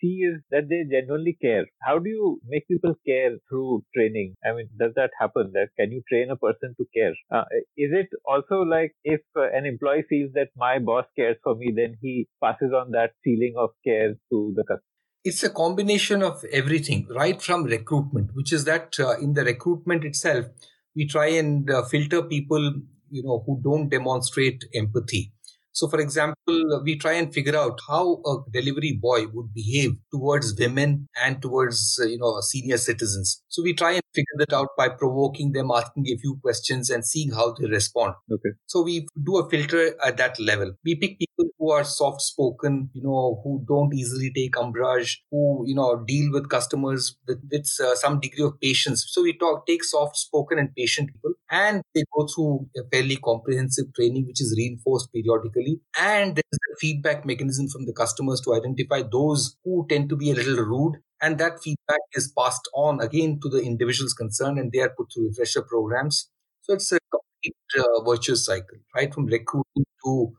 see 0.00 0.22
is 0.28 0.40
that 0.50 0.68
they 0.68 0.84
genuinely 0.90 1.36
care. 1.40 1.66
How 1.82 1.98
do 1.98 2.08
you 2.08 2.40
make 2.46 2.66
people 2.68 2.94
care 3.06 3.36
through 3.48 3.84
training? 3.94 4.34
I 4.44 4.54
mean, 4.54 4.68
does 4.78 4.92
that 4.96 5.10
happen? 5.18 5.52
That 5.54 5.68
can 5.78 5.92
you 5.92 6.02
train 6.08 6.30
a 6.30 6.36
person 6.36 6.74
to 6.78 6.86
care? 6.94 7.14
Uh, 7.30 7.44
is 7.76 7.90
it 7.92 8.08
also 8.24 8.62
like 8.62 8.94
if 9.04 9.20
uh, 9.36 9.48
an 9.52 9.66
employee 9.66 10.04
feels 10.08 10.32
that 10.34 10.48
my 10.56 10.78
boss 10.78 11.04
cares 11.16 11.36
for 11.42 11.54
me, 11.54 11.72
then 11.74 11.96
he 12.00 12.28
passes 12.42 12.72
on 12.72 12.90
that 12.92 13.12
feeling 13.24 13.54
of 13.56 13.70
care 13.84 14.14
to 14.30 14.52
the 14.56 14.62
customer? 14.64 14.87
It's 15.24 15.42
a 15.42 15.50
combination 15.50 16.22
of 16.22 16.44
everything, 16.52 17.06
right 17.10 17.40
from 17.40 17.64
recruitment, 17.64 18.30
which 18.34 18.52
is 18.52 18.64
that 18.64 18.98
uh, 18.98 19.18
in 19.18 19.34
the 19.34 19.44
recruitment 19.44 20.04
itself, 20.04 20.46
we 20.94 21.06
try 21.06 21.26
and 21.26 21.70
uh, 21.70 21.82
filter 21.84 22.22
people, 22.22 22.74
you 23.10 23.22
know, 23.22 23.42
who 23.46 23.60
don't 23.62 23.88
demonstrate 23.88 24.64
empathy 24.74 25.32
so, 25.78 25.86
for 25.86 26.00
example, 26.00 26.82
we 26.82 26.98
try 26.98 27.12
and 27.12 27.32
figure 27.32 27.56
out 27.56 27.78
how 27.86 28.20
a 28.26 28.38
delivery 28.52 28.98
boy 29.00 29.26
would 29.32 29.54
behave 29.54 29.92
towards 30.10 30.56
women 30.58 31.06
and 31.22 31.40
towards, 31.40 32.00
uh, 32.02 32.06
you 32.06 32.18
know, 32.18 32.40
senior 32.40 32.78
citizens. 32.78 33.44
So 33.46 33.62
we 33.62 33.74
try 33.74 33.92
and 33.92 34.02
figure 34.12 34.38
that 34.38 34.52
out 34.52 34.70
by 34.76 34.88
provoking 34.88 35.52
them, 35.52 35.70
asking 35.72 36.08
a 36.08 36.16
few 36.18 36.36
questions 36.42 36.90
and 36.90 37.06
seeing 37.06 37.30
how 37.30 37.52
they 37.52 37.68
respond. 37.68 38.14
Okay. 38.28 38.50
So 38.66 38.82
we 38.82 39.06
do 39.22 39.36
a 39.36 39.48
filter 39.48 39.94
at 40.04 40.16
that 40.16 40.40
level. 40.40 40.72
We 40.84 40.96
pick 40.96 41.20
people 41.20 41.52
who 41.60 41.70
are 41.70 41.84
soft 41.84 42.22
spoken, 42.22 42.90
you 42.92 43.02
know, 43.04 43.40
who 43.44 43.64
don't 43.68 43.94
easily 43.94 44.32
take 44.34 44.58
umbrage, 44.58 45.22
who, 45.30 45.62
you 45.64 45.76
know, 45.76 46.02
deal 46.08 46.32
with 46.32 46.48
customers 46.48 47.16
with, 47.28 47.38
with 47.52 47.68
uh, 47.80 47.94
some 47.94 48.18
degree 48.18 48.44
of 48.44 48.58
patience. 48.60 49.06
So 49.08 49.22
we 49.22 49.38
talk, 49.38 49.64
take 49.64 49.84
soft 49.84 50.16
spoken 50.16 50.58
and 50.58 50.74
patient 50.74 51.10
people 51.12 51.34
and 51.50 51.82
they 51.94 52.02
go 52.16 52.26
through 52.26 52.66
a 52.76 52.80
fairly 52.90 53.16
comprehensive 53.16 53.94
training, 53.94 54.26
which 54.26 54.40
is 54.40 54.56
reinforced 54.58 55.12
periodically 55.12 55.67
and 55.98 56.34
there's 56.36 56.58
a 56.72 56.76
feedback 56.80 57.24
mechanism 57.24 57.68
from 57.68 57.86
the 57.86 57.92
customers 57.92 58.40
to 58.42 58.54
identify 58.54 59.02
those 59.02 59.56
who 59.64 59.86
tend 59.88 60.08
to 60.10 60.16
be 60.16 60.30
a 60.30 60.34
little 60.34 60.64
rude. 60.64 60.96
And 61.20 61.38
that 61.38 61.60
feedback 61.62 62.00
is 62.14 62.32
passed 62.36 62.68
on 62.74 63.00
again 63.00 63.40
to 63.42 63.48
the 63.48 63.58
individuals 63.60 64.14
concerned 64.14 64.58
and 64.58 64.70
they 64.72 64.80
are 64.80 64.90
put 64.96 65.12
through 65.12 65.28
refresher 65.28 65.62
programs. 65.62 66.30
So 66.62 66.74
it's 66.74 66.92
a 66.92 66.98
complete 67.10 67.56
uh, 67.78 68.02
virtuous 68.04 68.44
cycle, 68.44 68.78
right? 68.94 69.12
From 69.12 69.26
recruiting 69.26 69.84
to, 70.04 70.32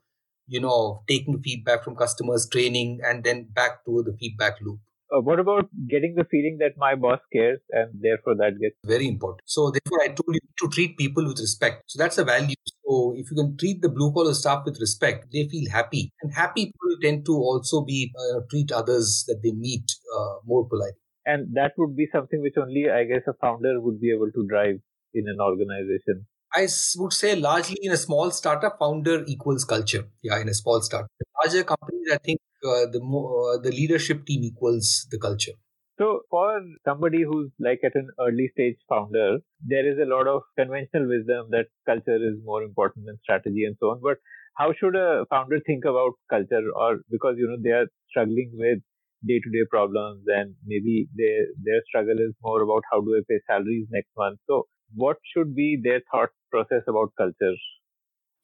you 0.48 0.60
know, 0.60 1.04
taking 1.08 1.42
feedback 1.42 1.84
from 1.84 1.96
customers, 1.96 2.48
training, 2.50 3.00
and 3.06 3.24
then 3.24 3.48
back 3.52 3.84
to 3.86 4.04
the 4.04 4.16
feedback 4.20 4.56
loop. 4.62 4.80
Uh, 5.12 5.20
what 5.22 5.40
about 5.40 5.68
getting 5.90 6.14
the 6.16 6.24
feeling 6.26 6.58
that 6.60 6.78
my 6.78 6.94
boss 6.96 7.20
cares 7.34 7.60
and 7.72 7.90
therefore 8.00 8.36
that 8.36 8.60
gets 8.62 8.76
very 8.86 9.08
important 9.08 9.42
so 9.44 9.72
therefore 9.72 10.00
i 10.04 10.08
told 10.08 10.36
you 10.36 10.40
to 10.62 10.68
treat 10.70 10.96
people 11.00 11.26
with 11.26 11.40
respect 11.40 11.82
so 11.88 11.98
that's 11.98 12.20
a 12.20 12.24
value 12.24 12.54
so 12.90 13.14
if 13.16 13.30
you 13.30 13.38
can 13.38 13.56
treat 13.58 13.82
the 13.82 13.90
blue 13.90 14.12
collar 14.14 14.34
staff 14.34 14.64
with 14.66 14.80
respect 14.80 15.28
they 15.32 15.48
feel 15.48 15.70
happy 15.72 16.12
and 16.22 16.34
happy 16.34 16.66
people 16.66 16.98
tend 17.02 17.26
to 17.26 17.34
also 17.34 17.82
be 17.82 18.12
uh, 18.24 18.40
treat 18.50 18.72
others 18.72 19.26
that 19.28 19.42
they 19.44 19.52
meet 19.52 19.92
uh, 20.18 20.36
more 20.46 20.68
politely 20.68 21.00
and 21.26 21.48
that 21.54 21.72
would 21.78 21.96
be 21.96 22.08
something 22.12 22.42
which 22.42 22.58
only 22.58 22.86
i 22.90 23.04
guess 23.04 23.22
a 23.28 23.34
founder 23.46 23.80
would 23.82 24.00
be 24.02 24.12
able 24.12 24.32
to 24.32 24.46
drive 24.48 24.76
in 25.14 25.26
an 25.28 25.40
organization 25.40 26.26
I 26.56 26.68
would 26.98 27.14
say 27.14 27.36
largely 27.36 27.78
in 27.84 27.92
a 27.92 27.98
small 27.98 28.32
startup, 28.32 28.80
founder 28.80 29.24
equals 29.28 29.66
culture. 29.66 30.08
Yeah, 30.24 30.40
in 30.42 30.50
a 30.50 30.54
small 30.56 30.82
startup. 30.82 31.12
Larger 31.44 31.64
companies, 31.64 32.08
I 32.12 32.18
think 32.18 32.40
uh, 32.66 32.88
the 32.92 33.00
more, 33.02 33.54
uh, 33.54 33.58
the 33.60 33.72
leadership 33.72 34.26
team 34.26 34.44
equals 34.44 35.08
the 35.12 35.20
culture. 35.20 35.52
So, 36.00 36.24
for 36.32 36.64
somebody 36.84 37.22
who's 37.22 37.52
like 37.60 37.82
at 37.84 37.94
an 37.96 38.10
early 38.20 38.48
stage 38.54 38.78
founder, 38.90 39.38
there 39.62 39.88
is 39.88 40.00
a 40.00 40.06
lot 40.06 40.28
of 40.28 40.42
conventional 40.58 41.08
wisdom 41.08 41.50
that 41.52 41.68
culture 41.86 42.16
is 42.16 42.40
more 42.44 42.64
important 42.64 43.06
than 43.06 43.20
strategy 43.22 43.66
and 43.66 43.78
so 43.80 43.92
on. 43.92 44.02
But 44.02 44.18
how 44.58 44.74
should 44.74 44.96
a 44.96 45.26
founder 45.30 45.60
think 45.68 45.86
about 45.86 46.14
culture? 46.30 46.64
Or 46.76 47.02
because 47.12 47.36
you 47.38 47.48
know 47.48 47.58
they 47.62 47.72
are 47.82 47.88
struggling 48.10 48.52
with 48.56 48.80
day-to-day 49.28 49.66
problems, 49.70 50.24
and 50.28 50.56
maybe 50.66 51.08
their 51.14 51.46
their 51.62 51.84
struggle 51.88 52.20
is 52.20 52.34
more 52.42 52.62
about 52.64 52.84
how 52.92 53.02
do 53.02 53.16
I 53.16 53.22
pay 53.30 53.40
salaries 53.46 53.88
next 53.92 54.10
month. 54.18 54.40
So, 54.48 54.68
what 54.96 55.18
should 55.34 55.54
be 55.56 55.80
their 55.84 56.02
thought 56.12 56.30
process 56.52 56.84
about 56.88 57.14
culture? 57.18 57.56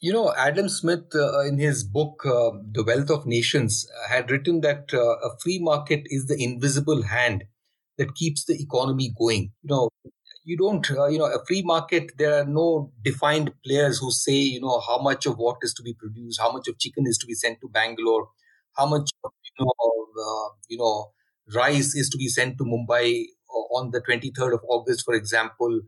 You 0.02 0.14
know, 0.14 0.34
Adam 0.38 0.70
Smith, 0.70 1.16
uh, 1.16 1.41
in 1.41 1.58
his 1.58 1.84
book, 1.84 2.26
uh, 2.26 2.52
The 2.72 2.84
Wealth 2.86 3.10
of 3.10 3.26
Nations, 3.26 3.88
uh, 4.04 4.10
had 4.10 4.30
written 4.30 4.62
that 4.62 4.93
uh, 4.93 5.00
a 5.20 5.38
free 5.41 5.60
market 5.60 6.04
is 6.08 6.28
the 6.28 6.41
invisible 6.41 7.04
hand 7.04 7.46
that 7.98 8.14
keeps 8.16 8.46
the 8.46 8.56
economy 8.62 9.14
going. 9.18 9.52
You 9.64 9.70
know, 9.70 9.89
you 10.43 10.58
don't, 10.58 10.89
uh, 10.91 11.08
you 11.08 11.18
know, 11.18 11.26
a 11.26 11.43
free 11.46 11.62
market, 11.64 12.12
there 12.18 12.41
are 12.41 12.46
no 12.46 12.91
defined 13.04 13.54
players 13.66 14.00
who 14.00 14.12
say, 14.12 14.34
you 14.36 14.62
know, 14.62 14.80
how 14.82 15.00
much 15.00 15.26
of 15.26 15.38
what 15.38 15.58
is 15.64 15.74
to 15.76 15.84
be 15.84 15.93
produced, 15.93 16.39
how 16.41 16.52
much 16.52 16.68
of 16.68 16.78
chicken 16.78 17.06
is 17.08 17.18
to 17.20 17.26
be 17.26 17.34
sent 17.34 17.60
to 17.62 17.70
Bangalore, 17.70 18.28
how 18.78 18.86
much, 18.86 19.10
of, 19.24 19.32
you 19.43 19.66
know, 19.66 19.74
uh, 20.24 20.50
you 20.70 20.78
know, 20.78 21.12
rice 21.56 21.96
is 21.96 22.10
to 22.10 22.18
be 22.18 22.28
sent 22.28 22.58
to 22.58 22.64
Mumbai 22.66 23.24
on 23.74 23.91
the 23.91 24.02
23rd 24.02 24.54
of 24.54 24.60
August, 24.70 25.04
for 25.06 25.14
example 25.16 25.82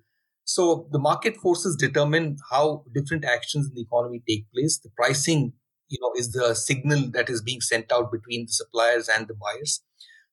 so 0.47 0.87
the 0.91 0.99
market 0.99 1.37
forces 1.37 1.75
determine 1.75 2.37
how 2.51 2.85
different 2.93 3.25
actions 3.25 3.67
in 3.67 3.75
the 3.75 3.81
economy 3.81 4.23
take 4.27 4.51
place. 4.53 4.79
The 4.79 4.89
pricing, 4.95 5.53
you 5.89 5.97
know, 6.01 6.13
is 6.17 6.31
the 6.31 6.55
signal 6.55 7.11
that 7.11 7.29
is 7.29 7.41
being 7.41 7.61
sent 7.61 7.91
out 7.91 8.11
between 8.11 8.45
the 8.47 8.53
suppliers 8.53 9.09
and 9.09 9.27
the 9.27 9.35
buyers. 9.35 9.81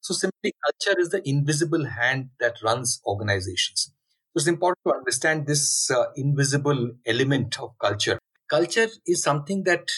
So 0.00 0.14
simply 0.14 0.52
culture 0.64 1.00
is 1.00 1.10
the 1.10 1.26
invisible 1.28 1.86
hand 1.86 2.30
that 2.40 2.56
runs 2.62 3.00
organizations. 3.06 3.90
So 4.34 4.38
it's 4.40 4.46
important 4.46 4.84
to 4.86 4.94
understand 4.94 5.46
this 5.46 5.90
uh, 5.90 6.06
invisible 6.16 6.92
element 7.06 7.58
of 7.60 7.76
culture. 7.80 8.18
Culture 8.50 8.88
is 9.06 9.22
something 9.22 9.64
that 9.64 9.88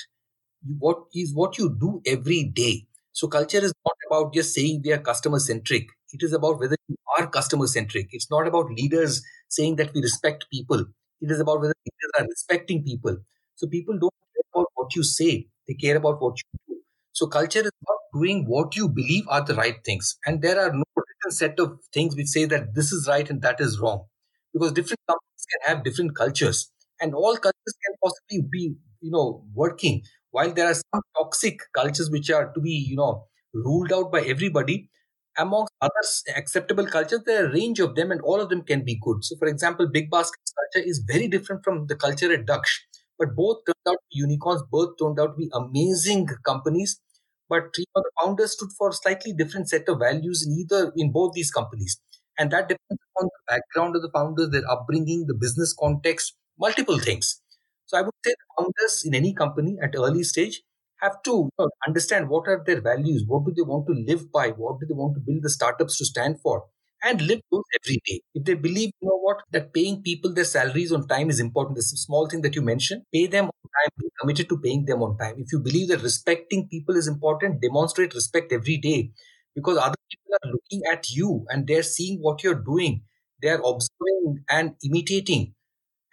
what 0.79 0.99
is 1.15 1.35
what 1.35 1.59
you 1.59 1.77
do 1.79 2.03
every 2.07 2.45
day. 2.45 2.87
So 3.17 3.29
culture 3.29 3.59
is 3.69 3.73
not 3.85 3.97
about 4.11 4.35
just 4.35 4.55
saying 4.55 4.83
we 4.85 4.93
are 4.93 4.99
customer 4.99 5.39
centric. 5.39 5.87
It 6.13 6.23
is 6.23 6.33
about 6.33 6.61
whether 6.61 6.77
you 6.89 6.97
are 7.19 7.27
customer 7.29 7.67
centric. 7.67 8.09
It's 8.13 8.31
not 8.31 8.47
about 8.47 8.71
leaders 8.71 9.23
saying 9.49 9.77
that 9.77 9.93
we 9.95 10.03
respect 10.03 10.47
people. 10.53 10.85
It 11.21 11.31
is 11.31 11.41
about 11.41 11.61
whether 11.61 11.75
leaders 11.87 12.13
are 12.19 12.27
respecting 12.27 12.85
people. 12.85 13.17
So 13.57 13.67
people 13.69 13.99
don't 13.99 14.13
care 14.35 14.45
about 14.55 14.67
what 14.75 14.95
you 14.95 15.03
say, 15.03 15.49
they 15.67 15.75
care 15.75 15.97
about 15.97 16.21
what 16.21 16.37
you 16.39 16.59
do. 16.77 16.81
So 17.13 17.27
culture 17.27 17.61
is 17.61 17.73
about 17.83 17.99
doing 18.21 18.45
what 18.47 18.77
you 18.77 18.89
believe 18.89 19.25
are 19.29 19.45
the 19.45 19.55
right 19.55 19.77
things. 19.85 20.17
And 20.27 20.43
there 20.43 20.61
are 20.61 20.73
no 20.73 20.85
written 20.97 21.31
set 21.31 21.59
of 21.59 21.79
things 21.95 22.15
which 22.17 22.29
say 22.29 22.45
that 22.47 22.75
this 22.75 22.93
is 22.93 23.09
right 23.09 23.29
and 23.31 23.41
that 23.43 23.61
is 23.61 23.81
wrong. 23.81 24.05
Because 24.53 24.73
different 24.73 25.01
companies 25.09 25.47
can 25.53 25.75
have 25.77 25.85
different 25.85 26.17
cultures. 26.17 26.71
And 27.01 27.15
all 27.15 27.37
cultures 27.37 27.75
can 27.85 27.95
possibly 28.03 28.47
be, 28.51 28.77
you 29.01 29.11
know, 29.11 29.45
working. 29.55 30.03
While 30.37 30.53
there 30.53 30.67
are 30.71 30.75
some 30.75 31.03
toxic 31.17 31.61
cultures 31.75 32.11
which 32.11 32.31
are 32.31 32.53
to 32.53 32.61
be, 32.61 32.73
you 32.91 32.97
know, 32.97 33.27
ruled 33.55 33.93
out 33.93 34.13
by 34.13 34.21
everybody, 34.21 34.91
amongst 35.39 35.73
other 35.81 36.05
acceptable 36.37 36.87
cultures, 36.87 37.21
there 37.27 37.45
are 37.45 37.49
a 37.49 37.53
range 37.53 37.81
of 37.81 37.95
them, 37.95 38.11
and 38.11 38.21
all 38.23 38.41
of 38.41 38.49
them 38.51 38.63
can 38.63 38.85
be 38.85 38.99
good. 39.03 39.25
So, 39.25 39.37
for 39.39 39.49
example, 39.49 39.89
Big 39.93 40.11
Basket's 40.11 40.53
culture 40.59 40.87
is 40.87 41.03
very 41.07 41.29
different 41.29 41.65
from 41.65 41.87
the 41.87 41.97
culture 41.97 42.33
at 42.33 42.47
Daksh, 42.47 42.75
but 43.19 43.35
both 43.35 43.59
turned 43.67 43.89
out 43.89 43.99
unicorns. 44.11 44.63
Both 44.71 44.97
turned 45.01 45.21
out 45.21 45.33
to 45.35 45.37
be 45.39 45.51
amazing 45.53 46.29
companies. 46.45 47.01
But 47.49 47.65
you 47.79 47.85
know, 47.95 48.03
the 48.05 48.11
founders 48.21 48.53
stood 48.53 48.71
for 48.77 48.93
slightly 48.93 49.33
different 49.33 49.69
set 49.69 49.89
of 49.89 50.01
values 50.01 50.45
in 50.47 50.53
either 50.61 50.93
in 50.97 51.13
both 51.13 51.33
these 51.35 51.51
companies, 51.51 52.01
and 52.39 52.51
that 52.51 52.69
depends 52.69 53.03
on 53.21 53.27
the 53.27 53.43
background 53.55 53.97
of 53.97 54.03
the 54.03 54.11
founders, 54.13 54.51
their 54.51 54.69
upbringing, 54.71 55.27
the 55.27 55.35
business 55.35 55.73
context, 55.79 56.35
multiple 56.59 56.99
things. 56.99 57.41
So, 57.87 57.99
I 57.99 58.03
would 58.03 58.15
say 58.25 58.35
founders 58.59 59.03
in 59.05 59.15
any 59.15 59.33
company 59.35 59.79
at 59.83 59.95
early 59.97 60.23
stage 60.25 60.63
have 61.01 61.23
to 61.25 61.31
you 61.31 61.51
know, 61.59 61.69
understand 61.87 62.29
what 62.29 62.49
are 62.49 62.63
their 62.67 62.81
values, 62.81 63.25
what 63.27 63.45
do 63.45 63.53
they 63.55 63.63
want 63.63 63.87
to 63.87 63.93
live 63.95 64.33
by, 64.33 64.49
what 64.51 64.81
do 64.81 64.87
they 64.87 64.95
want 64.95 65.15
to 65.15 65.21
build 65.21 65.43
the 65.43 65.51
startups 65.51 65.99
to 65.99 66.05
stand 66.07 66.41
for, 66.41 66.65
and 67.03 67.21
live 67.21 67.41
those 67.53 67.63
every 67.83 68.01
day. 68.07 68.21
If 68.35 68.45
they 68.45 68.55
believe, 68.55 68.91
you 69.01 69.09
know 69.09 69.19
what, 69.21 69.39
that 69.53 69.73
paying 69.75 70.03
people 70.03 70.33
their 70.33 70.45
salaries 70.45 70.93
on 70.93 71.07
time 71.07 71.29
is 71.31 71.39
important, 71.41 71.77
this 71.77 71.91
small 71.91 72.29
thing 72.29 72.41
that 72.43 72.55
you 72.57 72.63
mentioned, 72.63 73.03
pay 73.13 73.27
them 73.27 73.45
on 73.45 73.51
time, 73.53 73.91
be 73.99 74.09
committed 74.21 74.49
to 74.49 74.59
paying 74.59 74.85
them 74.87 75.03
on 75.03 75.17
time. 75.19 75.35
If 75.39 75.53
you 75.53 75.61
believe 75.61 75.89
that 75.89 76.03
respecting 76.03 76.69
people 76.69 76.97
is 76.97 77.07
important, 77.07 77.61
demonstrate 77.61 78.15
respect 78.15 78.53
every 78.53 78.79
day 78.79 79.11
because 79.55 79.79
other 79.79 79.97
people 80.11 80.35
are 80.43 80.51
looking 80.53 80.83
at 80.91 81.11
you 81.11 81.45
and 81.51 81.67
they're 81.67 81.83
seeing 81.83 82.19
what 82.21 82.43
you're 82.43 82.55
doing. 82.63 83.03
They're 83.43 83.61
observing 83.61 84.45
and 84.51 84.75
imitating. 84.83 85.55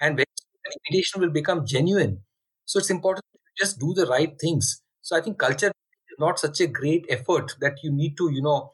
And 0.02 0.18
imitation 0.72 1.22
will 1.22 1.32
become 1.32 1.66
genuine. 1.66 2.22
So 2.66 2.80
it's 2.80 2.90
important 2.90 3.24
to 3.34 3.40
just 3.66 3.80
do 3.80 3.94
the 3.94 4.06
right 4.06 4.34
things. 4.40 4.82
So 5.02 5.18
I 5.18 5.22
think 5.22 5.38
culture 5.38 5.68
is 5.68 6.18
not 6.20 6.40
such 6.40 6.60
a 6.62 6.68
great 6.68 7.06
effort 7.10 7.56
that 7.62 7.78
you 7.84 7.92
need 7.92 8.16
to, 8.18 8.32
you 8.32 8.42
know, 8.42 8.72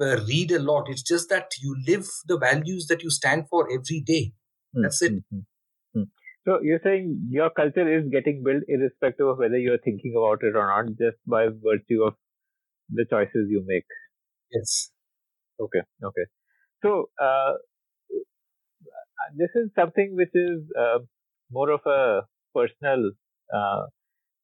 uh, 0.00 0.16
read 0.26 0.52
a 0.52 0.58
lot. 0.58 0.88
It's 0.88 1.02
just 1.02 1.28
that 1.30 1.52
you 1.60 1.76
live 1.86 2.06
the 2.26 2.38
values 2.38 2.86
that 2.88 3.02
you 3.02 3.10
stand 3.10 3.48
for 3.48 3.68
every 3.72 4.00
day. 4.00 4.32
Hmm, 4.74 4.82
That's 4.82 5.02
it. 5.02 5.12
hmm, 5.12 5.18
hmm, 5.30 5.40
hmm. 5.94 6.02
So 6.46 6.60
you're 6.62 6.80
saying 6.82 7.28
your 7.30 7.50
culture 7.50 7.86
is 7.98 8.08
getting 8.10 8.42
built 8.42 8.62
irrespective 8.68 9.26
of 9.26 9.38
whether 9.38 9.58
you're 9.58 9.78
thinking 9.78 10.14
about 10.16 10.42
it 10.42 10.56
or 10.56 10.66
not, 10.66 10.86
just 10.98 11.18
by 11.26 11.46
virtue 11.48 12.04
of 12.04 12.14
the 12.90 13.06
choices 13.10 13.48
you 13.50 13.64
make. 13.66 13.86
Yes. 14.52 14.90
Okay, 15.60 15.80
okay. 16.04 16.26
So 16.82 17.10
uh, 17.20 17.54
this 19.36 19.50
is 19.54 19.70
something 19.74 20.14
which 20.16 20.32
is 20.34 20.60
uh, 20.78 20.98
more 21.50 21.70
of 21.70 21.80
a 21.86 22.22
personal 22.54 23.12
uh, 23.54 23.86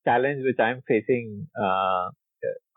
challenge 0.06 0.44
which 0.44 0.58
I'm 0.60 0.82
facing 0.88 1.48
uh, 1.60 2.10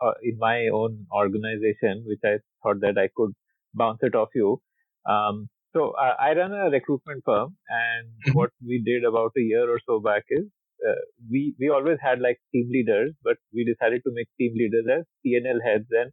uh, 0.01 0.13
in 0.23 0.37
my 0.37 0.67
own 0.67 1.05
organization, 1.11 2.03
which 2.07 2.19
I 2.25 2.37
thought 2.63 2.81
that 2.81 2.97
I 2.97 3.09
could 3.15 3.33
bounce 3.73 3.99
it 4.01 4.15
off 4.15 4.29
you. 4.35 4.61
Um, 5.07 5.49
so 5.75 5.91
uh, 5.91 6.15
I 6.19 6.33
run 6.33 6.53
a 6.53 6.69
recruitment 6.69 7.23
firm, 7.25 7.57
and 7.69 8.07
Mhm. 8.25 8.33
what 8.33 8.51
we 8.65 8.81
did 8.83 9.03
about 9.03 9.31
a 9.37 9.41
year 9.41 9.69
or 9.69 9.79
so 9.85 9.99
back 9.99 10.23
is 10.29 10.45
uh, 10.87 10.95
we 11.29 11.55
we 11.59 11.69
always 11.69 11.97
had 12.01 12.19
like 12.21 12.39
team 12.53 12.69
leaders, 12.71 13.13
but 13.23 13.37
we 13.53 13.63
decided 13.65 14.01
to 14.05 14.11
make 14.13 14.27
team 14.39 14.53
leaders 14.55 14.85
as 14.99 15.05
P&L 15.23 15.59
heads 15.63 15.85
and 15.91 16.11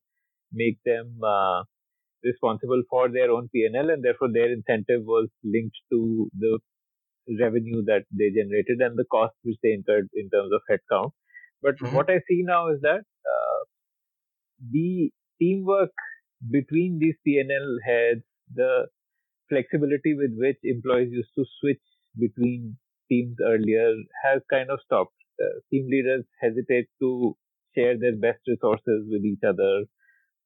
make 0.52 0.78
them 0.84 1.18
uh, 1.24 1.62
responsible 2.24 2.82
for 2.90 3.08
their 3.08 3.30
own 3.30 3.48
P&L, 3.52 3.90
and 3.90 4.02
therefore 4.04 4.30
their 4.32 4.52
incentive 4.52 5.02
was 5.04 5.28
linked 5.44 5.76
to 5.90 6.30
the 6.38 6.58
revenue 7.40 7.82
that 7.84 8.04
they 8.10 8.30
generated 8.30 8.80
and 8.80 8.96
the 8.98 9.04
cost 9.10 9.34
which 9.44 9.58
they 9.62 9.72
incurred 9.72 10.08
in 10.14 10.30
terms 10.30 10.52
of 10.52 10.62
headcount. 10.70 11.12
But 11.62 11.76
Mhm. 11.80 11.88
what 11.88 12.10
I 12.10 12.20
see 12.28 12.42
now 12.44 12.68
is 12.68 12.80
that 12.82 13.00
uh, 13.34 13.60
the 14.70 15.10
teamwork 15.40 15.90
between 16.50 16.98
these 16.98 17.14
P&L 17.24 17.78
heads, 17.84 18.22
the 18.54 18.86
flexibility 19.48 20.14
with 20.14 20.32
which 20.36 20.58
employees 20.64 21.10
used 21.12 21.30
to 21.36 21.44
switch 21.60 21.82
between 22.18 22.76
teams 23.10 23.36
earlier 23.44 23.94
has 24.24 24.40
kind 24.50 24.70
of 24.70 24.80
stopped. 24.84 25.14
Uh, 25.42 25.60
team 25.70 25.86
leaders 25.90 26.24
hesitate 26.40 26.86
to 27.00 27.36
share 27.76 27.98
their 27.98 28.16
best 28.16 28.40
resources 28.46 29.06
with 29.10 29.24
each 29.24 29.42
other, 29.46 29.84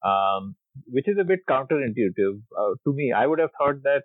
um, 0.05 0.55
which 0.87 1.09
is 1.09 1.17
a 1.19 1.25
bit 1.25 1.41
counterintuitive 1.49 2.41
uh, 2.59 2.75
to 2.85 2.93
me. 2.93 3.13
I 3.13 3.27
would 3.27 3.39
have 3.39 3.51
thought 3.59 3.83
that 3.85 4.05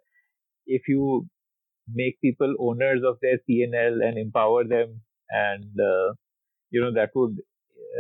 if 0.66 0.84
you 0.88 1.28
make 1.88 2.20
people 2.22 2.56
owners 2.60 3.02
of 3.06 3.18
their 3.22 3.38
P&L 3.48 4.02
and 4.02 4.18
empower 4.18 4.64
them, 4.64 5.02
and 5.30 5.80
uh, 5.80 6.14
you 6.70 6.82
know 6.82 6.94
that 6.94 7.10
would 7.16 7.38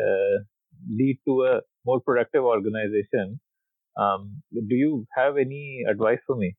uh, 0.02 0.44
lead 0.90 1.20
to 1.28 1.44
a 1.44 1.62
more 1.86 2.02
productive 2.02 2.44
organization. 2.44 3.40
Um, 3.98 4.42
do 4.54 4.76
you 4.76 5.06
have 5.16 5.38
any 5.38 5.84
advice 5.90 6.20
for 6.26 6.36
me? 6.36 6.56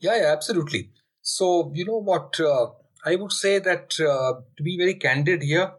Yeah, 0.00 0.16
yeah, 0.16 0.32
absolutely. 0.32 0.90
So, 1.20 1.72
you 1.74 1.84
know 1.84 2.00
what? 2.00 2.40
Uh, 2.40 2.68
I 3.04 3.16
would 3.16 3.32
say 3.32 3.58
that 3.58 3.94
uh, 4.00 4.40
to 4.56 4.62
be 4.62 4.76
very 4.78 4.94
candid 4.94 5.42
here, 5.42 5.72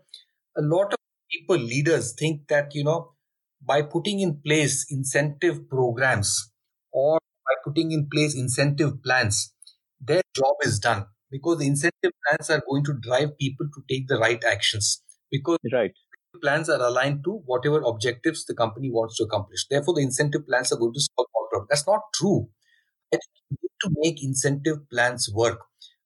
a 0.57 0.61
lot 0.61 0.93
of 0.93 0.99
people, 1.31 1.57
leaders, 1.57 2.13
think 2.13 2.47
that, 2.49 2.75
you 2.75 2.83
know, 2.83 3.13
by 3.65 3.81
putting 3.81 4.19
in 4.19 4.41
place 4.45 4.85
incentive 4.89 5.69
programs 5.69 6.51
or 6.91 7.19
by 7.45 7.55
putting 7.63 7.91
in 7.91 8.07
place 8.11 8.35
incentive 8.35 9.01
plans, 9.03 9.53
their 10.01 10.21
job 10.35 10.55
is 10.63 10.79
done 10.79 11.05
because 11.31 11.59
the 11.59 11.67
incentive 11.67 12.11
plans 12.25 12.49
are 12.49 12.61
going 12.69 12.83
to 12.85 12.93
drive 12.93 13.37
people 13.37 13.67
to 13.73 13.83
take 13.89 14.07
the 14.07 14.17
right 14.17 14.43
actions 14.43 15.01
because 15.31 15.57
Right. 15.73 15.93
plans 16.41 16.69
are 16.69 16.81
aligned 16.81 17.23
to 17.25 17.31
whatever 17.45 17.81
objectives 17.81 18.45
the 18.45 18.53
company 18.55 18.89
wants 18.91 19.17
to 19.17 19.23
accomplish. 19.23 19.65
Therefore, 19.69 19.95
the 19.95 20.01
incentive 20.01 20.45
plans 20.47 20.71
are 20.71 20.77
going 20.77 20.93
to 20.93 21.01
solve 21.01 21.27
all 21.33 21.47
problems. 21.51 21.69
That's 21.69 21.87
not 21.87 22.01
true. 22.15 22.49
I 23.13 23.17
think 23.17 23.23
you 23.51 23.57
need 23.63 23.77
to 23.83 23.89
make 24.01 24.23
incentive 24.23 24.89
plans 24.89 25.29
work. 25.33 25.59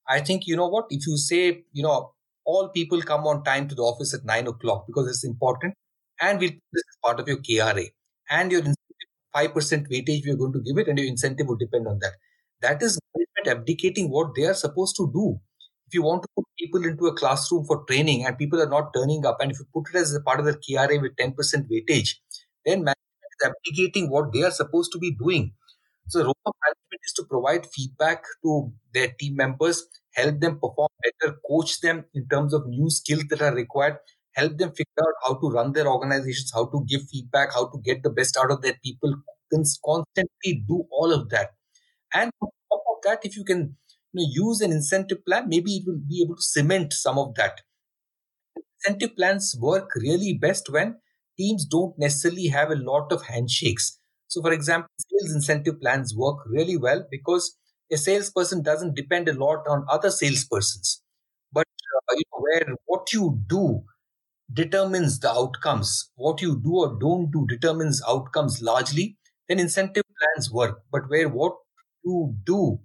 I 0.07 0.21
think, 0.21 0.47
you 0.47 0.55
know 0.55 0.67
what, 0.67 0.85
if 0.89 1.07
you 1.07 1.17
say, 1.17 1.65
you 1.71 1.83
know, 1.83 2.13
all 2.45 2.69
people 2.69 3.01
come 3.01 3.25
on 3.27 3.43
time 3.43 3.67
to 3.69 3.75
the 3.75 3.81
office 3.83 4.13
at 4.13 4.25
nine 4.25 4.47
o'clock 4.47 4.85
because 4.87 5.07
it's 5.09 5.23
important, 5.23 5.75
and 6.21 6.39
we'll 6.39 6.49
this 6.51 6.83
is 6.91 6.97
part 7.03 7.19
of 7.19 7.27
your 7.27 7.37
KRA, 7.37 7.93
and 8.29 8.51
your 8.51 8.61
incentive, 8.61 9.09
5% 9.33 9.89
weightage 9.89 10.23
we're 10.27 10.35
going 10.37 10.53
to 10.53 10.61
give 10.61 10.77
it, 10.77 10.87
and 10.89 10.97
your 10.99 11.07
incentive 11.07 11.47
would 11.47 11.59
depend 11.59 11.87
on 11.87 11.99
that. 11.99 12.13
That 12.61 12.83
is 12.83 12.99
abdicating 13.47 14.09
what 14.09 14.35
they 14.35 14.43
are 14.45 14.53
supposed 14.53 14.95
to 14.97 15.09
do. 15.13 15.39
If 15.87 15.93
you 15.93 16.03
want 16.03 16.23
to 16.23 16.29
put 16.35 16.45
people 16.59 16.85
into 16.85 17.07
a 17.07 17.13
classroom 17.15 17.65
for 17.65 17.83
training 17.85 18.25
and 18.25 18.37
people 18.37 18.61
are 18.61 18.69
not 18.69 18.93
turning 18.95 19.25
up, 19.25 19.37
and 19.41 19.51
if 19.51 19.59
you 19.59 19.65
put 19.73 19.93
it 19.93 19.97
as 19.97 20.13
a 20.15 20.21
part 20.21 20.39
of 20.39 20.45
the 20.45 20.57
KRA 20.57 20.97
with 20.99 21.15
10% 21.17 21.67
weightage, 21.69 22.15
then 22.65 22.79
management 22.83 23.31
is 23.41 23.49
abdicating 23.51 24.09
what 24.09 24.33
they 24.33 24.43
are 24.43 24.51
supposed 24.51 24.91
to 24.93 24.99
be 24.99 25.11
doing. 25.15 25.53
So 26.07 26.19
the 26.19 26.25
role 26.25 26.35
of 26.45 26.53
management 26.65 27.01
is 27.05 27.13
to 27.13 27.23
provide 27.29 27.65
feedback 27.67 28.23
to 28.43 28.71
their 28.93 29.09
team 29.19 29.35
members, 29.35 29.85
help 30.13 30.39
them 30.39 30.55
perform 30.59 30.89
better, 31.03 31.35
coach 31.47 31.81
them 31.81 32.05
in 32.13 32.27
terms 32.27 32.53
of 32.53 32.67
new 32.67 32.89
skills 32.89 33.23
that 33.29 33.41
are 33.41 33.55
required, 33.55 33.97
help 34.33 34.57
them 34.57 34.71
figure 34.71 35.01
out 35.01 35.15
how 35.25 35.33
to 35.35 35.49
run 35.49 35.73
their 35.73 35.87
organizations, 35.87 36.51
how 36.53 36.65
to 36.67 36.85
give 36.87 37.01
feedback, 37.11 37.53
how 37.53 37.67
to 37.67 37.79
get 37.83 38.03
the 38.03 38.09
best 38.09 38.37
out 38.37 38.51
of 38.51 38.61
their 38.61 38.77
people, 38.83 39.15
cons- 39.51 39.79
constantly 39.83 40.63
do 40.67 40.85
all 40.91 41.11
of 41.13 41.29
that. 41.29 41.51
And 42.13 42.31
that, 43.04 43.20
if 43.24 43.36
you 43.38 43.43
can 43.43 43.78
you 44.14 44.26
know, 44.28 44.28
use 44.49 44.62
an 44.62 44.72
incentive 44.72 45.26
plan, 45.26 45.49
maybe 45.49 45.78
it 45.78 45.84
will 45.88 45.99
be 46.08 46.22
able 46.24 46.36
to 46.36 46.41
cement 46.41 46.93
some 46.93 47.18
of 47.18 47.36
that. 47.36 47.62
Incentive 48.86 49.16
plans 49.16 49.56
work 49.60 49.89
really 49.95 50.34
best 50.34 50.70
when 50.70 50.99
teams 51.38 51.66
don't 51.66 51.97
necessarily 51.97 52.47
have 52.47 52.70
a 52.70 52.76
lot 52.76 53.12
of 53.12 53.24
handshakes. 53.26 53.99
So, 54.28 54.41
for 54.41 54.51
example, 54.51 54.89
sales 54.97 55.34
incentive 55.34 55.80
plans 55.82 56.16
work 56.16 56.38
really 56.45 56.78
well 56.78 57.06
because 57.10 57.58
a 57.91 57.97
salesperson 57.97 58.62
doesn't 58.62 58.95
depend 58.95 59.28
a 59.30 59.34
lot 59.34 59.68
on 59.68 59.86
other 59.89 60.10
salespersons. 60.10 60.99
But 61.51 61.66
uh, 62.12 62.16
you 62.16 62.24
know, 62.32 62.39
where 62.41 62.76
what 62.86 63.12
you 63.14 63.41
do 63.47 63.84
determines 64.54 65.20
the 65.20 65.32
outcomes, 65.32 66.12
what 66.16 66.41
you 66.41 66.60
do 66.60 66.76
or 66.78 66.97
don't 66.99 67.32
do 67.32 67.45
determines 67.47 68.01
outcomes 68.08 68.62
largely, 68.62 69.18
then 69.49 69.60
incentive 69.60 70.04
plans 70.20 70.51
work. 70.51 70.82
But 70.91 71.10
where 71.10 71.30
what 71.30 71.56
you 72.04 72.36
do 72.45 72.80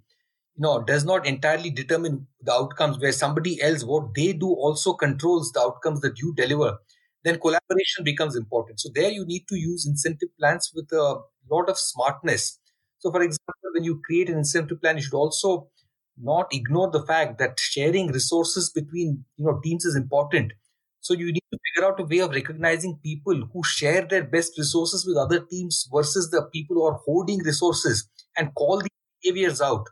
you 0.59 0.63
know 0.63 0.81
does 0.83 1.05
not 1.05 1.25
entirely 1.25 1.69
determine 1.71 2.27
the 2.41 2.53
outcomes 2.53 2.99
where 2.99 3.11
somebody 3.13 3.61
else 3.61 3.83
what 3.83 4.13
they 4.15 4.33
do 4.33 4.49
also 4.67 4.93
controls 4.93 5.51
the 5.53 5.61
outcomes 5.61 6.01
that 6.01 6.19
you 6.19 6.33
deliver 6.35 6.77
then 7.23 7.37
collaboration 7.39 8.05
becomes 8.05 8.35
important. 8.37 8.79
So 8.79 8.89
there 8.95 9.11
you 9.11 9.25
need 9.25 9.45
to 9.49 9.55
use 9.57 9.85
incentive 9.85 10.29
plans 10.39 10.71
with 10.73 10.89
a 10.93 11.19
lot 11.51 11.69
of 11.69 11.77
smartness. 11.77 12.59
So 12.99 13.11
for 13.11 13.21
example 13.21 13.71
when 13.73 13.83
you 13.83 14.01
create 14.05 14.29
an 14.29 14.37
incentive 14.37 14.81
plan 14.81 14.97
you 14.97 15.03
should 15.03 15.13
also 15.13 15.69
not 16.17 16.53
ignore 16.53 16.89
the 16.91 17.05
fact 17.05 17.37
that 17.39 17.59
sharing 17.59 18.07
resources 18.07 18.69
between 18.69 19.25
you 19.37 19.45
know 19.45 19.59
teams 19.63 19.85
is 19.85 19.95
important. 19.95 20.53
So 21.01 21.13
you 21.13 21.31
need 21.31 21.43
to 21.51 21.59
figure 21.65 21.87
out 21.89 21.99
a 21.99 22.03
way 22.03 22.19
of 22.19 22.31
recognizing 22.31 22.99
people 23.03 23.47
who 23.53 23.63
share 23.63 24.05
their 24.05 24.23
best 24.23 24.57
resources 24.57 25.05
with 25.05 25.17
other 25.17 25.39
teams 25.45 25.87
versus 25.93 26.29
the 26.29 26.43
people 26.53 26.75
who 26.75 26.83
are 26.85 26.99
hoarding 27.05 27.39
resources 27.39 28.07
and 28.37 28.53
call 28.55 28.79
these 28.81 28.89
behaviors 29.23 29.61
out 29.61 29.87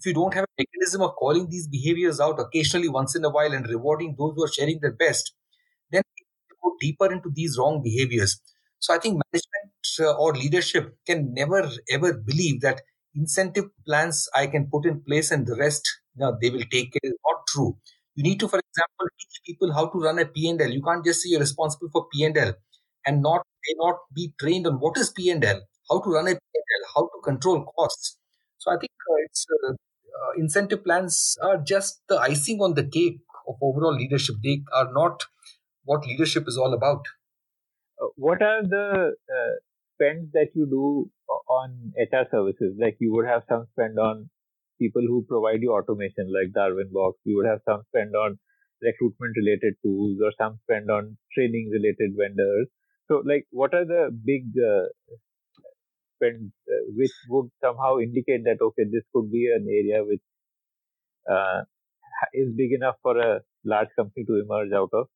if 0.00 0.06
you 0.06 0.14
don't 0.14 0.34
have 0.34 0.44
a 0.44 0.62
mechanism 0.62 1.02
of 1.02 1.14
calling 1.16 1.48
these 1.50 1.68
behaviors 1.68 2.20
out 2.20 2.40
occasionally 2.40 2.88
once 2.88 3.14
in 3.16 3.24
a 3.24 3.30
while 3.30 3.52
and 3.52 3.68
rewarding 3.68 4.16
those 4.18 4.34
who 4.36 4.44
are 4.44 4.52
sharing 4.52 4.80
their 4.80 4.92
best, 4.94 5.34
then 5.90 6.02
go 6.62 6.72
deeper 6.80 7.12
into 7.12 7.30
these 7.34 7.56
wrong 7.58 7.82
behaviors. 7.82 8.40
So 8.78 8.94
I 8.94 8.98
think 8.98 9.20
management 9.32 9.72
uh, 10.00 10.14
or 10.16 10.34
leadership 10.34 10.96
can 11.06 11.34
never 11.34 11.68
ever 11.90 12.14
believe 12.14 12.60
that 12.62 12.82
incentive 13.14 13.66
plans 13.86 14.28
I 14.34 14.46
can 14.46 14.66
put 14.72 14.86
in 14.86 15.00
place 15.02 15.30
and 15.30 15.46
the 15.46 15.56
rest 15.56 15.88
you 16.16 16.20
know, 16.24 16.36
they 16.40 16.50
will 16.50 16.64
take 16.70 16.92
care. 16.92 17.00
Is 17.04 17.14
not 17.28 17.46
true. 17.48 17.76
You 18.14 18.24
need 18.24 18.40
to, 18.40 18.48
for 18.48 18.58
example, 18.58 19.06
teach 19.18 19.40
people 19.46 19.72
how 19.72 19.86
to 19.88 19.98
run 19.98 20.18
a 20.18 20.26
P&L. 20.26 20.70
You 20.70 20.82
can't 20.82 21.04
just 21.04 21.22
say 21.22 21.30
you're 21.30 21.40
responsible 21.40 21.88
for 21.92 22.06
P&L 22.12 22.54
and 23.06 23.22
not 23.22 23.42
they 23.66 23.74
not 23.76 23.96
be 24.14 24.32
trained 24.40 24.66
on 24.66 24.74
what 24.80 24.96
is 24.98 25.10
P&L, 25.10 25.60
how 25.88 26.00
to 26.00 26.10
run 26.10 26.28
a 26.28 26.34
P&L, 26.34 26.88
how 26.94 27.02
to 27.02 27.20
control 27.24 27.64
costs. 27.76 28.16
So 28.58 28.70
I 28.72 28.78
think 28.78 28.90
uh, 29.10 29.16
it's 29.26 29.46
uh, 29.68 29.72
uh, 30.22 30.32
incentive 30.38 30.84
plans 30.84 31.36
are 31.42 31.58
just 31.58 32.02
the 32.08 32.16
icing 32.16 32.60
on 32.60 32.74
the 32.74 32.84
cake 32.84 33.20
of 33.48 33.56
overall 33.62 33.94
leadership. 33.94 34.36
They 34.42 34.62
are 34.74 34.92
not 34.92 35.24
what 35.84 36.06
leadership 36.06 36.44
is 36.46 36.56
all 36.56 36.72
about. 36.74 37.04
Uh, 38.00 38.08
what 38.16 38.42
are 38.42 38.62
the 38.62 39.14
uh, 39.38 39.52
spends 39.94 40.32
that 40.32 40.48
you 40.54 40.66
do 40.66 41.10
on 41.48 41.92
HR 41.98 42.26
services? 42.30 42.76
Like 42.78 42.96
you 43.00 43.12
would 43.12 43.26
have 43.26 43.42
some 43.48 43.66
spend 43.72 43.98
on 43.98 44.30
people 44.80 45.02
who 45.02 45.24
provide 45.28 45.62
you 45.62 45.72
automation, 45.72 46.32
like 46.32 46.52
Darwinbox. 46.52 47.14
You 47.24 47.36
would 47.36 47.46
have 47.46 47.60
some 47.68 47.82
spend 47.88 48.14
on 48.14 48.38
recruitment 48.82 49.34
related 49.36 49.74
tools, 49.82 50.18
or 50.24 50.32
some 50.38 50.58
spend 50.64 50.90
on 50.90 51.16
training 51.34 51.70
related 51.70 52.16
vendors. 52.16 52.68
So, 53.08 53.22
like, 53.26 53.46
what 53.50 53.74
are 53.74 53.84
the 53.84 54.10
big 54.24 54.44
uh, 54.56 54.86
spends 56.20 56.52
uh, 56.68 56.82
which 56.96 57.12
would 57.28 57.50
somehow 57.62 57.98
indicate 57.98 58.44
that 58.44 58.58
okay, 58.60 58.84
this 58.90 59.04
could 59.14 59.30
be 59.30 59.50
an 59.54 59.66
area 59.68 60.04
which 60.04 60.20
uh, 61.30 61.62
is 62.34 62.52
big 62.56 62.72
enough 62.72 62.96
for 63.02 63.18
a 63.18 63.40
large 63.64 63.88
company 63.96 64.24
to 64.26 64.40
emerge 64.40 64.72
out 64.72 64.90
of? 64.92 65.06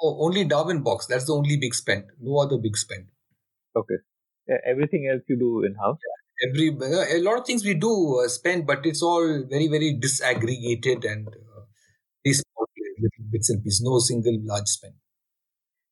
Oh, 0.00 0.24
only 0.24 0.44
Darwinbox. 0.44 1.06
That's 1.08 1.26
the 1.26 1.34
only 1.34 1.56
big 1.56 1.74
spend. 1.74 2.04
No 2.20 2.38
other 2.38 2.58
big 2.58 2.76
spend. 2.76 3.06
Okay. 3.76 3.96
Everything 4.66 5.08
else 5.12 5.22
you 5.28 5.38
do 5.38 5.64
in 5.64 5.74
house. 5.74 5.98
every 6.48 6.68
a 6.68 7.20
lot 7.22 7.38
of 7.38 7.46
things 7.46 7.64
we 7.64 7.74
do 7.74 8.20
uh, 8.24 8.28
spend, 8.28 8.66
but 8.66 8.86
it's 8.86 9.02
all 9.02 9.44
very 9.50 9.68
very 9.68 9.98
disaggregated 10.00 11.04
and 11.10 11.28
uh, 11.28 11.60
these 12.24 12.42
little 13.00 13.24
bits 13.30 13.50
and 13.50 13.62
pieces. 13.62 13.82
No 13.84 13.98
single 13.98 14.38
large 14.44 14.68
spend. 14.68 14.94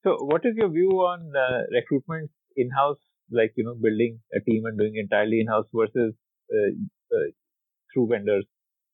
So, 0.05 0.17
what 0.21 0.43
is 0.45 0.55
your 0.57 0.71
view 0.71 0.91
on 0.91 1.33
uh, 1.37 1.63
recruitment 1.73 2.31
in-house, 2.57 2.99
like 3.31 3.53
you 3.57 3.65
know, 3.65 3.75
building 3.75 4.21
a 4.35 4.41
team 4.41 4.65
and 4.67 4.79
doing 4.79 4.97
entirely 4.97 5.41
in-house 5.41 5.67
versus 5.75 6.15
uh, 6.53 6.71
uh, 7.17 7.29
through 7.93 8.09
vendors? 8.11 8.47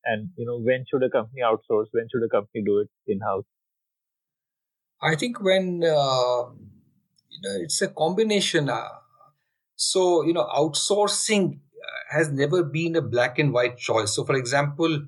And 0.05 0.31
you 0.37 0.47
know, 0.47 0.59
when 0.61 0.85
should 0.91 1.03
a 1.05 1.11
company 1.11 1.43
outsource? 1.43 1.87
When 1.93 2.09
should 2.13 2.25
a 2.25 2.29
company 2.29 2.63
do 2.65 2.81
it 2.81 2.91
in-house? 3.07 3.45
I 5.03 5.17
think 5.17 5.41
when 5.43 5.83
uh, 5.85 6.45
you 7.31 7.41
know, 7.43 7.57
it's 7.63 7.83
a 7.83 7.89
combination. 7.89 8.69
Uh, 8.71 8.89
so 9.77 10.25
you 10.25 10.33
know, 10.33 10.47
outsourcing 10.47 11.55
uh, 11.57 12.17
has 12.17 12.31
never 12.31 12.63
been 12.63 12.97
a 12.97 13.03
black 13.03 13.39
and 13.39 13.53
white 13.53 13.79
choice. 13.79 14.15
So, 14.15 14.25
for 14.25 14.37
example, 14.37 15.07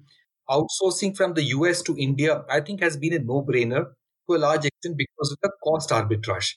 outsourcing 0.51 1.17
from 1.17 1.35
the 1.35 1.45
US 1.45 1.83
to 1.83 1.97
India, 1.99 2.45
I 2.51 2.61
think, 2.61 2.83
has 2.83 2.97
been 2.97 3.15
a 3.15 3.19
no-brainer 3.19 3.87
to 4.29 4.37
a 4.37 4.39
large 4.39 4.67
extent 4.67 4.97
because 4.99 5.33
of 5.33 5.39
the 5.43 5.53
cost 5.65 5.91
arbitrage. 5.91 6.55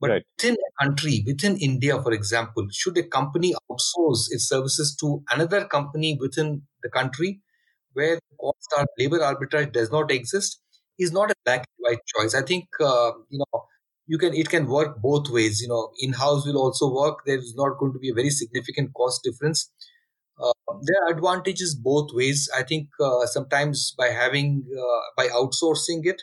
But 0.00 0.10
Right. 0.10 0.22
within 0.38 0.54
a 0.56 0.84
country, 0.84 1.24
within 1.26 1.56
India, 1.58 2.00
for 2.02 2.12
example, 2.12 2.66
should 2.70 2.98
a 2.98 3.02
company 3.02 3.54
outsource 3.70 4.26
its 4.30 4.48
services 4.48 4.94
to 5.00 5.22
another 5.30 5.64
company 5.66 6.16
within 6.20 6.62
the 6.82 6.90
country 6.90 7.40
where 7.94 8.18
cost 8.40 8.68
or 8.76 8.86
labor 8.98 9.18
arbitrage 9.20 9.72
does 9.72 9.90
not 9.90 10.10
exist 10.10 10.60
is 10.98 11.12
not 11.12 11.30
a 11.30 11.34
black 11.44 11.60
and 11.60 11.84
white 11.86 12.00
choice. 12.14 12.34
I 12.34 12.42
think 12.42 12.68
uh, 12.80 13.12
you 13.30 13.38
know 13.38 13.64
you 14.06 14.18
can 14.18 14.34
it 14.34 14.48
can 14.50 14.66
work 14.66 15.00
both 15.00 15.30
ways. 15.30 15.60
You 15.62 15.68
know, 15.68 15.92
in 16.00 16.12
house 16.12 16.46
will 16.46 16.58
also 16.58 16.92
work. 16.94 17.20
There 17.26 17.38
is 17.38 17.54
not 17.56 17.78
going 17.78 17.92
to 17.94 17.98
be 17.98 18.10
a 18.10 18.14
very 18.14 18.30
significant 18.30 18.92
cost 18.94 19.22
difference. 19.24 19.70
Uh, 20.38 20.52
there 20.82 21.02
are 21.04 21.16
advantages 21.16 21.74
both 21.74 22.10
ways. 22.12 22.48
I 22.56 22.62
think 22.62 22.88
uh, 23.00 23.26
sometimes 23.26 23.94
by 23.96 24.08
having 24.08 24.64
uh, 24.78 25.00
by 25.16 25.28
outsourcing 25.28 26.00
it, 26.04 26.22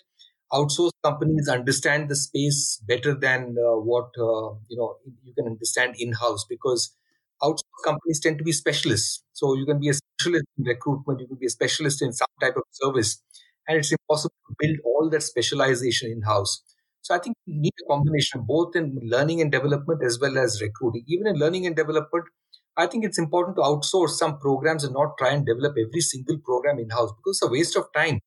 outsourced 0.52 0.92
companies 1.04 1.48
understand 1.50 2.10
the 2.10 2.16
space 2.16 2.82
better 2.88 3.14
than 3.16 3.56
uh, 3.58 3.76
what 3.78 4.10
uh, 4.20 4.54
you 4.70 4.78
know 4.78 4.98
you 5.24 5.34
can 5.34 5.48
understand 5.48 5.96
in 5.98 6.14
house 6.14 6.46
because 6.48 6.96
outsourced 7.42 7.84
companies 7.86 8.20
tend 8.20 8.38
to 8.38 8.44
be 8.44 8.52
specialists. 8.52 9.24
So 9.34 9.56
you 9.56 9.66
can 9.66 9.80
be 9.80 9.90
a 9.90 9.94
specialist 9.94 10.46
in 10.58 10.66
recruitment, 10.66 11.20
you 11.20 11.28
can 11.28 11.38
be 11.38 11.48
a 11.48 11.50
specialist 11.50 12.02
in 12.02 12.14
some 12.14 12.28
type 12.42 12.56
of 12.56 12.64
service, 12.72 13.22
and 13.68 13.78
it's 13.78 13.92
impossible 13.92 14.36
to 14.50 14.56
build 14.60 14.78
all 14.86 15.10
that 15.10 15.22
specialization 15.24 16.12
in 16.12 16.22
house. 16.22 16.64
So 17.02 17.14
I 17.16 17.20
think 17.20 17.36
we 17.46 17.56
need 17.58 17.74
a 17.84 17.88
combination 17.92 18.46
both 18.48 18.76
in 18.76 18.98
learning 19.04 19.42
and 19.42 19.52
development 19.52 20.02
as 20.04 20.20
well 20.22 20.38
as 20.38 20.62
recruiting. 20.62 21.04
Even 21.08 21.28
in 21.28 21.36
learning 21.36 21.66
and 21.68 21.76
development, 21.76 22.26
I 22.78 22.88
think 22.88 23.04
it's 23.04 23.20
important 23.20 23.58
to 23.58 23.62
outsource 23.62 24.12
some 24.12 24.40
programs 24.40 24.84
and 24.84 24.94
not 24.94 25.18
try 25.18 25.32
and 25.32 25.46
develop 25.46 25.76
every 25.78 26.02
single 26.02 26.38
program 26.40 26.80
in 26.80 26.90
house 26.90 27.12
because 27.12 27.38
it's 27.38 27.44
a 27.44 27.52
waste 27.52 27.76
of 27.76 27.86
time 27.94 28.20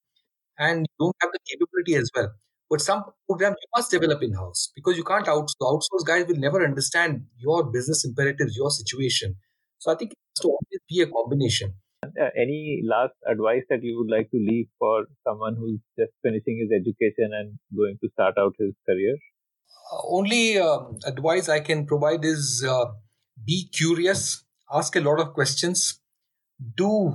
and 0.59 0.81
you 0.81 1.07
don't 1.07 1.17
have 1.21 1.31
the 1.33 1.39
capability 1.51 1.95
as 1.95 2.11
well. 2.15 2.33
But 2.69 2.81
some 2.81 3.05
programs 3.29 3.57
you 3.61 3.69
must 3.77 3.91
develop 3.91 4.23
in 4.23 4.33
house 4.33 4.73
because 4.75 4.97
you 4.97 5.05
can't 5.05 5.27
outsource. 5.27 5.55
Outsource 5.61 6.05
guys 6.05 6.27
will 6.27 6.37
never 6.37 6.65
understand 6.65 7.27
your 7.39 7.65
business 7.65 8.05
imperatives, 8.05 8.57
your 8.57 8.71
situation. 8.71 9.37
So 9.79 9.93
I 9.93 9.95
think 9.95 10.13
it 10.13 10.19
has 10.37 10.43
to 10.43 10.49
always 10.49 10.81
be 10.89 11.01
a 11.03 11.07
combination. 11.07 11.75
Uh, 12.03 12.29
any 12.37 12.83
last 12.85 13.15
advice 13.27 13.63
that 13.71 13.83
you 13.83 13.99
would 13.99 14.11
like 14.11 14.31
to 14.31 14.37
leave 14.37 14.67
for 14.79 15.07
someone 15.27 15.57
who's 15.57 15.81
just 15.99 16.13
finishing 16.23 16.59
his 16.59 16.71
education 16.73 17.31
and 17.33 17.59
going 17.77 17.99
to 18.03 18.09
start 18.13 18.35
out 18.39 18.55
his 18.59 18.73
career? 18.89 19.17
Uh, 19.93 20.03
only 20.09 20.59
um, 20.59 20.99
advice 21.05 21.49
I 21.49 21.61
can 21.61 21.87
provide 21.87 22.25
is 22.25 22.65
uh, 22.69 22.87
be 23.45 23.69
curious, 23.73 24.45
ask 24.73 24.97
a 24.97 25.01
lot 25.01 25.21
of 25.21 25.33
questions, 25.35 26.01
do 26.77 27.15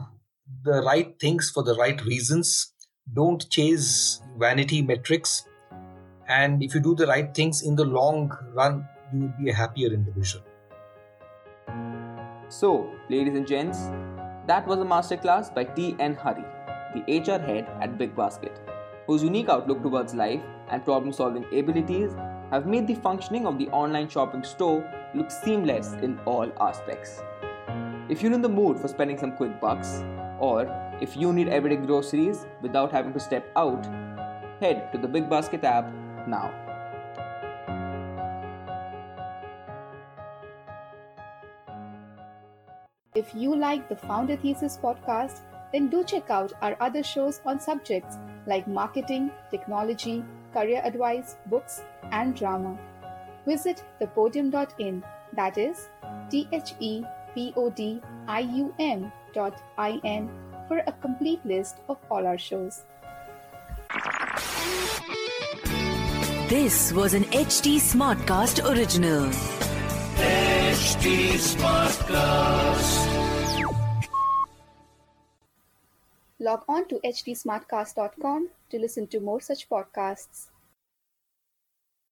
the 0.64 0.82
right 0.82 1.20
things 1.20 1.50
for 1.50 1.64
the 1.64 1.76
right 1.76 2.04
reasons, 2.06 2.71
don't 3.14 3.50
chase 3.50 4.22
vanity 4.38 4.82
metrics, 4.82 5.48
and 6.28 6.64
if 6.64 6.74
you 6.74 6.82
do 6.82 6.96
the 6.96 7.08
right 7.08 7.34
things 7.34 7.62
in 7.62 7.76
the 7.76 7.86
long 7.86 8.32
run, 8.54 8.88
you 9.14 9.20
will 9.22 9.34
be 9.44 9.50
a 9.50 9.54
happier 9.54 9.90
individual. 9.94 10.44
So, 12.48 12.92
ladies 13.10 13.36
and 13.36 13.48
gents, 13.48 13.80
that 14.48 14.68
was 14.68 14.80
a 14.80 14.84
masterclass 14.84 15.54
by 15.54 15.64
T.N. 15.64 16.16
Hari, 16.16 16.44
the 16.94 17.20
HR 17.20 17.40
head 17.40 17.70
at 17.82 17.98
Big 17.98 18.16
Basket, 18.16 18.60
whose 19.08 19.24
unique 19.24 19.50
outlook 19.50 19.82
towards 19.82 20.14
life 20.14 20.42
and 20.70 20.84
problem 20.84 21.14
solving 21.14 21.46
abilities 21.58 22.12
have 22.52 22.66
made 22.66 22.88
the 22.88 22.96
functioning 22.96 23.46
of 23.46 23.58
the 23.58 23.68
online 23.70 24.10
shopping 24.10 24.44
store 24.44 24.84
look 25.16 25.32
seamless 25.32 25.94
in 26.02 26.20
all 26.26 26.52
aspects. 26.60 27.22
If 28.10 28.22
you're 28.22 28.34
in 28.34 28.42
the 28.42 28.50
mood 28.50 28.80
for 28.80 28.88
spending 28.90 29.18
some 29.18 29.32
quick 29.34 29.62
bucks, 29.62 30.04
or 30.40 30.66
if 31.02 31.18
you 31.18 31.34
need 31.34 31.50
everyday 31.50 31.78
groceries 31.78 32.46
without 32.62 32.92
having 32.92 33.12
to 33.12 33.20
step 33.20 33.52
out, 33.56 33.86
head 34.60 34.92
to 34.92 35.00
the 35.00 35.08
Big 35.08 35.28
Basket 35.30 35.64
app 35.64 35.92
now. 36.28 36.54
If 43.16 43.34
you 43.36 43.56
like 43.56 43.90
the 43.90 43.96
Founder 43.96 44.38
Thesis 44.38 44.78
podcast, 44.78 45.42
then 45.74 45.88
do 45.88 46.04
check 46.04 46.30
out 46.30 46.54
our 46.62 46.78
other 46.80 47.02
shows 47.02 47.42
on 47.46 47.60
subjects 47.60 48.18
like 48.46 48.68
marketing, 48.68 49.32
technology, 49.50 50.24
career 50.54 50.82
advice, 50.84 51.38
books, 51.48 51.82
and 52.12 52.36
drama. 52.36 52.78
Visit 53.46 53.84
thepodium.in, 54.00 55.04
that 55.34 55.58
is 55.58 55.90
T 56.30 56.48
H 56.52 56.74
E 56.80 57.04
P 57.34 57.54
O 57.56 57.70
D 57.70 58.02
I 58.28 58.42
U 58.42 58.74
M 58.80 59.12
dot 59.34 59.62
I 59.78 60.00
N 60.04 60.30
for 60.72 60.80
a 60.88 60.92
complete 61.04 61.46
list 61.46 61.76
of 61.90 61.98
all 62.10 62.26
our 62.26 62.38
shows. 62.38 62.84
This 66.48 66.94
was 66.94 67.14
an 67.14 67.26
HT 67.26 67.76
Smartcast 67.88 68.64
original. 68.72 69.26
HT 70.16 71.36
Smartcast. 71.48 73.02
Log 76.40 76.64
on 76.70 76.88
to 76.88 77.02
htsmartcast.com 77.04 78.50
to 78.70 78.80
listen 78.80 79.08
to 79.08 79.20
more 79.20 79.42
such 79.42 79.68
podcasts. 79.70 80.51